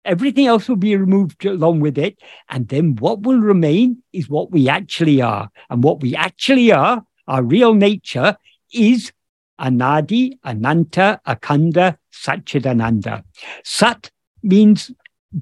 everything 0.04 0.46
else 0.46 0.68
will 0.68 0.76
be 0.76 0.96
removed 0.96 1.44
along 1.44 1.80
with 1.80 1.98
it. 1.98 2.18
And 2.48 2.68
then 2.68 2.96
what 2.96 3.22
will 3.22 3.38
remain 3.38 4.02
is 4.12 4.28
what 4.28 4.50
we 4.50 4.68
actually 4.68 5.20
are. 5.20 5.50
And 5.70 5.84
what 5.84 6.00
we 6.00 6.16
actually 6.16 6.72
are, 6.72 7.04
our 7.26 7.42
real 7.42 7.74
nature, 7.74 8.36
is 8.72 9.12
Anadi, 9.60 10.38
Ananta, 10.44 11.20
Akhanda, 11.26 11.96
Satchidananda. 12.12 13.24
Sat 13.64 14.10
means 14.42 14.90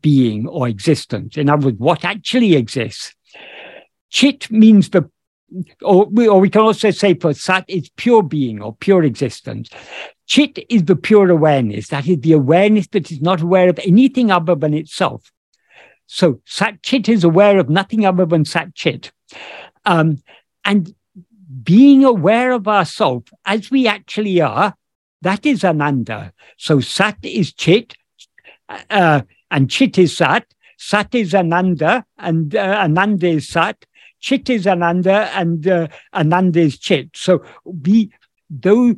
being 0.01 0.47
or 0.49 0.69
existence. 0.69 1.37
In 1.37 1.49
other 1.49 1.67
words, 1.67 1.79
what 1.79 2.05
actually 2.05 2.55
exists. 2.55 3.14
Chit 4.11 4.51
means 4.51 4.91
the 4.91 5.11
or 5.83 6.07
we, 6.07 6.27
or 6.27 6.41
we 6.41 6.51
can 6.51 6.62
also 6.62 6.91
say 6.91 7.14
for 7.14 7.33
Sat, 7.33 7.64
it's 7.69 7.91
pure 7.97 8.23
being 8.23 8.61
or 8.61 8.75
pure 8.75 9.05
existence. 9.05 9.71
Chit 10.27 10.59
is 10.69 10.85
the 10.85 10.97
pure 10.97 11.31
awareness. 11.31 11.89
That 11.89 12.09
is 12.09 12.19
the 12.21 12.33
awareness 12.33 12.89
that 12.89 13.12
is 13.12 13.21
not 13.21 13.43
aware 13.43 13.69
of 13.69 13.79
anything 13.81 14.31
other 14.31 14.57
than 14.57 14.75
itself. 14.75 15.31
So 16.07 16.41
Sat 16.47 16.83
Chit 16.83 17.09
is 17.09 17.23
aware 17.23 17.59
of 17.59 17.69
nothing 17.69 18.05
other 18.05 18.27
than 18.27 18.45
Sat 18.45 18.75
Chit. 18.75 19.12
Um, 19.85 20.19
and 20.64 20.93
being 21.67 22.05
aware 22.05 22.53
of 22.53 22.67
ourselves 22.67 23.31
as 23.45 23.71
we 23.71 23.87
actually 23.87 24.41
are, 24.41 24.75
that 25.21 25.45
is 25.45 25.64
Ananda. 25.64 26.33
So 26.57 26.81
Sat 26.81 27.19
is 27.23 27.53
Chit, 27.53 27.95
uh, 28.69 29.23
and 29.51 29.69
Chit 29.69 29.99
is 29.99 30.17
Sat. 30.17 30.47
Sat 30.79 31.14
is 31.14 31.35
Ananda, 31.35 32.05
and 32.19 32.55
uh, 32.55 32.79
Ananda 32.85 33.27
is 33.27 33.49
Sat. 33.49 33.85
Chit 34.21 34.49
is 34.49 34.67
Ananda, 34.67 35.31
and 35.35 35.67
uh, 35.67 35.89
Ananda 36.14 36.61
is 36.61 36.79
Chit. 36.79 37.11
So 37.14 37.45
we, 37.64 38.12
though 38.49 38.95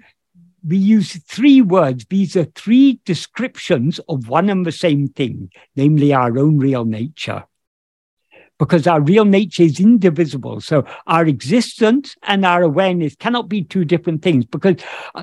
we 0.66 0.77
use 0.77 1.16
three 1.25 1.62
words. 1.62 2.05
These 2.11 2.37
are 2.37 2.45
three 2.45 3.01
descriptions 3.05 4.01
of 4.09 4.29
one 4.29 4.51
and 4.51 4.66
the 4.66 4.73
same 4.73 5.09
thing, 5.09 5.51
namely 5.77 6.12
our 6.12 6.39
own 6.39 6.59
real 6.59 6.85
nature. 6.85 7.45
Because 8.59 8.87
our 8.87 9.01
real 9.01 9.25
nature 9.25 9.63
is 9.63 9.79
indivisible. 9.79 10.61
So 10.61 10.85
our 11.07 11.27
existence 11.27 12.17
and 12.25 12.45
our 12.45 12.63
awareness 12.63 13.15
cannot 13.15 13.49
be 13.49 13.63
two 13.63 13.85
different 13.85 14.23
things 14.23 14.45
because 14.47 14.77
uh, 15.15 15.23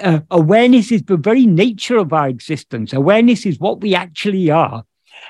uh, 0.00 0.20
awareness 0.30 0.92
is 0.92 1.02
the 1.04 1.16
very 1.16 1.46
nature 1.46 1.96
of 1.96 2.12
our 2.12 2.28
existence. 2.28 2.92
Awareness 2.92 3.46
is 3.46 3.58
what 3.58 3.80
we 3.80 3.94
actually 3.94 4.50
are. 4.50 4.84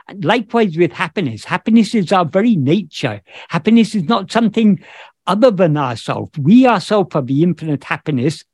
And 0.09 0.25
likewise 0.25 0.77
with 0.77 0.93
happiness. 0.93 1.45
Happiness 1.45 1.95
is 1.95 2.13
our 2.13 2.25
very 2.25 2.57
nature. 2.57 3.23
Happiness 3.49 3.95
is 3.95 4.05
not 4.05 4.33
something 4.33 4.83
other 5.29 5.53
than 5.53 5.77
ourselves. 5.77 6.37
We 6.39 6.67
ourselves 6.67 7.15
are 7.15 7.23
the 7.23 7.45
infinite 7.45 7.85
happiness 7.85 8.45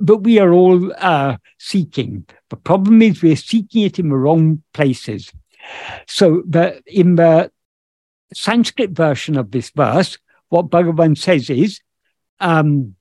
but 0.00 0.18
we 0.18 0.38
are 0.38 0.52
all 0.52 0.92
uh, 0.98 1.36
seeking. 1.58 2.26
The 2.50 2.56
problem 2.56 3.02
is 3.02 3.22
we're 3.22 3.36
seeking 3.36 3.82
it 3.82 3.98
in 3.98 4.08
the 4.08 4.16
wrong 4.16 4.62
places. 4.72 5.32
So 6.06 6.42
the, 6.48 6.80
in 6.86 7.16
the 7.16 7.50
Sanskrit 8.32 8.90
version 8.90 9.36
of 9.36 9.50
this 9.50 9.70
verse, 9.70 10.18
what 10.48 10.70
Bhagavan 10.70 11.16
says 11.16 11.50
is, 11.50 11.80
um, 12.40 12.94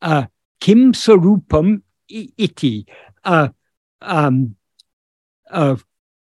uh, 0.00 0.26
Kim 0.60 0.92
Sarupam 0.92 1.82
iti. 2.08 2.86
Uh, 3.24 3.48
um, 4.00 4.56
uh, 5.50 5.76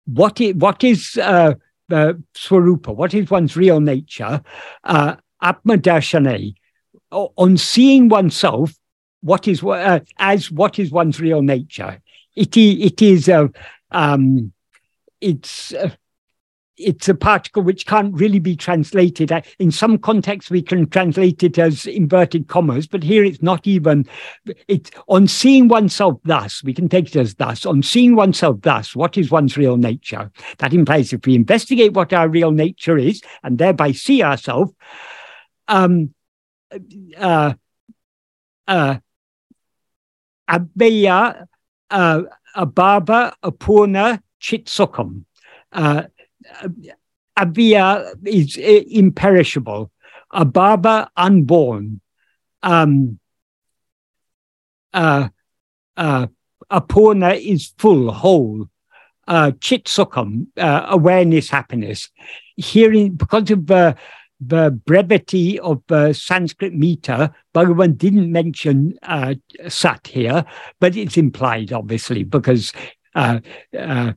what 0.06 0.40
is, 0.42 0.56
what 0.56 0.84
is 0.84 1.18
uh, 1.18 1.54
uh, 1.92 2.14
Swarupa? 2.36 2.96
What 2.96 3.14
is 3.14 3.30
one's 3.30 3.56
real 3.56 3.80
nature? 3.80 4.42
Uh, 4.84 5.16
on 7.12 7.58
seeing 7.58 8.10
oneself 8.10 8.74
what 9.22 9.48
is 9.48 9.64
uh, 9.64 10.00
as 10.18 10.52
what 10.52 10.80
is 10.80 10.92
one's 10.92 11.20
real 11.20 11.42
nature. 11.42 12.02
It, 12.36 12.58
it 12.58 13.02
is 13.02 13.28
a 13.30 13.50
um, 13.92 14.52
it's 15.22 15.74
uh, 15.74 15.92
it's 16.78 17.08
a 17.08 17.16
particle 17.16 17.62
which 17.62 17.86
can't 17.86 18.14
really 18.14 18.40
be 18.40 18.56
translated. 18.56 19.32
Uh, 19.32 19.42
in 19.60 19.72
some 19.72 19.98
contexts, 19.98 20.50
we 20.50 20.62
can 20.62 20.90
translate 20.90 21.44
it 21.44 21.58
as 21.58 21.86
inverted 21.86 22.48
commas, 22.48 22.88
but 22.88 23.04
here 23.04 23.24
it's 23.24 23.42
not 23.42 23.68
even. 23.68 24.06
It's 24.68 24.92
on 25.08 25.28
seeing 25.28 25.68
oneself 25.68 26.20
thus, 26.24 26.64
we 26.64 26.74
can 26.74 26.90
take 26.90 27.08
it 27.08 27.16
as 27.16 27.36
thus. 27.36 27.66
On 27.66 27.84
seeing 27.84 28.16
oneself 28.16 28.62
thus, 28.62 28.96
what 28.96 29.18
is 29.18 29.32
one's 29.32 29.58
real 29.58 29.78
nature? 29.78 30.32
That 30.58 30.74
implies 30.74 31.14
if 31.14 31.26
we 31.26 31.36
investigate 31.36 31.94
what 31.94 32.14
our 32.14 32.28
real 32.28 32.52
nature 32.52 32.98
is 32.98 33.22
and 33.44 33.58
thereby 33.58 33.92
see 33.92 34.24
ourselves, 34.24 34.72
um, 35.68 36.14
uh, 37.18 37.54
uh, 38.68 38.98
Avyaya, 40.50 41.46
uh, 41.90 42.22
Apurna, 42.56 44.20
Chitsukam. 44.42 45.26
Uh, 45.72 46.04
Avyaya 47.38 48.14
is 48.26 48.58
imperishable. 48.58 49.92
Abhava, 50.34 51.08
unborn. 51.16 52.02
Um, 52.62 53.20
uh, 54.94 55.30
uh, 55.98 56.28
is 56.70 57.74
full, 57.78 58.12
whole. 58.12 58.70
Uh, 59.28 59.52
Chitsukam, 59.52 60.48
uh, 60.58 60.86
awareness, 60.90 61.50
happiness. 61.50 62.10
Hearing, 62.58 63.14
because 63.14 63.50
of 63.52 63.70
uh, 63.72 63.94
the 64.40 64.72
brevity 64.72 65.60
of 65.60 65.82
the 65.88 66.14
Sanskrit 66.14 66.74
meter, 66.74 67.34
Bhagavan 67.56 67.98
didn't 67.98 68.32
mention 68.32 68.98
uh, 69.04 69.36
sat 69.70 70.08
here, 70.08 70.46
but 70.80 70.98
it's 70.98 71.18
implied, 71.18 71.72
obviously, 71.72 72.24
because 72.24 72.74
uh, 73.16 73.40
uh, 73.78 74.14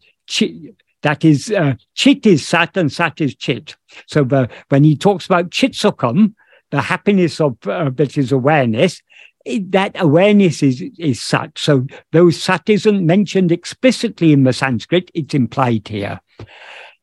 that 1.06 1.24
is 1.24 1.52
uh, 1.52 1.74
chit 1.94 2.26
is 2.26 2.44
sat 2.44 2.76
and 2.76 2.92
sat 2.92 3.20
is 3.20 3.36
chit. 3.36 3.76
So 4.08 4.24
the, 4.24 4.50
when 4.70 4.82
he 4.82 4.96
talks 4.96 5.24
about 5.24 5.50
chitsukam, 5.50 6.34
the 6.72 6.82
happiness 6.82 7.40
of 7.40 7.56
uh, 7.64 7.90
that 7.90 8.18
is 8.18 8.32
awareness, 8.32 9.00
it, 9.44 9.70
that 9.70 9.92
awareness 10.00 10.64
is 10.64 10.82
is 10.98 11.22
such. 11.22 11.62
So 11.62 11.86
though 12.10 12.30
sat 12.30 12.68
isn't 12.68 13.06
mentioned 13.06 13.52
explicitly 13.52 14.32
in 14.32 14.42
the 14.42 14.52
Sanskrit, 14.52 15.12
it's 15.14 15.32
implied 15.32 15.86
here. 15.86 16.20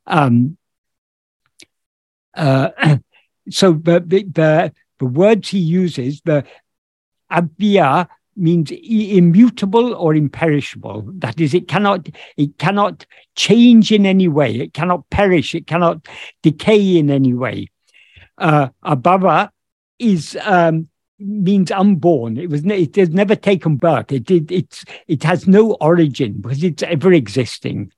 Um, 0.06 0.58
uh, 2.36 2.97
so 3.49 3.72
the, 3.72 4.04
the, 4.06 4.24
the 4.24 4.74
the 4.99 5.06
words 5.06 5.47
he 5.47 5.60
uses, 5.60 6.20
the 6.26 6.43
abhya 7.32 8.10
means 8.36 8.72
immutable 8.72 9.94
or 9.96 10.16
imperishable. 10.16 11.04
That 11.20 11.40
is, 11.40 11.54
it 11.54 11.68
cannot 11.68 12.10
it 12.38 12.58
cannot 12.58 13.06
change 13.36 13.92
in 13.92 14.06
any 14.06 14.28
way. 14.28 14.56
It 14.56 14.74
cannot 14.74 15.10
perish. 15.10 15.56
It 15.56 15.68
cannot 15.68 16.08
decay 16.42 16.98
in 16.98 17.10
any 17.10 17.34
way. 17.34 17.70
Uh, 18.38 18.70
abhava 18.84 19.50
is 20.00 20.38
um, 20.42 20.88
means 21.20 21.72
unborn. 21.72 22.38
It 22.38 22.50
was 22.50 22.66
it 22.66 22.96
has 22.96 23.10
never 23.10 23.36
taken 23.36 23.78
birth. 23.78 24.12
It 24.12 24.30
it 24.30 24.52
it's 24.52 24.86
it 25.08 25.24
has 25.24 25.48
no 25.48 25.74
origin 25.76 26.42
because 26.42 26.64
it's 26.64 26.84
ever 26.84 27.14
existing, 27.14 27.92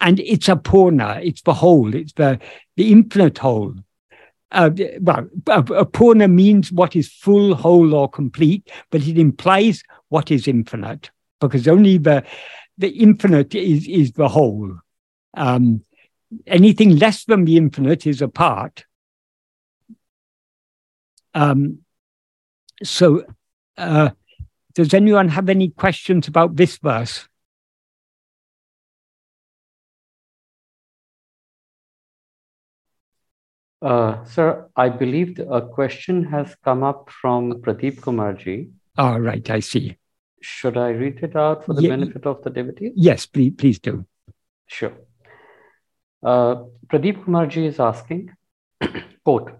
and 0.00 0.20
it's 0.20 0.48
a 0.48 0.56
purna. 0.56 1.20
It's 1.22 1.42
the 1.42 1.54
whole. 1.54 1.94
It's 1.94 2.12
the 2.12 2.38
the 2.76 2.92
infinite 2.92 3.38
whole. 3.38 3.74
Uh, 4.52 4.70
well, 5.00 5.28
a 5.46 5.86
purna 5.86 6.28
means 6.28 6.70
what 6.70 6.94
is 6.94 7.10
full, 7.10 7.54
whole, 7.54 7.94
or 7.94 8.08
complete, 8.08 8.70
but 8.90 9.06
it 9.06 9.18
implies 9.18 9.82
what 10.10 10.30
is 10.30 10.46
infinite 10.46 11.10
because 11.40 11.66
only 11.66 11.98
the 11.98 12.22
the 12.78 12.88
infinite 12.88 13.54
is 13.54 13.88
is 13.88 14.12
the 14.12 14.28
whole. 14.28 14.78
Um, 15.34 15.84
anything 16.46 16.98
less 16.98 17.24
than 17.24 17.44
the 17.44 17.56
infinite 17.56 18.06
is 18.06 18.20
a 18.20 18.28
part. 18.28 18.84
Um, 21.34 21.78
so, 22.82 23.24
uh, 23.78 24.10
does 24.74 24.92
anyone 24.92 25.28
have 25.28 25.48
any 25.48 25.70
questions 25.70 26.28
about 26.28 26.56
this 26.56 26.76
verse? 26.78 27.26
Uh, 33.82 34.24
sir, 34.24 34.68
I 34.76 34.88
believe 34.88 35.40
a 35.40 35.60
question 35.60 36.24
has 36.24 36.54
come 36.64 36.84
up 36.84 37.10
from 37.10 37.54
Pradeep 37.62 37.96
Kumarji. 38.00 38.70
All 38.96 39.18
right, 39.18 39.48
I 39.50 39.58
see. 39.58 39.96
Should 40.40 40.76
I 40.76 40.90
read 40.90 41.18
it 41.22 41.34
out 41.34 41.64
for 41.66 41.74
the 41.74 41.82
yeah, 41.82 41.88
benefit 41.88 42.24
of 42.24 42.42
the 42.44 42.50
devotee? 42.50 42.92
Yes, 42.94 43.26
please, 43.26 43.54
please 43.58 43.80
do. 43.80 44.06
Sure. 44.66 44.92
Uh, 46.22 46.62
Pradeep 46.86 47.24
Kumarji 47.24 47.66
is 47.66 47.80
asking, 47.80 48.30
quote, 49.24 49.50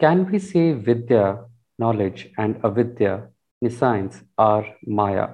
can 0.00 0.30
we 0.30 0.38
say 0.38 0.72
Vidya, 0.72 1.44
knowledge, 1.78 2.30
and 2.38 2.58
Avidya, 2.64 3.28
nescience, 3.60 4.22
are 4.38 4.66
Maya? 4.86 5.28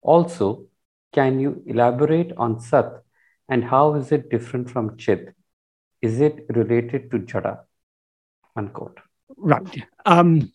Also, 0.00 0.66
can 1.12 1.40
you 1.40 1.62
elaborate 1.66 2.32
on 2.36 2.60
Sat 2.60 3.02
and 3.48 3.64
how 3.64 3.94
is 3.94 4.12
it 4.12 4.30
different 4.30 4.70
from 4.70 4.96
Chit? 4.96 5.34
Is 6.02 6.20
it 6.20 6.46
related 6.48 7.10
to 7.10 7.18
jada? 7.18 7.60
Unquote. 8.56 8.98
Right. 9.36 9.84
Um, 10.04 10.52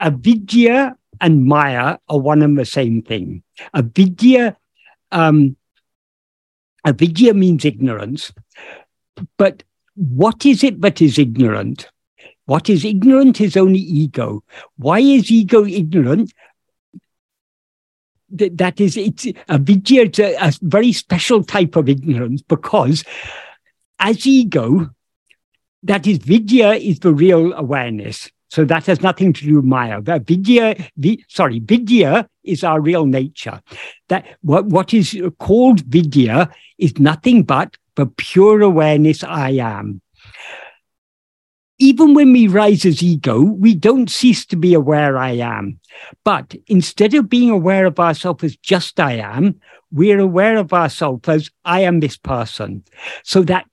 avidya 0.00 0.96
and 1.20 1.44
maya 1.44 1.98
are 2.08 2.18
one 2.18 2.42
and 2.42 2.58
the 2.58 2.64
same 2.64 3.02
thing. 3.02 3.42
Avidya, 3.74 4.56
um, 5.10 5.56
avidya 6.84 7.34
means 7.34 7.64
ignorance, 7.64 8.32
but 9.38 9.62
what 9.94 10.44
is 10.44 10.64
it 10.64 10.80
that 10.80 11.00
is 11.00 11.18
ignorant? 11.18 11.88
What 12.46 12.68
is 12.68 12.84
ignorant 12.84 13.40
is 13.40 13.56
only 13.56 13.78
ego. 13.78 14.42
Why 14.76 14.98
is 14.98 15.30
ego 15.30 15.64
ignorant? 15.64 16.32
That 18.32 18.80
is 18.80 18.96
it's 18.96 19.26
a 19.48 19.58
vidya 19.58 20.02
it's 20.02 20.18
a, 20.18 20.34
a 20.36 20.52
very 20.62 20.92
special 20.92 21.44
type 21.44 21.76
of 21.76 21.88
ignorance 21.88 22.42
because 22.42 23.04
as 23.98 24.26
ego 24.26 24.90
that 25.82 26.06
is 26.06 26.18
vidya 26.18 26.74
is 26.74 27.00
the 27.00 27.12
real 27.12 27.52
awareness. 27.54 28.30
So 28.50 28.64
that 28.66 28.86
has 28.86 29.00
nothing 29.00 29.32
to 29.32 29.44
do 29.44 29.56
with 29.56 29.64
maya. 29.64 30.00
Vidya 30.00 30.76
vi, 30.96 31.24
sorry 31.28 31.58
vidya 31.58 32.28
is 32.44 32.62
our 32.62 32.80
real 32.80 33.06
nature. 33.06 33.60
That 34.08 34.26
what, 34.42 34.66
what 34.66 34.92
is 34.92 35.18
called 35.38 35.80
vidya 35.80 36.50
is 36.78 36.98
nothing 36.98 37.44
but 37.44 37.76
the 37.94 38.06
pure 38.06 38.62
awareness 38.62 39.22
i 39.22 39.50
am 39.50 40.00
even 41.82 42.14
when 42.14 42.32
we 42.32 42.46
rise 42.46 42.84
as 42.84 43.02
ego, 43.02 43.42
we 43.42 43.74
don't 43.74 44.08
cease 44.08 44.46
to 44.46 44.54
be 44.54 44.72
aware 44.72 45.18
I 45.18 45.32
am. 45.32 45.80
But 46.22 46.54
instead 46.68 47.12
of 47.12 47.28
being 47.28 47.50
aware 47.50 47.86
of 47.86 47.98
ourselves 47.98 48.44
as 48.44 48.56
just 48.56 49.00
I 49.00 49.14
am, 49.14 49.58
we're 49.90 50.20
aware 50.20 50.58
of 50.58 50.72
ourselves 50.72 51.28
as 51.28 51.50
I 51.64 51.80
am 51.80 51.98
this 51.98 52.16
person. 52.16 52.84
So 53.24 53.42
that 53.42 53.66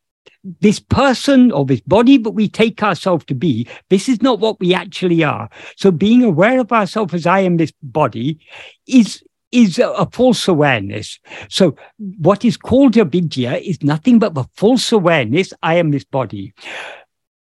this 0.60 0.80
person 0.80 1.52
or 1.52 1.66
this 1.66 1.82
body 1.82 2.18
that 2.18 2.32
we 2.32 2.50
take 2.50 2.82
ourselves 2.82 3.26
to 3.26 3.36
be, 3.36 3.68
this 3.90 4.10
is 4.10 4.24
not 4.24 4.40
what 4.40 4.60
we 4.60 4.74
actually 4.74 5.24
are. 5.24 5.48
So 5.76 5.92
being 5.92 6.24
aware 6.24 6.60
of 6.60 6.72
ourselves 6.72 7.14
as 7.14 7.28
I 7.28 7.42
am 7.42 7.58
this 7.58 7.74
body 7.84 8.40
is 8.88 9.24
is 9.52 9.80
a, 9.80 9.90
a, 9.90 10.08
false 10.12 10.48
awareness. 10.48 11.20
So 11.50 11.76
what 12.20 12.46
is 12.46 12.56
called 12.56 12.98
avidya 12.98 13.58
is 13.58 13.82
nothing 13.82 14.20
but 14.20 14.36
the 14.36 14.46
false 14.54 14.92
awareness, 14.92 15.54
I 15.64 15.76
am 15.76 15.90
this 15.90 16.04
body 16.04 16.54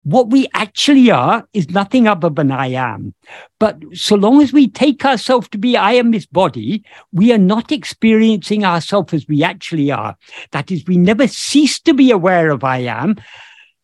what 0.07 0.29
we 0.29 0.47
actually 0.53 1.11
are 1.11 1.45
is 1.51 1.69
nothing 1.69 2.07
other 2.07 2.29
than 2.29 2.49
I 2.49 2.67
am. 2.67 3.13
But 3.59 3.77
so 3.93 4.15
long 4.15 4.41
as 4.41 4.53
we 4.53 4.69
take 4.69 5.03
ourselves 5.03 5.49
to 5.49 5.57
be 5.57 5.75
I 5.75 5.91
am 5.93 6.11
this 6.11 6.25
body, 6.25 6.85
we 7.11 7.33
are 7.33 7.37
not 7.37 7.73
experiencing 7.73 8.63
ourselves 8.63 9.13
as 9.13 9.27
we 9.27 9.43
actually 9.43 9.91
are. 9.91 10.15
That 10.51 10.71
is, 10.71 10.85
we 10.87 10.95
never 10.95 11.27
cease 11.27 11.77
to 11.81 11.93
be 11.93 12.09
aware 12.11 12.51
of 12.51 12.63
I 12.63 12.79
am. 12.79 13.17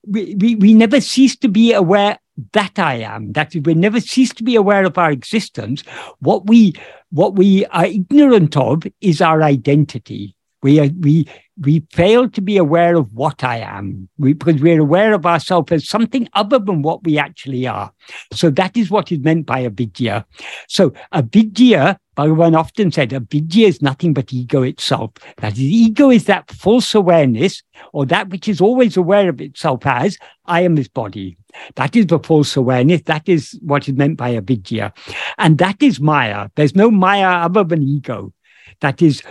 We, 0.08 0.36
we, 0.36 0.56
we 0.56 0.74
never 0.74 1.02
cease 1.02 1.36
to 1.40 1.50
be 1.50 1.74
aware 1.74 2.18
that 2.54 2.80
I 2.80 2.96
am. 2.96 3.34
That 3.34 3.54
is, 3.54 3.62
we 3.66 3.74
never 3.74 4.00
cease 4.00 4.34
to 4.36 4.44
be 4.44 4.56
aware 4.56 4.86
of 4.86 4.98
our 4.98 5.12
existence. 5.12 5.84
What 6.20 6.48
we 6.48 6.74
what 7.12 7.36
we 7.36 7.66
are 7.68 7.86
ignorant 7.86 8.56
of 8.56 8.84
is 9.02 9.22
our 9.22 9.44
identity. 9.44 10.36
We 10.64 10.80
are, 10.80 10.90
we 11.00 11.28
we 11.60 11.86
fail 11.92 12.30
to 12.30 12.42
be 12.42 12.58
aware 12.58 12.96
of 12.96 13.14
what 13.14 13.44
I 13.44 13.58
am 13.58 14.10
we, 14.18 14.34
because 14.34 14.62
we're 14.62 14.82
aware 14.82 15.14
of 15.14 15.26
ourselves 15.26 15.72
as 15.72 15.88
something 15.88 16.28
other 16.34 16.58
than 16.58 16.82
what 16.82 17.04
we 17.04 17.18
actually 17.18 17.68
are. 17.68 17.92
So 18.32 18.50
that 18.52 18.76
is 18.76 18.90
what 18.90 19.12
is 19.12 19.20
meant 19.20 19.46
by 19.46 19.64
avidya. 19.64 20.26
So 20.68 20.94
avidya, 21.12 22.00
Bhagavan 22.18 22.58
often 22.58 22.92
said, 22.92 23.14
avidya 23.14 23.68
is 23.68 23.82
nothing 23.82 24.14
but 24.14 24.34
ego 24.34 24.64
itself. 24.64 25.12
That 25.38 25.54
is, 25.54 25.60
ego 25.60 26.10
is 26.10 26.26
that 26.26 26.50
false 26.50 26.96
awareness 26.96 27.62
or 27.92 28.06
that 28.08 28.30
which 28.30 28.48
is 28.48 28.60
always 28.60 28.98
aware 28.98 29.30
of 29.30 29.40
itself 29.40 29.86
as 29.86 30.18
I 30.46 30.62
am 30.62 30.76
this 30.76 30.88
body. 30.88 31.38
That 31.76 31.96
is 31.96 32.08
the 32.08 32.20
false 32.20 32.56
awareness. 32.56 33.04
That 33.04 33.30
is 33.30 33.60
what 33.62 33.88
is 33.88 33.94
meant 33.94 34.18
by 34.18 34.36
avidya. 34.36 34.92
And 35.38 35.60
that 35.60 35.84
is 35.84 36.00
Maya. 36.00 36.50
There's 36.56 36.76
no 36.76 36.90
Maya 36.90 37.46
other 37.46 37.64
than 37.64 37.84
ego. 37.84 38.34
That 38.82 39.02
is, 39.02 39.22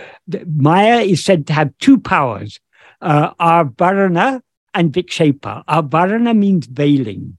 Maya 0.55 0.99
is 1.01 1.23
said 1.23 1.47
to 1.47 1.53
have 1.53 1.77
two 1.79 1.99
powers, 1.99 2.59
uh, 3.01 3.33
Avarana 3.35 4.41
and 4.73 4.91
Vikshepa. 4.91 5.65
Avarana 5.65 6.37
means 6.37 6.65
veiling. 6.67 7.37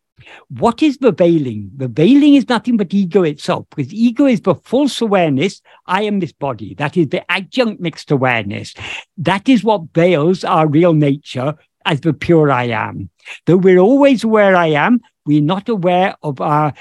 What 0.49 0.83
is 0.83 0.99
the 0.99 1.13
veiling? 1.13 1.71
The 1.77 1.89
veiling 1.89 2.35
is 2.35 2.49
nothing 2.49 2.77
but 2.79 2.95
ego 2.95 3.23
itself, 3.25 3.67
because 3.71 3.93
ego 3.93 4.27
is 4.27 4.41
the 4.41 4.55
false 4.55 5.01
awareness. 5.01 5.61
I 5.87 6.03
am 6.03 6.21
this 6.21 6.33
body. 6.33 6.75
That 6.75 6.97
is 6.97 7.09
the 7.09 7.31
adjunct 7.31 7.81
mixed 7.81 8.11
awareness. 8.11 8.75
That 9.19 9.49
is 9.49 9.63
what 9.63 9.83
veils 9.95 10.43
our 10.45 10.67
real 10.67 10.95
nature 10.95 11.55
as 11.85 12.01
the 12.01 12.15
pure 12.15 12.51
I 12.51 12.65
am. 12.69 13.11
Though 13.45 13.59
we're 13.59 13.79
always 13.79 14.25
aware 14.25 14.57
I 14.57 14.69
am, 14.69 15.01
we're 15.27 15.43
not 15.43 15.69
aware 15.69 16.17
of 16.23 16.41
our 16.41 16.73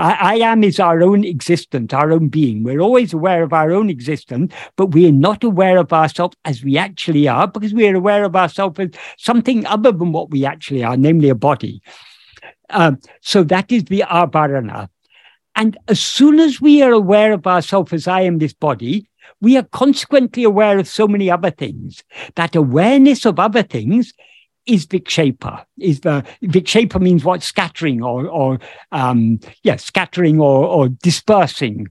I, 0.00 0.12
I, 0.12 0.34
am 0.36 0.64
is 0.64 0.80
our 0.80 1.02
own 1.02 1.24
existence, 1.24 1.92
our 1.92 2.10
own 2.10 2.28
being. 2.28 2.62
We're 2.62 2.80
always 2.80 3.12
aware 3.12 3.42
of 3.42 3.52
our 3.52 3.70
own 3.70 3.90
existence, 3.90 4.52
but 4.76 4.86
we 4.86 5.06
are 5.06 5.12
not 5.12 5.44
aware 5.44 5.76
of 5.76 5.92
ourselves 5.92 6.36
as 6.46 6.64
we 6.64 6.78
actually 6.78 7.28
are 7.28 7.46
because 7.46 7.74
we 7.74 7.86
are 7.86 7.94
aware 7.94 8.24
of 8.24 8.34
ourselves 8.34 8.80
as 8.80 8.90
something 9.18 9.66
other 9.66 9.92
than 9.92 10.12
what 10.12 10.30
we 10.30 10.46
actually 10.46 10.82
are, 10.82 10.96
namely 10.96 11.28
a 11.28 11.34
body. 11.34 11.82
Um, 12.70 12.98
so 13.20 13.42
that 13.44 13.70
is 13.70 13.84
the 13.84 14.04
avarana. 14.08 14.88
And 15.54 15.76
as 15.88 16.00
soon 16.00 16.40
as 16.40 16.60
we 16.60 16.82
are 16.82 16.92
aware 16.92 17.32
of 17.32 17.46
ourselves 17.46 17.92
as 17.92 18.08
I 18.08 18.22
am 18.22 18.38
this 18.38 18.54
body, 18.54 19.06
we 19.42 19.58
are 19.58 19.64
consequently 19.64 20.44
aware 20.44 20.78
of 20.78 20.88
so 20.88 21.06
many 21.06 21.30
other 21.30 21.50
things. 21.50 22.02
That 22.36 22.56
awareness 22.56 23.26
of 23.26 23.38
other 23.38 23.62
things 23.62 24.14
is 24.70 24.86
Vikshepa. 24.86 25.64
Is 25.78 26.00
the 26.00 26.24
Vikshepa 26.42 27.00
means 27.00 27.24
what? 27.24 27.42
Scattering 27.42 28.02
or, 28.02 28.26
or 28.28 28.58
um, 28.92 29.40
yeah, 29.62 29.76
scattering 29.76 30.40
or, 30.40 30.64
or 30.66 30.88
dispersing. 30.88 31.88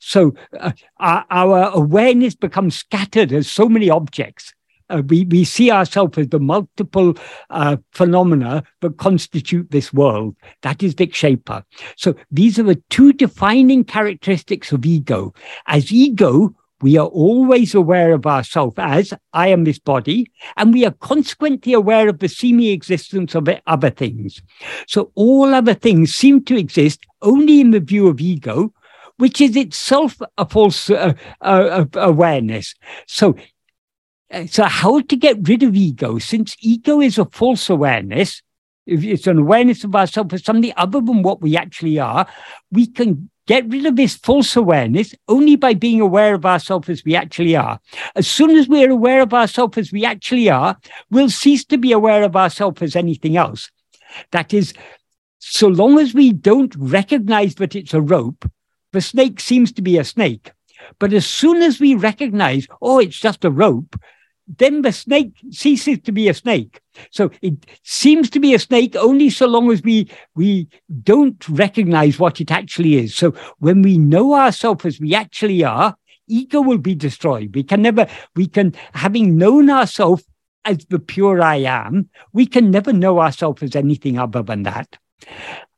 So 0.00 0.34
uh, 0.58 0.72
our, 0.98 1.24
our, 1.30 1.70
awareness 1.74 2.34
becomes 2.34 2.76
scattered 2.76 3.32
as 3.32 3.50
so 3.50 3.68
many 3.68 3.88
objects. 3.88 4.52
uh, 4.92 5.02
we, 5.08 5.24
we 5.24 5.44
see 5.44 5.70
ourselves 5.70 6.18
as 6.18 6.28
the 6.28 6.40
multiple 6.40 7.16
uh, 7.50 7.76
phenomena 7.92 8.62
that 8.80 8.98
constitute 8.98 9.70
this 9.70 9.92
world. 9.92 10.36
That 10.62 10.82
is 10.82 10.94
Vikshepa. 10.94 11.64
So 11.96 12.14
these 12.30 12.58
are 12.58 12.64
the 12.64 12.82
two 12.90 13.12
defining 13.12 13.84
characteristics 13.84 14.72
of 14.72 14.84
ego. 14.84 15.32
As 15.66 15.92
ego, 15.92 16.54
we 16.82 16.98
are 16.98 17.06
always 17.06 17.74
aware 17.74 18.12
of 18.12 18.26
ourselves 18.26 18.74
as 18.78 19.14
I 19.32 19.48
am 19.48 19.64
this 19.64 19.78
body, 19.78 20.30
and 20.56 20.74
we 20.74 20.84
are 20.84 20.90
consequently 20.90 21.72
aware 21.72 22.08
of 22.08 22.18
the 22.18 22.28
seeming 22.28 22.70
existence 22.70 23.34
of 23.34 23.48
other 23.66 23.90
things. 23.90 24.42
So 24.86 25.12
all 25.14 25.54
other 25.54 25.74
things 25.74 26.14
seem 26.14 26.44
to 26.44 26.58
exist 26.58 27.00
only 27.22 27.60
in 27.60 27.70
the 27.70 27.80
view 27.80 28.08
of 28.08 28.20
ego, 28.20 28.74
which 29.16 29.40
is 29.40 29.56
itself 29.56 30.20
a 30.36 30.48
false 30.48 30.90
uh, 30.90 31.14
uh, 31.40 31.84
awareness. 31.94 32.74
So, 33.06 33.36
uh, 34.32 34.46
so 34.46 34.64
how 34.64 35.00
to 35.00 35.16
get 35.16 35.48
rid 35.48 35.62
of 35.62 35.76
ego? 35.76 36.18
Since 36.18 36.56
ego 36.60 37.00
is 37.00 37.18
a 37.18 37.26
false 37.26 37.70
awareness, 37.70 38.42
if 38.86 39.04
it's 39.04 39.28
an 39.28 39.38
awareness 39.38 39.84
of 39.84 39.94
ourselves 39.94 40.34
as 40.34 40.44
something 40.44 40.72
other 40.76 41.00
than 41.00 41.22
what 41.22 41.40
we 41.40 41.56
actually 41.56 42.00
are, 42.00 42.26
we 42.72 42.86
can 42.86 43.30
get 43.46 43.68
rid 43.68 43.86
of 43.86 43.96
this 43.96 44.16
false 44.16 44.56
awareness 44.56 45.14
only 45.28 45.56
by 45.56 45.74
being 45.74 46.00
aware 46.00 46.34
of 46.34 46.46
ourselves 46.46 46.88
as 46.88 47.04
we 47.04 47.14
actually 47.14 47.56
are. 47.56 47.80
As 48.14 48.26
soon 48.26 48.50
as 48.50 48.68
we're 48.68 48.90
aware 48.90 49.22
of 49.22 49.34
ourselves 49.34 49.78
as 49.78 49.92
we 49.92 50.04
actually 50.04 50.48
are, 50.48 50.76
we'll 51.10 51.30
cease 51.30 51.64
to 51.66 51.78
be 51.78 51.92
aware 51.92 52.22
of 52.22 52.36
ourselves 52.36 52.82
as 52.82 52.96
anything 52.96 53.36
else. 53.36 53.70
That 54.30 54.52
is, 54.54 54.74
so 55.38 55.68
long 55.68 55.98
as 55.98 56.14
we 56.14 56.32
don't 56.32 56.74
recognize 56.76 57.56
that 57.56 57.74
it's 57.74 57.94
a 57.94 58.00
rope, 58.00 58.48
the 58.92 59.00
snake 59.00 59.40
seems 59.40 59.72
to 59.72 59.82
be 59.82 59.98
a 59.98 60.04
snake. 60.04 60.52
But 60.98 61.12
as 61.12 61.26
soon 61.26 61.62
as 61.62 61.80
we 61.80 61.94
recognize, 61.94 62.66
oh, 62.80 62.98
it's 62.98 63.18
just 63.18 63.44
a 63.44 63.50
rope, 63.50 63.96
then 64.58 64.82
the 64.82 64.92
snake 64.92 65.32
ceases 65.50 65.98
to 66.00 66.12
be 66.12 66.28
a 66.28 66.34
snake. 66.34 66.80
So 67.10 67.30
it 67.40 67.54
seems 67.84 68.28
to 68.30 68.40
be 68.40 68.54
a 68.54 68.58
snake 68.58 68.96
only 68.96 69.30
so 69.30 69.46
long 69.46 69.70
as 69.70 69.82
we 69.82 70.10
we 70.34 70.68
don't 71.02 71.48
recognize 71.48 72.18
what 72.18 72.40
it 72.40 72.50
actually 72.50 72.96
is. 72.96 73.14
So 73.14 73.32
when 73.58 73.82
we 73.82 73.98
know 73.98 74.34
ourselves 74.34 74.84
as 74.84 75.00
we 75.00 75.14
actually 75.14 75.64
are, 75.64 75.96
ego 76.28 76.60
will 76.60 76.78
be 76.78 76.94
destroyed. 76.94 77.54
We 77.54 77.62
can 77.62 77.82
never, 77.82 78.06
we 78.34 78.46
can, 78.46 78.74
having 78.94 79.36
known 79.36 79.70
ourselves 79.70 80.24
as 80.64 80.84
the 80.86 80.98
pure 80.98 81.42
I 81.42 81.56
am, 81.56 82.08
we 82.32 82.46
can 82.46 82.70
never 82.70 82.92
know 82.92 83.20
ourselves 83.20 83.62
as 83.62 83.76
anything 83.76 84.18
other 84.18 84.42
than 84.42 84.62
that. 84.62 84.96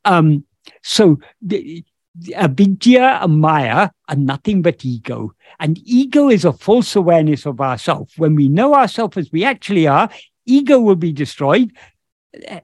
Um, 0.05 0.45
so 0.83 1.19
the, 1.41 1.85
avidya 2.35 3.19
and 3.23 3.41
maya 3.41 3.91
are 4.09 4.17
nothing 4.17 4.63
but 4.63 4.85
ego. 4.85 5.33
And 5.61 5.79
ego 5.85 6.29
is 6.29 6.45
a 6.45 6.53
false 6.53 6.97
awareness 6.97 7.47
of 7.47 7.61
ourself. 7.61 8.13
When 8.17 8.35
we 8.35 8.49
know 8.49 8.75
ourselves 8.75 9.17
as 9.17 9.31
we 9.33 9.45
actually 9.45 9.87
are, 9.87 10.09
ego 10.47 10.79
will 10.81 10.97
be 10.97 11.13
destroyed. 11.13 11.73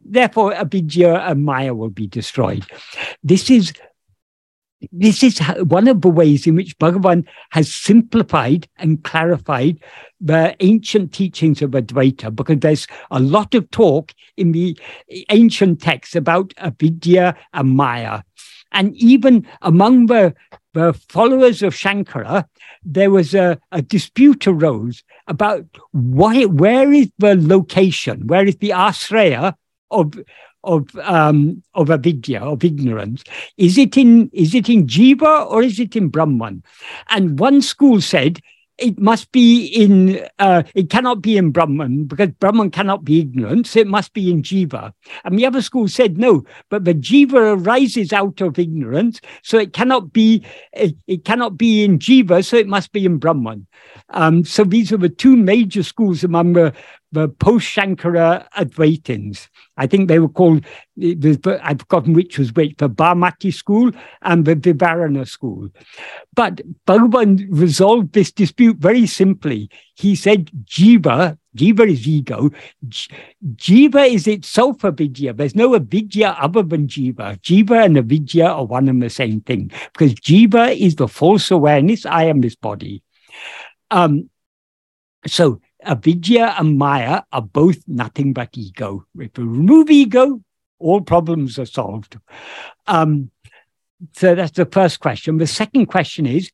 Therefore, 0.05 0.55
avidya 0.55 1.14
and 1.14 1.44
maya 1.44 1.74
will 1.74 1.90
be 1.90 2.07
destroyed. 2.07 2.64
This 3.22 3.51
is 3.51 3.72
this 4.92 5.22
is 5.22 5.38
one 5.64 5.88
of 5.88 6.01
the 6.01 6.09
ways 6.09 6.46
in 6.46 6.55
which 6.55 6.78
Bhagavan 6.78 7.26
has 7.51 7.72
simplified 7.72 8.66
and 8.78 9.05
clarified 9.05 9.78
the 10.20 10.57
ancient 10.61 11.12
teachings 11.12 11.61
of 11.61 11.72
Advaita, 11.72 12.34
because 12.34 12.61
there's 12.61 12.86
a 13.11 13.20
lot 13.20 13.55
of 13.55 13.70
talk 13.70 14.14
in 14.38 14.53
the 14.53 14.78
ancient 15.28 15.82
texts 15.82 16.16
about 16.16 16.55
avidya 16.57 17.36
and 17.53 17.76
maya. 17.76 18.22
And 18.73 18.97
even 18.97 19.47
among 19.62 20.07
the, 20.07 20.35
the 20.75 20.93
followers 21.09 21.62
of 21.62 21.75
Shankara, 21.75 22.47
there 22.85 23.11
was 23.11 23.35
a, 23.35 23.59
a 23.73 23.83
dispute 23.83 24.47
arose 24.47 25.03
about 25.27 25.64
where 25.93 26.93
is 26.93 27.11
the 27.18 27.37
location, 27.37 28.27
where 28.27 28.47
is 28.47 28.57
the 28.57 28.71
asraya 28.71 29.55
of 29.91 30.14
of 30.62 30.95
um, 30.97 31.62
of 31.75 31.91
avidya, 31.91 32.41
of 32.41 32.62
ignorance. 32.64 33.25
Is 33.57 33.79
it 33.79 33.97
in 33.97 34.31
is 34.33 34.55
it 34.55 34.68
in 34.68 34.87
jiva 34.87 35.51
or 35.51 35.62
is 35.62 35.81
it 35.81 35.97
in 35.97 36.09
Brahman? 36.09 36.62
And 37.09 37.39
one 37.39 37.62
school 37.62 38.01
said 38.01 38.41
it 38.81 38.99
must 38.99 39.31
be 39.33 39.66
in, 39.66 40.26
uh, 40.39 40.62
it 40.74 40.91
cannot 40.91 41.22
be 41.22 41.37
in 41.37 41.51
Brahman 41.51 42.05
because 42.05 42.31
Brahman 42.41 42.70
cannot 42.70 43.05
be 43.05 43.20
ignorance. 43.20 43.76
it 43.76 43.87
must 43.87 44.12
be 44.12 44.31
in 44.31 44.43
Jiva. 44.43 44.93
And 45.24 45.39
the 45.39 45.47
other 45.47 45.62
school 45.62 45.89
said 45.89 46.18
no, 46.18 46.45
but 46.70 46.85
the 46.85 46.95
Jiva 46.95 47.57
arises 47.59 48.12
out 48.12 48.41
of 48.41 48.59
ignorance, 48.59 49.20
so 49.43 49.59
it 49.59 49.72
cannot 49.72 50.12
be, 50.12 50.45
it, 50.72 51.24
cannot 51.24 51.57
be 51.57 51.85
in 51.85 51.99
Jiva, 51.99 52.45
so 52.45 52.57
it 52.57 52.66
must 52.66 52.93
be 52.93 53.05
in 53.05 53.18
Brahman. 53.18 53.66
Um, 54.11 54.45
so 54.45 54.64
these 54.64 54.93
are 54.93 54.97
the 54.97 55.09
two 55.09 55.37
major 55.37 55.83
schools 55.83 56.24
among 56.24 56.55
the, 56.55 56.72
the 57.12 57.28
post-Shankara 57.28 58.46
Advaitins. 58.56 59.48
I 59.76 59.86
think 59.86 60.08
they 60.08 60.18
were 60.18 60.28
called, 60.28 60.64
I've 60.98 61.80
forgotten 61.80 62.12
which 62.12 62.38
was 62.38 62.52
which, 62.52 62.78
the 62.78 62.88
Bhamati 62.88 63.52
school 63.52 63.90
and 64.22 64.44
the 64.44 64.54
Vivarana 64.54 65.26
school. 65.26 65.68
But 66.34 66.61
Bhagavan 66.86 67.46
resolved 67.50 68.12
this 68.12 68.30
dispute 68.30 68.76
very 68.76 69.06
simply. 69.06 69.70
He 69.96 70.14
said, 70.14 70.50
Jiva, 70.64 71.36
Jiva 71.56 71.90
is 71.90 72.06
ego. 72.06 72.50
Jiva 73.56 74.08
is 74.08 74.28
itself 74.28 74.84
avidya. 74.84 75.32
There's 75.32 75.56
no 75.56 75.74
avidya 75.74 76.36
other 76.40 76.62
than 76.62 76.86
Jiva. 76.86 77.40
Jiva 77.40 77.84
and 77.84 77.98
avidya 77.98 78.46
are 78.46 78.64
one 78.64 78.88
and 78.88 79.02
the 79.02 79.11
same 79.11 79.40
thing 79.40 79.72
because 79.92 80.14
Jiva 80.14 80.76
is 80.76 80.94
the 80.94 81.08
false 81.08 81.50
awareness, 81.50 82.06
I 82.06 82.24
am 82.24 82.40
this 82.40 82.54
body. 82.54 83.02
Um, 83.90 84.30
so 85.26 85.61
avidya 85.83 86.55
and 86.59 86.78
maya 86.78 87.22
are 87.33 87.43
both 87.43 87.83
nothing 87.87 88.33
but 88.33 88.51
ego. 88.57 89.05
If 89.18 89.37
we 89.37 89.45
remove 89.45 89.91
ego, 89.91 90.43
all 90.78 91.01
problems 91.01 91.59
are 91.59 91.66
solved. 91.66 92.18
Um, 92.87 93.31
so 94.12 94.35
that's 94.35 94.53
the 94.53 94.66
first 94.66 95.01
question. 95.01 95.37
The 95.39 95.47
second 95.47 95.87
question 95.87 96.26
is, 96.26 96.51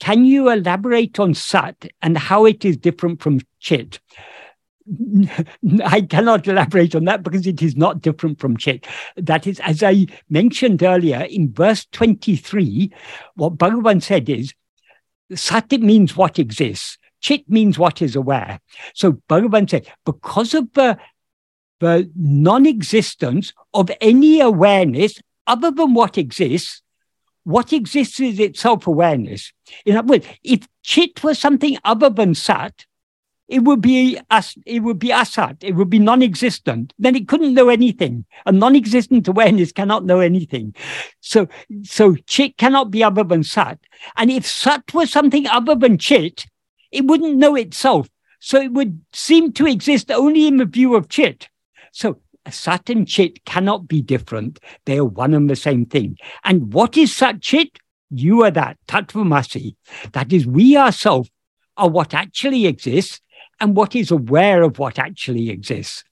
can 0.00 0.24
you 0.24 0.50
elaborate 0.50 1.18
on 1.18 1.34
sat 1.34 1.86
and 2.02 2.16
how 2.16 2.44
it 2.44 2.64
is 2.64 2.76
different 2.76 3.20
from 3.20 3.40
chit? 3.58 4.00
I 5.84 6.02
cannot 6.02 6.46
elaborate 6.46 6.94
on 6.94 7.04
that 7.04 7.22
because 7.22 7.46
it 7.46 7.62
is 7.62 7.76
not 7.76 8.00
different 8.00 8.40
from 8.40 8.56
chit. 8.56 8.86
That 9.16 9.46
is, 9.46 9.60
as 9.60 9.82
I 9.82 10.06
mentioned 10.30 10.82
earlier, 10.82 11.26
in 11.28 11.52
verse 11.52 11.86
23, 11.92 12.92
what 13.34 13.58
Bhagavan 13.58 14.02
said 14.02 14.28
is, 14.28 14.54
sat 15.34 15.70
means 15.72 16.16
what 16.16 16.38
exists. 16.38 16.97
Chit 17.20 17.48
means 17.48 17.78
what 17.78 18.00
is 18.02 18.16
aware. 18.16 18.60
So 18.94 19.12
Bhagavan 19.28 19.68
said, 19.68 19.90
because 20.04 20.54
of 20.54 20.72
the, 20.74 20.98
the 21.80 22.10
non-existence 22.14 23.52
of 23.74 23.90
any 24.00 24.40
awareness 24.40 25.20
other 25.46 25.70
than 25.70 25.94
what 25.94 26.18
exists, 26.18 26.82
what 27.44 27.72
exists 27.72 28.20
is 28.20 28.38
itself 28.38 28.86
awareness. 28.86 29.52
In 29.86 29.96
other 29.96 30.06
words, 30.06 30.26
if 30.44 30.68
chit 30.82 31.24
was 31.24 31.38
something 31.38 31.78
other 31.84 32.10
than 32.10 32.34
sat, 32.34 32.84
it 33.48 33.60
would 33.60 33.80
be 33.80 34.18
us, 34.30 34.54
it 34.66 34.80
would 34.80 34.98
be 34.98 35.08
asat, 35.08 35.64
it 35.64 35.72
would 35.72 35.88
be 35.88 35.98
non-existent. 35.98 36.92
Then 36.98 37.16
it 37.16 37.26
couldn't 37.26 37.54
know 37.54 37.70
anything. 37.70 38.26
A 38.44 38.52
non-existent 38.52 39.26
awareness 39.26 39.72
cannot 39.72 40.04
know 40.04 40.20
anything. 40.20 40.74
So, 41.20 41.48
so 41.82 42.14
chit 42.26 42.58
cannot 42.58 42.90
be 42.90 43.02
other 43.02 43.24
than 43.24 43.42
sat. 43.42 43.78
And 44.16 44.30
if 44.30 44.46
sat 44.46 44.92
was 44.92 45.10
something 45.10 45.46
other 45.46 45.74
than 45.74 45.96
chit, 45.96 46.44
it 46.90 47.04
wouldn't 47.04 47.36
know 47.36 47.54
itself. 47.54 48.08
So 48.40 48.60
it 48.60 48.72
would 48.72 49.00
seem 49.12 49.52
to 49.54 49.66
exist 49.66 50.10
only 50.10 50.46
in 50.46 50.58
the 50.58 50.64
view 50.64 50.94
of 50.94 51.08
chit. 51.08 51.48
So 51.92 52.20
Sat 52.50 52.88
and 52.88 53.06
Chit 53.06 53.44
cannot 53.44 53.88
be 53.88 54.00
different. 54.00 54.58
They 54.86 54.98
are 54.98 55.04
one 55.04 55.34
and 55.34 55.50
the 55.50 55.56
same 55.56 55.86
thing. 55.86 56.16
And 56.44 56.72
what 56.72 56.96
is 56.96 57.14
Sat 57.14 57.40
Chit? 57.40 57.78
You 58.10 58.44
are 58.44 58.50
that, 58.50 58.78
Tattvamasi. 58.86 59.76
That 60.12 60.32
is, 60.32 60.46
we 60.46 60.76
ourselves 60.76 61.30
are 61.76 61.88
what 61.88 62.14
actually 62.14 62.66
exists 62.66 63.20
and 63.60 63.76
what 63.76 63.94
is 63.94 64.10
aware 64.10 64.62
of 64.62 64.78
what 64.78 64.98
actually 64.98 65.50
exists. 65.50 66.04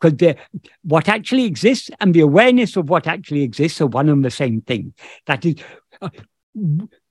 Because 0.00 0.34
what 0.82 1.08
actually 1.08 1.44
exists 1.44 1.90
and 2.00 2.12
the 2.12 2.20
awareness 2.20 2.76
of 2.76 2.90
what 2.90 3.06
actually 3.06 3.42
exists 3.42 3.80
are 3.80 3.86
one 3.86 4.08
and 4.08 4.24
the 4.24 4.30
same 4.30 4.60
thing. 4.60 4.92
That 5.26 5.44
is, 5.44 5.54
uh, 6.02 6.10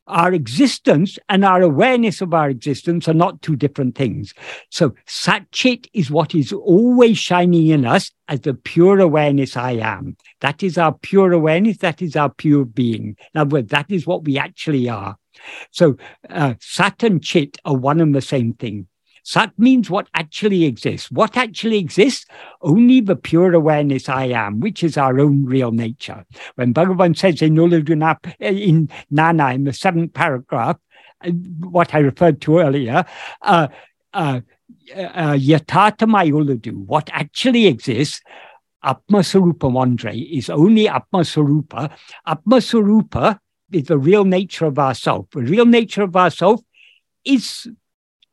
our 0.07 0.33
existence 0.33 1.17
and 1.29 1.43
our 1.43 1.61
awareness 1.61 2.21
of 2.21 2.33
our 2.33 2.49
existence 2.49 3.07
are 3.07 3.13
not 3.13 3.41
two 3.41 3.55
different 3.55 3.95
things. 3.95 4.33
So 4.69 4.93
Satchit 5.07 5.87
is 5.93 6.11
what 6.11 6.35
is 6.35 6.53
always 6.53 7.17
shining 7.17 7.67
in 7.67 7.85
us 7.85 8.11
as 8.27 8.41
the 8.41 8.53
pure 8.53 8.99
awareness 8.99 9.57
I 9.57 9.71
am. 9.73 10.15
That 10.41 10.63
is 10.63 10.77
our 10.77 10.93
pure 10.93 11.31
awareness. 11.31 11.77
That 11.77 12.01
is 12.01 12.15
our 12.15 12.29
pure 12.29 12.65
being. 12.65 13.15
In 13.33 13.41
other 13.41 13.55
words, 13.55 13.71
that 13.71 13.89
is 13.89 14.05
what 14.05 14.23
we 14.23 14.37
actually 14.37 14.89
are. 14.89 15.17
So 15.71 15.97
uh, 16.29 16.53
Sat 16.59 17.03
and 17.03 17.23
Chit 17.23 17.57
are 17.65 17.75
one 17.75 17.99
and 17.99 18.15
the 18.15 18.21
same 18.21 18.53
thing. 18.53 18.87
Sat 19.25 19.57
means 19.57 19.89
what 19.89 20.07
actually 20.13 20.65
exists. 20.65 21.09
What 21.09 21.35
actually 21.35 21.79
exists? 21.79 22.27
Only 22.61 23.01
the 23.01 23.15
pure 23.15 23.55
awareness 23.55 24.07
I 24.07 24.25
am, 24.25 24.59
which 24.59 24.83
is 24.83 24.97
our 24.97 25.19
own 25.19 25.45
real 25.45 25.71
nature. 25.71 26.23
When 26.53 26.75
Bhagavan 26.75 27.17
says 27.17 27.41
in 27.41 27.55
Uluduna, 27.55 28.19
in 28.39 28.87
Nana, 29.09 29.53
in 29.53 29.63
the 29.63 29.73
seventh 29.73 30.13
paragraph, 30.13 30.77
uh, 31.21 31.31
what 31.31 31.95
I 31.95 31.99
referred 31.99 32.39
to 32.41 32.59
earlier, 32.59 33.03
uh, 33.41 33.67
uh, 34.13 34.41
uh, 34.95 35.33
Ulladu, 35.33 36.85
what 36.85 37.09
actually 37.11 37.65
exists, 37.65 38.21
Atma 38.83 39.19
Sarupam 39.19 39.75
Andre, 39.75 40.19
is 40.19 40.51
only 40.51 40.87
Atma 40.87 41.21
Sarupa. 41.21 41.89
Atma 42.27 42.57
Sarupa 42.57 43.39
is 43.71 43.85
the 43.85 43.97
real 43.97 44.23
nature 44.23 44.67
of 44.67 44.77
ourself. 44.77 45.25
The 45.31 45.41
real 45.41 45.65
nature 45.65 46.03
of 46.03 46.15
ourself 46.15 46.61
is 47.23 47.67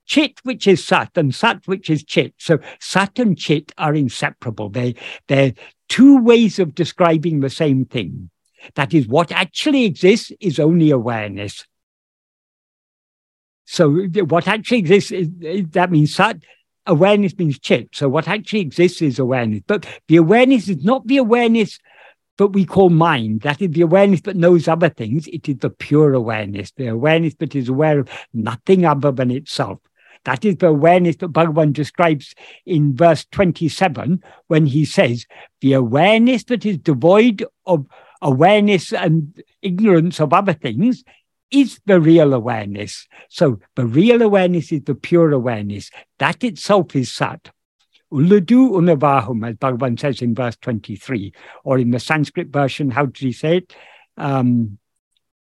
Chit, 0.07 0.41
which 0.43 0.67
is 0.67 0.85
Sat, 0.85 1.11
and 1.17 1.35
Sat, 1.35 1.67
which 1.67 1.89
is 1.89 2.05
Chit. 2.05 2.35
So 2.39 2.59
Sat 2.81 3.19
and 3.19 3.39
Chit 3.39 3.73
are 3.79 3.95
inseparable. 3.95 4.69
They, 4.69 4.97
they're 5.29 5.55
two 5.89 6.21
ways 6.23 6.59
of 6.59 6.75
describing 6.75 7.41
the 7.41 7.51
same 7.51 7.85
thing. 7.85 8.31
That 8.75 8.95
is, 8.95 9.09
what 9.09 9.33
actually 9.33 9.85
exists 9.85 10.33
is 10.41 10.59
only 10.59 10.91
awareness. 10.91 11.67
So 13.65 13.91
what 14.27 14.47
actually 14.47 14.79
exists 14.79 15.11
is, 15.11 15.29
that 15.71 15.91
means 15.91 16.15
Sat, 16.15 16.39
awareness 16.87 17.37
means 17.39 17.59
Chit. 17.59 17.91
So 17.93 18.09
what 18.09 18.29
actually 18.29 18.61
exists 18.61 19.01
is 19.03 19.19
awareness. 19.19 19.63
But 19.67 19.87
the 20.09 20.17
awareness 20.17 20.69
is 20.69 20.85
not 20.85 21.07
the 21.07 21.19
awareness 21.19 21.79
that 22.39 22.49
we 22.49 22.65
call 22.65 22.91
mind. 22.91 23.43
That 23.43 23.63
is 23.63 23.71
the 23.71 23.83
awareness 23.83 24.23
that 24.23 24.37
knows 24.37 24.67
other 24.67 24.89
things. 24.89 25.29
It 25.29 25.49
is 25.49 25.59
the 25.59 25.71
pure 25.71 26.13
awareness, 26.13 26.73
the 26.73 26.89
awareness 26.89 27.35
that 27.37 27.55
is 27.55 27.69
aware 27.69 28.01
of 28.01 28.09
nothing 28.33 28.85
other 28.85 29.13
than 29.13 29.31
itself. 29.31 29.79
That 30.25 30.45
is 30.45 30.57
the 30.57 30.69
awareness 30.69 31.17
that 31.17 31.33
Bhagavan 31.33 31.73
describes 31.73 32.35
in 32.65 32.95
verse 32.97 33.25
27 33.33 34.23
when 34.47 34.67
he 34.67 34.85
says, 34.85 35.27
the 35.61 35.73
awareness 35.73 36.45
that 36.45 36.65
is 36.65 36.79
devoid 36.79 37.45
of 37.67 37.87
awareness 38.21 38.93
and 38.93 39.43
ignorance 39.63 40.21
of 40.21 40.33
other 40.33 40.53
things 40.53 41.03
is 41.51 41.81
the 41.87 42.01
real 42.01 42.33
awareness. 42.33 43.07
So 43.29 43.61
the 43.75 43.87
real 43.87 44.23
awareness 44.23 44.73
is 44.73 44.83
the 44.85 44.95
pure 44.95 45.33
awareness. 45.33 45.91
That 46.19 46.43
itself 46.45 46.97
is 46.97 47.13
Sat. 47.13 47.51
Ulladu 48.13 48.73
unavahum, 48.73 49.49
as 49.49 49.57
Bhagavan 49.57 49.99
says 49.99 50.21
in 50.21 50.35
verse 50.35 50.57
23, 50.57 51.33
or 51.65 51.79
in 51.79 51.91
the 51.91 51.99
Sanskrit 51.99 52.49
version, 52.49 52.91
how 52.91 53.07
did 53.07 53.17
he 53.17 53.33
say 53.33 53.59
it? 53.59 53.75
Um, 54.17 54.79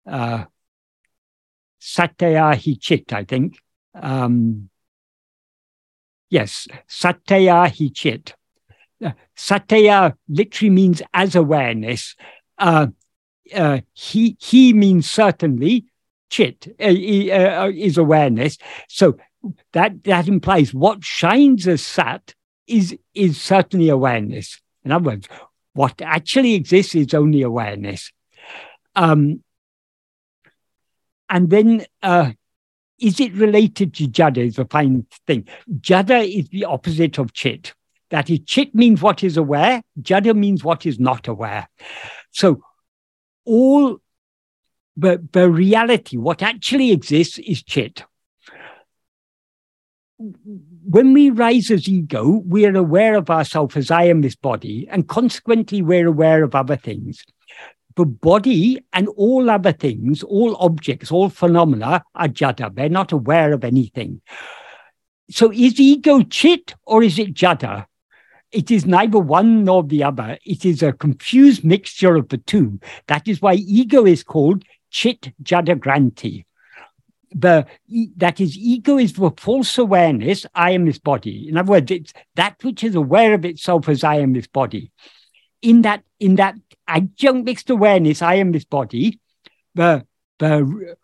uh, 0.05 0.45
Satya 1.79 2.41
hi 2.41 2.75
chit, 2.79 3.13
I 3.13 3.23
think. 3.23 3.57
Um, 4.01 4.69
yes, 6.29 6.67
Satya 6.87 7.67
hi 7.67 7.89
chit. 7.93 8.35
Uh, 9.03 9.11
satya 9.35 10.15
literally 10.27 10.71
means 10.71 11.01
as 11.13 11.35
awareness. 11.35 12.15
Uh, 12.57 12.87
uh, 13.53 13.79
he 13.93 14.35
he 14.39 14.73
means 14.73 15.09
certainly 15.09 15.85
chit 16.29 16.75
uh, 16.79 16.85
uh, 16.85 17.71
is 17.73 17.97
awareness. 17.97 18.57
So 18.87 19.17
that 19.73 20.03
that 20.03 20.27
implies 20.27 20.73
what 20.73 21.03
shines 21.03 21.67
as 21.67 21.85
sat 21.85 22.33
is 22.65 22.97
is 23.13 23.39
certainly 23.39 23.89
awareness. 23.89 24.59
In 24.83 24.91
other 24.91 25.11
words, 25.11 25.27
what 25.73 26.01
actually 26.01 26.55
exists 26.55 26.95
is 26.95 27.13
only 27.13 27.43
awareness. 27.43 28.11
Um, 28.95 29.43
and 31.29 31.49
then 31.49 31.85
is 32.99 33.19
it 33.19 33.33
related 33.33 33.93
to 33.95 34.07
jada 34.07 34.45
is 34.45 34.57
a 34.57 34.65
fine 34.65 35.05
thing. 35.25 35.47
Jada 35.79 36.27
is 36.27 36.49
the 36.49 36.65
opposite 36.65 37.17
of 37.17 37.33
chit. 37.33 37.73
That 38.09 38.29
is, 38.29 38.39
chit 38.45 38.73
means 38.73 39.01
what 39.01 39.23
is 39.23 39.37
aware, 39.37 39.81
jada 40.01 40.35
means 40.35 40.63
what 40.63 40.85
is 40.85 40.99
not 40.99 41.27
aware. 41.27 41.67
So 42.31 42.61
all 43.45 43.97
but, 44.95 45.31
the 45.31 45.49
reality, 45.49 46.17
what 46.17 46.41
actually 46.41 46.91
exists 46.91 47.37
is 47.37 47.61
chit. 47.61 48.03
When 50.17 51.13
we 51.13 51.29
rise 51.29 51.69
as 51.69 51.87
ego, 51.87 52.41
we 52.43 52.65
are 52.65 52.75
aware 52.75 53.15
of 53.15 53.29
ourselves 53.29 53.77
as 53.77 53.91
I 53.91 54.05
am 54.05 54.21
this 54.21 54.35
body, 54.35 54.87
and 54.89 55.07
consequently, 55.07 55.83
we're 55.83 56.07
aware 56.07 56.43
of 56.43 56.55
other 56.55 56.75
things. 56.75 57.23
The 57.97 58.05
body 58.05 58.79
and 58.93 59.07
all 59.17 59.49
other 59.49 59.73
things, 59.73 60.21
all 60.21 60.55
objects, 60.57 61.11
all 61.11 61.29
phenomena 61.29 62.03
are 62.13 62.27
jada. 62.27 62.73
They're 62.73 62.89
not 62.89 63.11
aware 63.11 63.53
of 63.53 63.63
anything. 63.63 64.21
So 65.31 65.51
is 65.51 65.79
ego 65.79 66.21
chit 66.21 66.75
or 66.85 67.01
is 67.01 67.17
it 67.17 67.33
jada? 67.33 67.87
It 68.51 68.71
is 68.71 68.85
neither 68.85 69.19
one 69.19 69.65
nor 69.65 69.83
the 69.83 70.03
other. 70.03 70.37
It 70.45 70.63
is 70.63 70.83
a 70.83 70.93
confused 70.93 71.65
mixture 71.65 72.15
of 72.15 72.29
the 72.29 72.37
two. 72.37 72.79
That 73.07 73.27
is 73.27 73.41
why 73.41 73.55
ego 73.55 74.05
is 74.05 74.23
called 74.23 74.63
chit 74.91 75.33
jadagranti. 75.43 76.45
The, 77.31 77.65
that 78.15 78.39
is, 78.39 78.55
ego 78.57 78.97
is 78.97 79.13
the 79.13 79.31
false 79.37 79.77
awareness, 79.77 80.45
I 80.55 80.71
am 80.71 80.85
this 80.85 80.99
body. 80.99 81.49
In 81.49 81.57
other 81.57 81.71
words, 81.71 81.91
it's 81.91 82.13
that 82.35 82.55
which 82.63 82.83
is 82.83 82.95
aware 82.95 83.33
of 83.33 83.43
itself 83.43 83.89
as 83.89 84.03
I 84.03 84.15
am 84.19 84.33
this 84.33 84.47
body. 84.47 84.91
In 85.61 85.81
that, 85.81 86.03
in 86.19 86.35
that 86.35 86.55
adjunct 86.87 87.45
mixed 87.45 87.69
awareness, 87.69 88.21
I 88.21 88.35
am 88.35 88.51
this 88.51 88.65
body, 88.65 89.19
the, 89.75 90.05
the, 90.39 90.95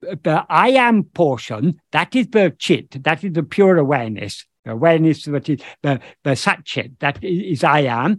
the 0.00 0.46
I 0.48 0.68
am 0.68 1.04
portion, 1.04 1.80
that 1.92 2.14
is 2.14 2.28
the 2.28 2.54
chit, 2.58 3.02
that 3.02 3.24
is 3.24 3.32
the 3.32 3.42
pure 3.42 3.78
awareness 3.78 4.44
awareness 4.66 5.24
that 5.24 5.48
is 5.48 5.60
the, 5.82 6.00
the 6.24 6.30
satchit, 6.30 6.98
that 6.98 7.22
is 7.22 7.64
I 7.64 7.80
am. 7.80 8.18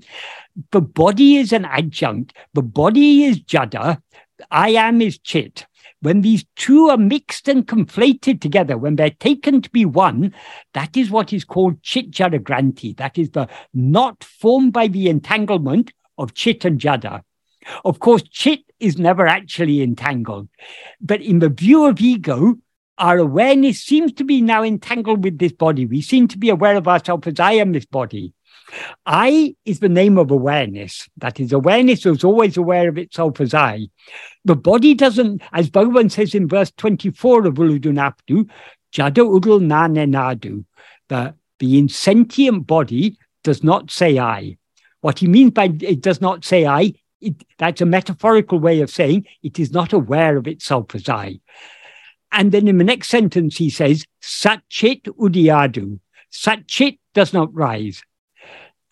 The 0.71 0.81
body 0.81 1.37
is 1.37 1.53
an 1.53 1.65
adjunct. 1.65 2.35
The 2.53 2.61
body 2.61 3.25
is 3.25 3.41
jada. 3.41 4.01
I 4.49 4.69
am 4.69 5.01
is 5.01 5.19
chit. 5.19 5.65
When 6.01 6.21
these 6.21 6.45
two 6.55 6.89
are 6.89 6.97
mixed 6.97 7.47
and 7.47 7.65
conflated 7.65 8.39
together, 8.39 8.77
when 8.77 8.95
they're 8.95 9.09
taken 9.09 9.61
to 9.61 9.69
be 9.69 9.85
one, 9.85 10.33
that 10.73 10.95
is 10.95 11.09
what 11.09 11.33
is 11.33 11.43
called 11.43 11.81
chit 11.81 12.11
jada 12.11 12.39
granti. 12.39 12.95
That 12.97 13.17
is 13.17 13.31
the 13.31 13.47
knot 13.73 14.23
formed 14.23 14.73
by 14.73 14.87
the 14.87 15.09
entanglement 15.09 15.93
of 16.17 16.33
chit 16.33 16.65
and 16.65 16.79
jada. 16.79 17.23
Of 17.83 17.99
course, 17.99 18.23
chit 18.23 18.61
is 18.79 18.97
never 18.97 19.27
actually 19.27 19.81
entangled. 19.81 20.49
But 21.01 21.21
in 21.21 21.39
the 21.39 21.49
view 21.49 21.85
of 21.85 21.99
ego, 21.99 22.57
our 22.97 23.17
awareness 23.17 23.81
seems 23.81 24.13
to 24.13 24.23
be 24.23 24.41
now 24.41 24.63
entangled 24.63 25.23
with 25.23 25.37
this 25.37 25.51
body. 25.51 25.85
We 25.85 26.01
seem 26.01 26.27
to 26.29 26.37
be 26.37 26.49
aware 26.49 26.75
of 26.75 26.87
ourselves 26.87 27.27
as 27.27 27.39
I 27.39 27.53
am 27.53 27.71
this 27.71 27.85
body. 27.85 28.33
I 29.05 29.55
is 29.65 29.79
the 29.79 29.89
name 29.89 30.17
of 30.17 30.31
awareness. 30.31 31.07
That 31.17 31.39
is, 31.39 31.53
awareness 31.53 32.05
is 32.05 32.23
always 32.23 32.57
aware 32.57 32.89
of 32.89 32.97
itself 32.97 33.39
as 33.39 33.53
I. 33.53 33.87
The 34.45 34.55
body 34.55 34.93
doesn't, 34.93 35.41
as 35.53 35.69
Bhagavan 35.69 36.11
says 36.11 36.35
in 36.35 36.47
verse 36.47 36.71
24 36.77 37.47
of 37.47 37.55
Ulladu 37.55 37.93
Narpadu, 37.93 38.49
Jada 38.93 39.39
Udul 39.39 39.61
Na 39.61 39.87
Nenadu, 39.87 40.65
the, 41.07 41.35
the 41.59 41.77
insentient 41.77 42.67
body 42.67 43.17
does 43.43 43.63
not 43.63 43.91
say 43.91 44.19
I. 44.19 44.57
What 45.01 45.19
he 45.19 45.27
means 45.27 45.51
by 45.51 45.65
it 45.81 46.01
does 46.01 46.21
not 46.21 46.43
say 46.43 46.65
I, 46.65 46.93
it, 47.21 47.35
that's 47.57 47.81
a 47.81 47.85
metaphorical 47.85 48.59
way 48.59 48.81
of 48.81 48.89
saying 48.89 49.25
it 49.43 49.59
is 49.59 49.71
not 49.71 49.93
aware 49.93 50.37
of 50.37 50.47
itself 50.47 50.93
as 50.95 51.07
I. 51.07 51.39
And 52.31 52.51
then 52.51 52.67
in 52.67 52.77
the 52.77 52.83
next 52.83 53.07
sentence, 53.07 53.57
he 53.57 53.69
says, 53.69 54.05
Satchit 54.21 55.03
Udiadu. 55.03 55.99
Satchit 56.31 56.99
does 57.13 57.33
not 57.33 57.53
rise. 57.53 58.03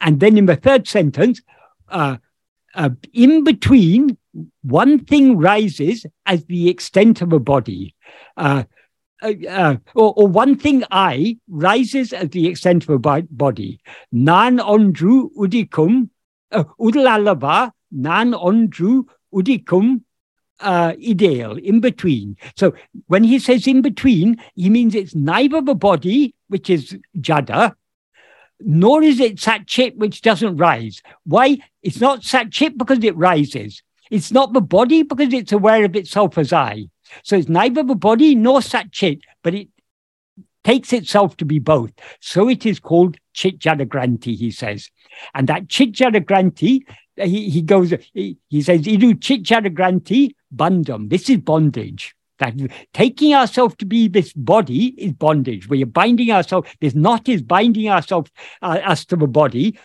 And 0.06 0.20
then 0.20 0.38
in 0.38 0.46
the 0.46 0.56
third 0.56 0.88
sentence, 0.88 1.42
uh, 1.90 2.18
uh, 2.76 2.92
in 3.12 3.44
between, 3.44 4.18
one 4.62 5.04
thing 5.04 5.38
rises 5.38 6.06
as 6.28 6.46
the 6.46 6.70
extent 6.70 7.22
of 7.22 7.34
a 7.34 7.40
body. 7.40 7.96
Uh, 8.38 8.64
uh, 9.24 9.34
uh 9.50 9.78
or, 9.96 10.14
or, 10.16 10.28
one 10.28 10.58
thing 10.58 10.84
I 10.92 11.40
rises 11.48 12.14
as 12.14 12.30
the 12.30 12.48
extent 12.48 12.84
of 12.84 12.90
a 12.90 13.22
body. 13.24 13.80
Nan 14.12 14.58
ondru 14.58 15.32
udikum, 15.36 16.10
uh, 16.52 16.66
udalalava, 16.80 17.72
nan 17.92 18.34
ondru 18.34 19.06
udikum 19.34 20.02
uh, 20.60 20.94
ideal, 21.02 21.58
in 21.58 21.80
between. 21.80 22.38
So 22.56 22.76
when 23.08 23.24
he 23.24 23.40
says 23.40 23.66
in 23.66 23.82
between, 23.82 24.40
he 24.54 24.70
means 24.70 24.94
it's 24.94 25.16
neither 25.16 25.62
the 25.62 25.76
body, 25.76 26.36
which 26.50 26.70
is 26.70 26.96
jada, 27.18 27.76
nor 28.60 29.04
is 29.04 29.20
it 29.20 29.36
satchit, 29.38 29.98
which 29.98 30.22
doesn't 30.22 30.58
rise. 30.58 31.02
Why? 31.26 31.60
It's 31.84 32.00
not 32.00 32.22
satchit 32.22 32.78
because 32.78 33.04
it 33.04 33.16
rises. 33.16 33.84
It's 34.12 34.32
not 34.32 34.54
the 34.54 34.62
body 34.62 35.04
because 35.04 35.34
it's 35.34 35.52
aware 35.52 35.84
of 35.84 35.96
itself 35.96 36.38
as 36.38 36.54
I. 36.54 36.88
So 37.24 37.36
it's 37.36 37.50
neither 37.50 37.84
the 37.84 37.96
body 37.96 38.36
nor 38.36 38.60
satchit, 38.60 39.22
but 39.44 39.54
it 39.54 39.68
takes 40.64 40.94
itself 40.94 41.38
to 41.38 41.46
be 41.46 41.60
both. 41.60 41.92
So 42.20 42.50
it 42.50 42.66
is 42.66 42.80
called 42.80 43.18
chit 43.34 43.64
he 43.64 44.52
says. 44.52 44.90
And 45.34 45.48
that 45.48 45.70
chit 45.70 45.94
he, 47.18 47.50
he 47.50 47.62
goes, 47.62 47.94
he, 48.14 48.38
he 48.50 48.62
says, 48.62 48.82
idu 48.82 49.22
chit 49.22 49.44
jadagranti 49.44 50.36
bandam. 50.54 51.10
This 51.10 51.30
is 51.30 51.38
bondage. 51.38 52.15
That 52.40 52.56
taking 52.94 53.34
ourselves 53.34 53.76
to 53.78 53.86
be 53.86 54.08
this 54.08 54.34
body 54.34 54.88
is 54.98 55.14
bondage. 55.14 55.70
We 55.70 55.84
are 55.84 55.88
binding 55.88 56.32
ourselves. 56.32 56.70
This 56.82 56.96
knot 56.96 57.30
is 57.30 57.42
binding 57.42 57.90
ourselves 57.90 58.32
uh, 58.62 58.80
us 58.84 59.06
to 59.06 59.16
the 59.16 59.28
body. 59.28 59.80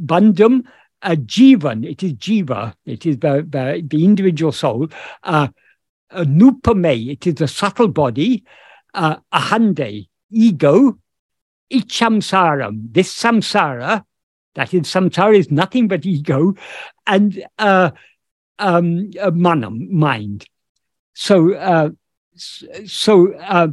Bandam, 0.00 0.64
uh, 1.02 1.10
jivan. 1.10 1.84
It 1.88 2.02
is 2.02 2.12
jiva. 2.14 2.74
It 2.84 3.06
is 3.06 3.18
the 3.18 3.46
the, 3.48 3.82
the 3.86 4.04
individual 4.04 4.52
soul. 4.52 4.88
Uh, 5.22 5.48
nupame. 6.12 7.10
It 7.10 7.26
is 7.26 7.34
the 7.34 7.48
subtle 7.48 7.88
body. 7.88 8.44
Uh, 8.94 9.16
ahande, 9.32 10.08
ego. 10.30 10.98
ichamsaram, 11.72 12.92
this 12.92 13.14
samsara, 13.14 14.04
that 14.54 14.72
is, 14.72 14.82
samsara 14.82 15.36
is 15.36 15.50
nothing 15.50 15.88
but 15.88 16.06
ego, 16.06 16.54
and 17.06 17.44
uh, 17.58 17.90
um, 18.58 19.10
manam, 19.10 19.90
mind. 19.90 20.46
So, 21.18 21.54
uh, 21.54 21.90
so 22.36 23.32
uh, 23.32 23.68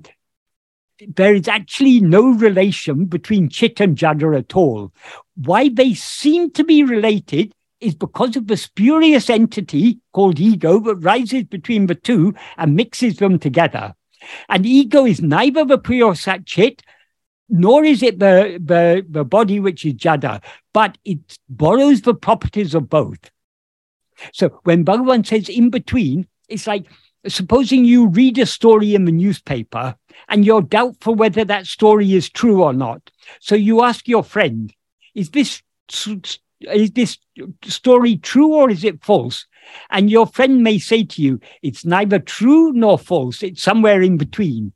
there 1.05 1.35
is 1.35 1.49
actually 1.49 1.99
no 1.99 2.31
relation 2.31 3.03
between 3.03 3.49
chit 3.49 3.81
and 3.81 3.97
jada 3.97 4.37
at 4.37 4.55
all. 4.55 4.93
Why 5.35 5.67
they 5.67 5.93
seem 5.93 6.51
to 6.51 6.63
be 6.63 6.83
related 6.83 7.53
is 7.81 7.95
because 7.95 8.37
of 8.37 8.47
the 8.47 8.55
spurious 8.55 9.29
entity 9.29 9.99
called 10.13 10.39
ego 10.39 10.79
that 10.79 10.95
rises 10.95 11.43
between 11.43 11.87
the 11.87 11.95
two 11.95 12.33
and 12.57 12.77
mixes 12.77 13.17
them 13.17 13.37
together. 13.39 13.93
And 14.47 14.65
ego 14.65 15.05
is 15.05 15.21
neither 15.21 15.65
the 15.65 15.77
pure 15.77 16.15
sat 16.15 16.45
chit, 16.45 16.81
nor 17.49 17.83
is 17.83 18.01
it 18.01 18.19
the, 18.19 18.57
the, 18.63 19.05
the 19.09 19.25
body 19.25 19.59
which 19.59 19.85
is 19.85 19.95
jada, 19.95 20.41
but 20.73 20.97
it 21.03 21.37
borrows 21.49 22.03
the 22.03 22.15
properties 22.15 22.73
of 22.73 22.89
both. 22.89 23.31
So 24.31 24.61
when 24.63 24.85
Bhagavan 24.85 25.27
says 25.27 25.49
in 25.49 25.71
between, 25.71 26.27
it's 26.47 26.67
like 26.67 26.85
supposing 27.27 27.85
you 27.85 28.07
read 28.07 28.37
a 28.37 28.45
story 28.45 28.95
in 28.95 29.05
the 29.05 29.11
newspaper 29.11 29.95
and 30.29 30.45
you're 30.45 30.61
doubtful 30.61 31.15
whether 31.15 31.45
that 31.45 31.65
story 31.65 32.13
is 32.13 32.29
true 32.29 32.63
or 32.63 32.73
not. 32.73 33.11
So 33.39 33.55
you 33.55 33.83
ask 33.83 34.07
your 34.07 34.23
friend, 34.23 34.73
is 35.15 35.29
this 35.29 35.61
is 36.71 36.91
this 36.91 37.17
story 37.65 38.17
true 38.17 38.53
or 38.53 38.69
is 38.69 38.83
it 38.83 39.03
false? 39.03 39.45
And 39.89 40.09
your 40.09 40.27
friend 40.27 40.63
may 40.63 40.77
say 40.77 41.03
to 41.03 41.21
you, 41.21 41.39
it's 41.61 41.85
neither 41.85 42.19
true 42.19 42.73
nor 42.73 42.97
false. 42.97 43.41
It's 43.43 43.63
somewhere 43.63 44.01
in 44.01 44.17
between. 44.17 44.73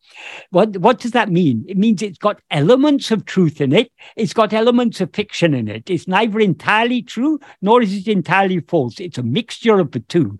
What, 0.51 0.77
what 0.77 0.99
does 0.99 1.11
that 1.11 1.29
mean? 1.29 1.65
It 1.67 1.77
means 1.77 2.01
it's 2.01 2.17
got 2.17 2.41
elements 2.51 3.11
of 3.11 3.25
truth 3.25 3.59
in 3.59 3.73
it. 3.73 3.91
It's 4.15 4.33
got 4.33 4.53
elements 4.53 5.01
of 5.01 5.13
fiction 5.13 5.53
in 5.53 5.67
it. 5.67 5.89
It's 5.89 6.07
neither 6.07 6.39
entirely 6.39 7.01
true 7.01 7.39
nor 7.61 7.81
is 7.81 7.95
it 7.95 8.07
entirely 8.07 8.59
false. 8.61 8.99
It's 8.99 9.17
a 9.17 9.23
mixture 9.23 9.79
of 9.79 9.91
the 9.91 9.99
two. 9.99 10.37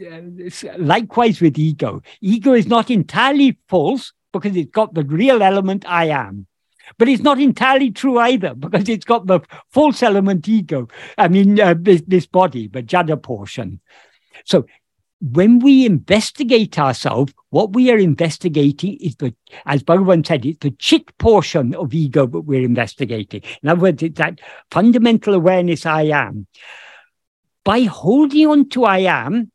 Uh, 0.00 0.20
likewise 0.78 1.40
with 1.40 1.58
ego. 1.58 2.00
Ego 2.20 2.52
is 2.52 2.68
not 2.68 2.88
entirely 2.88 3.58
false 3.68 4.12
because 4.32 4.54
it's 4.56 4.70
got 4.70 4.94
the 4.94 5.02
real 5.02 5.42
element 5.42 5.84
I 5.88 6.06
am. 6.06 6.46
But 6.98 7.08
it's 7.08 7.22
not 7.22 7.40
entirely 7.40 7.90
true 7.90 8.18
either 8.18 8.54
because 8.54 8.88
it's 8.88 9.04
got 9.04 9.26
the 9.26 9.40
false 9.72 10.02
element 10.02 10.48
ego. 10.48 10.88
I 11.18 11.26
mean, 11.26 11.60
uh, 11.60 11.74
this, 11.76 12.02
this 12.06 12.26
body, 12.26 12.68
the 12.68 12.82
jada 12.82 13.20
portion. 13.20 13.80
So 14.44 14.66
when 15.20 15.58
we 15.58 15.84
investigate 15.84 16.78
ourselves, 16.78 17.34
what 17.50 17.72
we 17.72 17.90
are 17.90 17.98
investigating 17.98 18.98
is 19.00 19.16
the, 19.16 19.34
as 19.66 19.82
Bhagavan 19.82 20.24
said, 20.24 20.46
it's 20.46 20.60
the 20.60 20.70
chit 20.70 21.16
portion 21.18 21.74
of 21.74 21.92
ego 21.92 22.24
that 22.26 22.40
we're 22.42 22.64
investigating. 22.64 23.42
In 23.64 23.68
other 23.68 23.80
words, 23.80 24.02
it's 24.02 24.18
that 24.18 24.38
fundamental 24.70 25.34
awareness 25.34 25.86
I 25.86 26.02
am. 26.02 26.46
By 27.64 27.82
holding 27.82 28.46
on 28.46 28.68
to 28.70 28.84
I 28.84 28.98
am, 28.98 29.50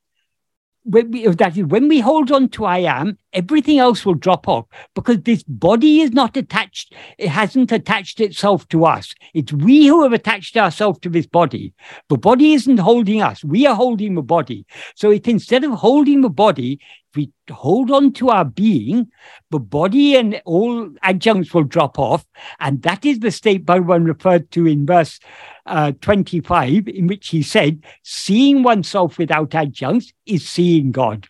when 0.83 1.11
we, 1.11 1.27
that 1.27 1.57
is, 1.57 1.65
when 1.65 1.87
we 1.87 1.99
hold 1.99 2.31
on 2.31 2.49
to 2.49 2.65
I 2.65 2.79
am, 2.79 3.17
everything 3.33 3.79
else 3.79 4.05
will 4.05 4.13
drop 4.13 4.47
off 4.47 4.65
because 4.95 5.21
this 5.21 5.43
body 5.43 6.01
is 6.01 6.11
not 6.11 6.37
attached. 6.37 6.93
It 7.17 7.29
hasn't 7.29 7.71
attached 7.71 8.19
itself 8.19 8.67
to 8.69 8.85
us. 8.85 9.13
It's 9.33 9.51
we 9.53 9.87
who 9.87 10.03
have 10.03 10.13
attached 10.13 10.57
ourselves 10.57 10.99
to 10.99 11.09
this 11.09 11.25
body. 11.25 11.73
The 12.09 12.17
body 12.17 12.53
isn't 12.53 12.77
holding 12.77 13.21
us. 13.21 13.43
We 13.43 13.65
are 13.65 13.75
holding 13.75 14.15
the 14.15 14.21
body. 14.21 14.65
So 14.95 15.11
if 15.11 15.27
instead 15.27 15.63
of 15.63 15.71
holding 15.71 16.21
the 16.21 16.29
body, 16.29 16.79
we 17.15 17.31
hold 17.51 17.91
on 17.91 18.11
to 18.13 18.29
our 18.29 18.45
being, 18.45 19.11
the 19.51 19.59
body 19.59 20.15
and 20.15 20.41
all 20.45 20.89
adjuncts 21.03 21.53
will 21.53 21.63
drop 21.63 21.99
off. 21.99 22.25
And 22.59 22.81
that 22.83 23.05
is 23.05 23.19
the 23.19 23.31
state 23.31 23.65
Bhagavan 23.65 24.05
referred 24.05 24.49
to 24.51 24.65
in 24.65 24.85
verse 24.85 25.19
uh, 25.65 25.91
25, 26.01 26.87
in 26.87 27.07
which 27.07 27.29
he 27.29 27.43
said, 27.43 27.83
seeing 28.01 28.63
oneself 28.63 29.17
without 29.17 29.53
adjuncts 29.53 30.11
is 30.25 30.47
seeing 30.47 30.91
God 30.91 31.27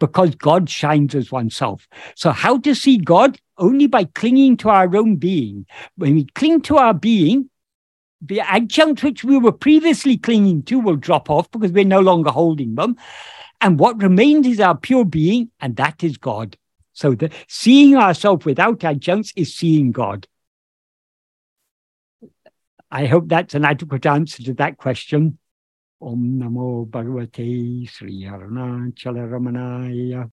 because 0.00 0.34
God 0.34 0.68
shines 0.68 1.14
as 1.14 1.30
oneself. 1.30 1.86
So, 2.16 2.32
how 2.32 2.58
to 2.58 2.74
see 2.74 2.98
God? 2.98 3.38
Only 3.58 3.86
by 3.86 4.04
clinging 4.04 4.56
to 4.58 4.70
our 4.70 4.96
own 4.96 5.16
being. 5.16 5.66
When 5.96 6.14
we 6.14 6.24
cling 6.34 6.62
to 6.62 6.78
our 6.78 6.94
being, 6.94 7.50
the 8.20 8.40
adjuncts 8.40 9.02
which 9.02 9.22
we 9.22 9.38
were 9.38 9.52
previously 9.52 10.16
clinging 10.16 10.62
to 10.64 10.80
will 10.80 10.96
drop 10.96 11.30
off 11.30 11.50
because 11.50 11.70
we're 11.70 11.84
no 11.84 12.00
longer 12.00 12.30
holding 12.30 12.74
them. 12.74 12.96
And 13.60 13.78
what 13.78 14.02
remains 14.02 14.46
is 14.46 14.58
our 14.58 14.76
pure 14.76 15.04
being, 15.04 15.50
and 15.60 15.76
that 15.76 16.02
is 16.02 16.16
God. 16.16 16.56
So, 16.94 17.14
the 17.14 17.30
seeing 17.48 17.96
ourselves 17.96 18.44
without 18.44 18.82
adjuncts 18.82 19.32
is 19.36 19.54
seeing 19.54 19.92
God. 19.92 20.26
I 22.90 23.06
hope 23.06 23.28
that's 23.28 23.54
an 23.54 23.64
adequate 23.64 24.06
answer 24.06 24.42
to 24.42 24.54
that 24.54 24.78
question. 24.78 25.38
Om 26.02 26.38
Namo 26.38 26.86
Bhagavate 26.88 27.86
Sri 27.86 28.24
Arunachala 28.24 29.28
Ramanaya. 29.30 30.26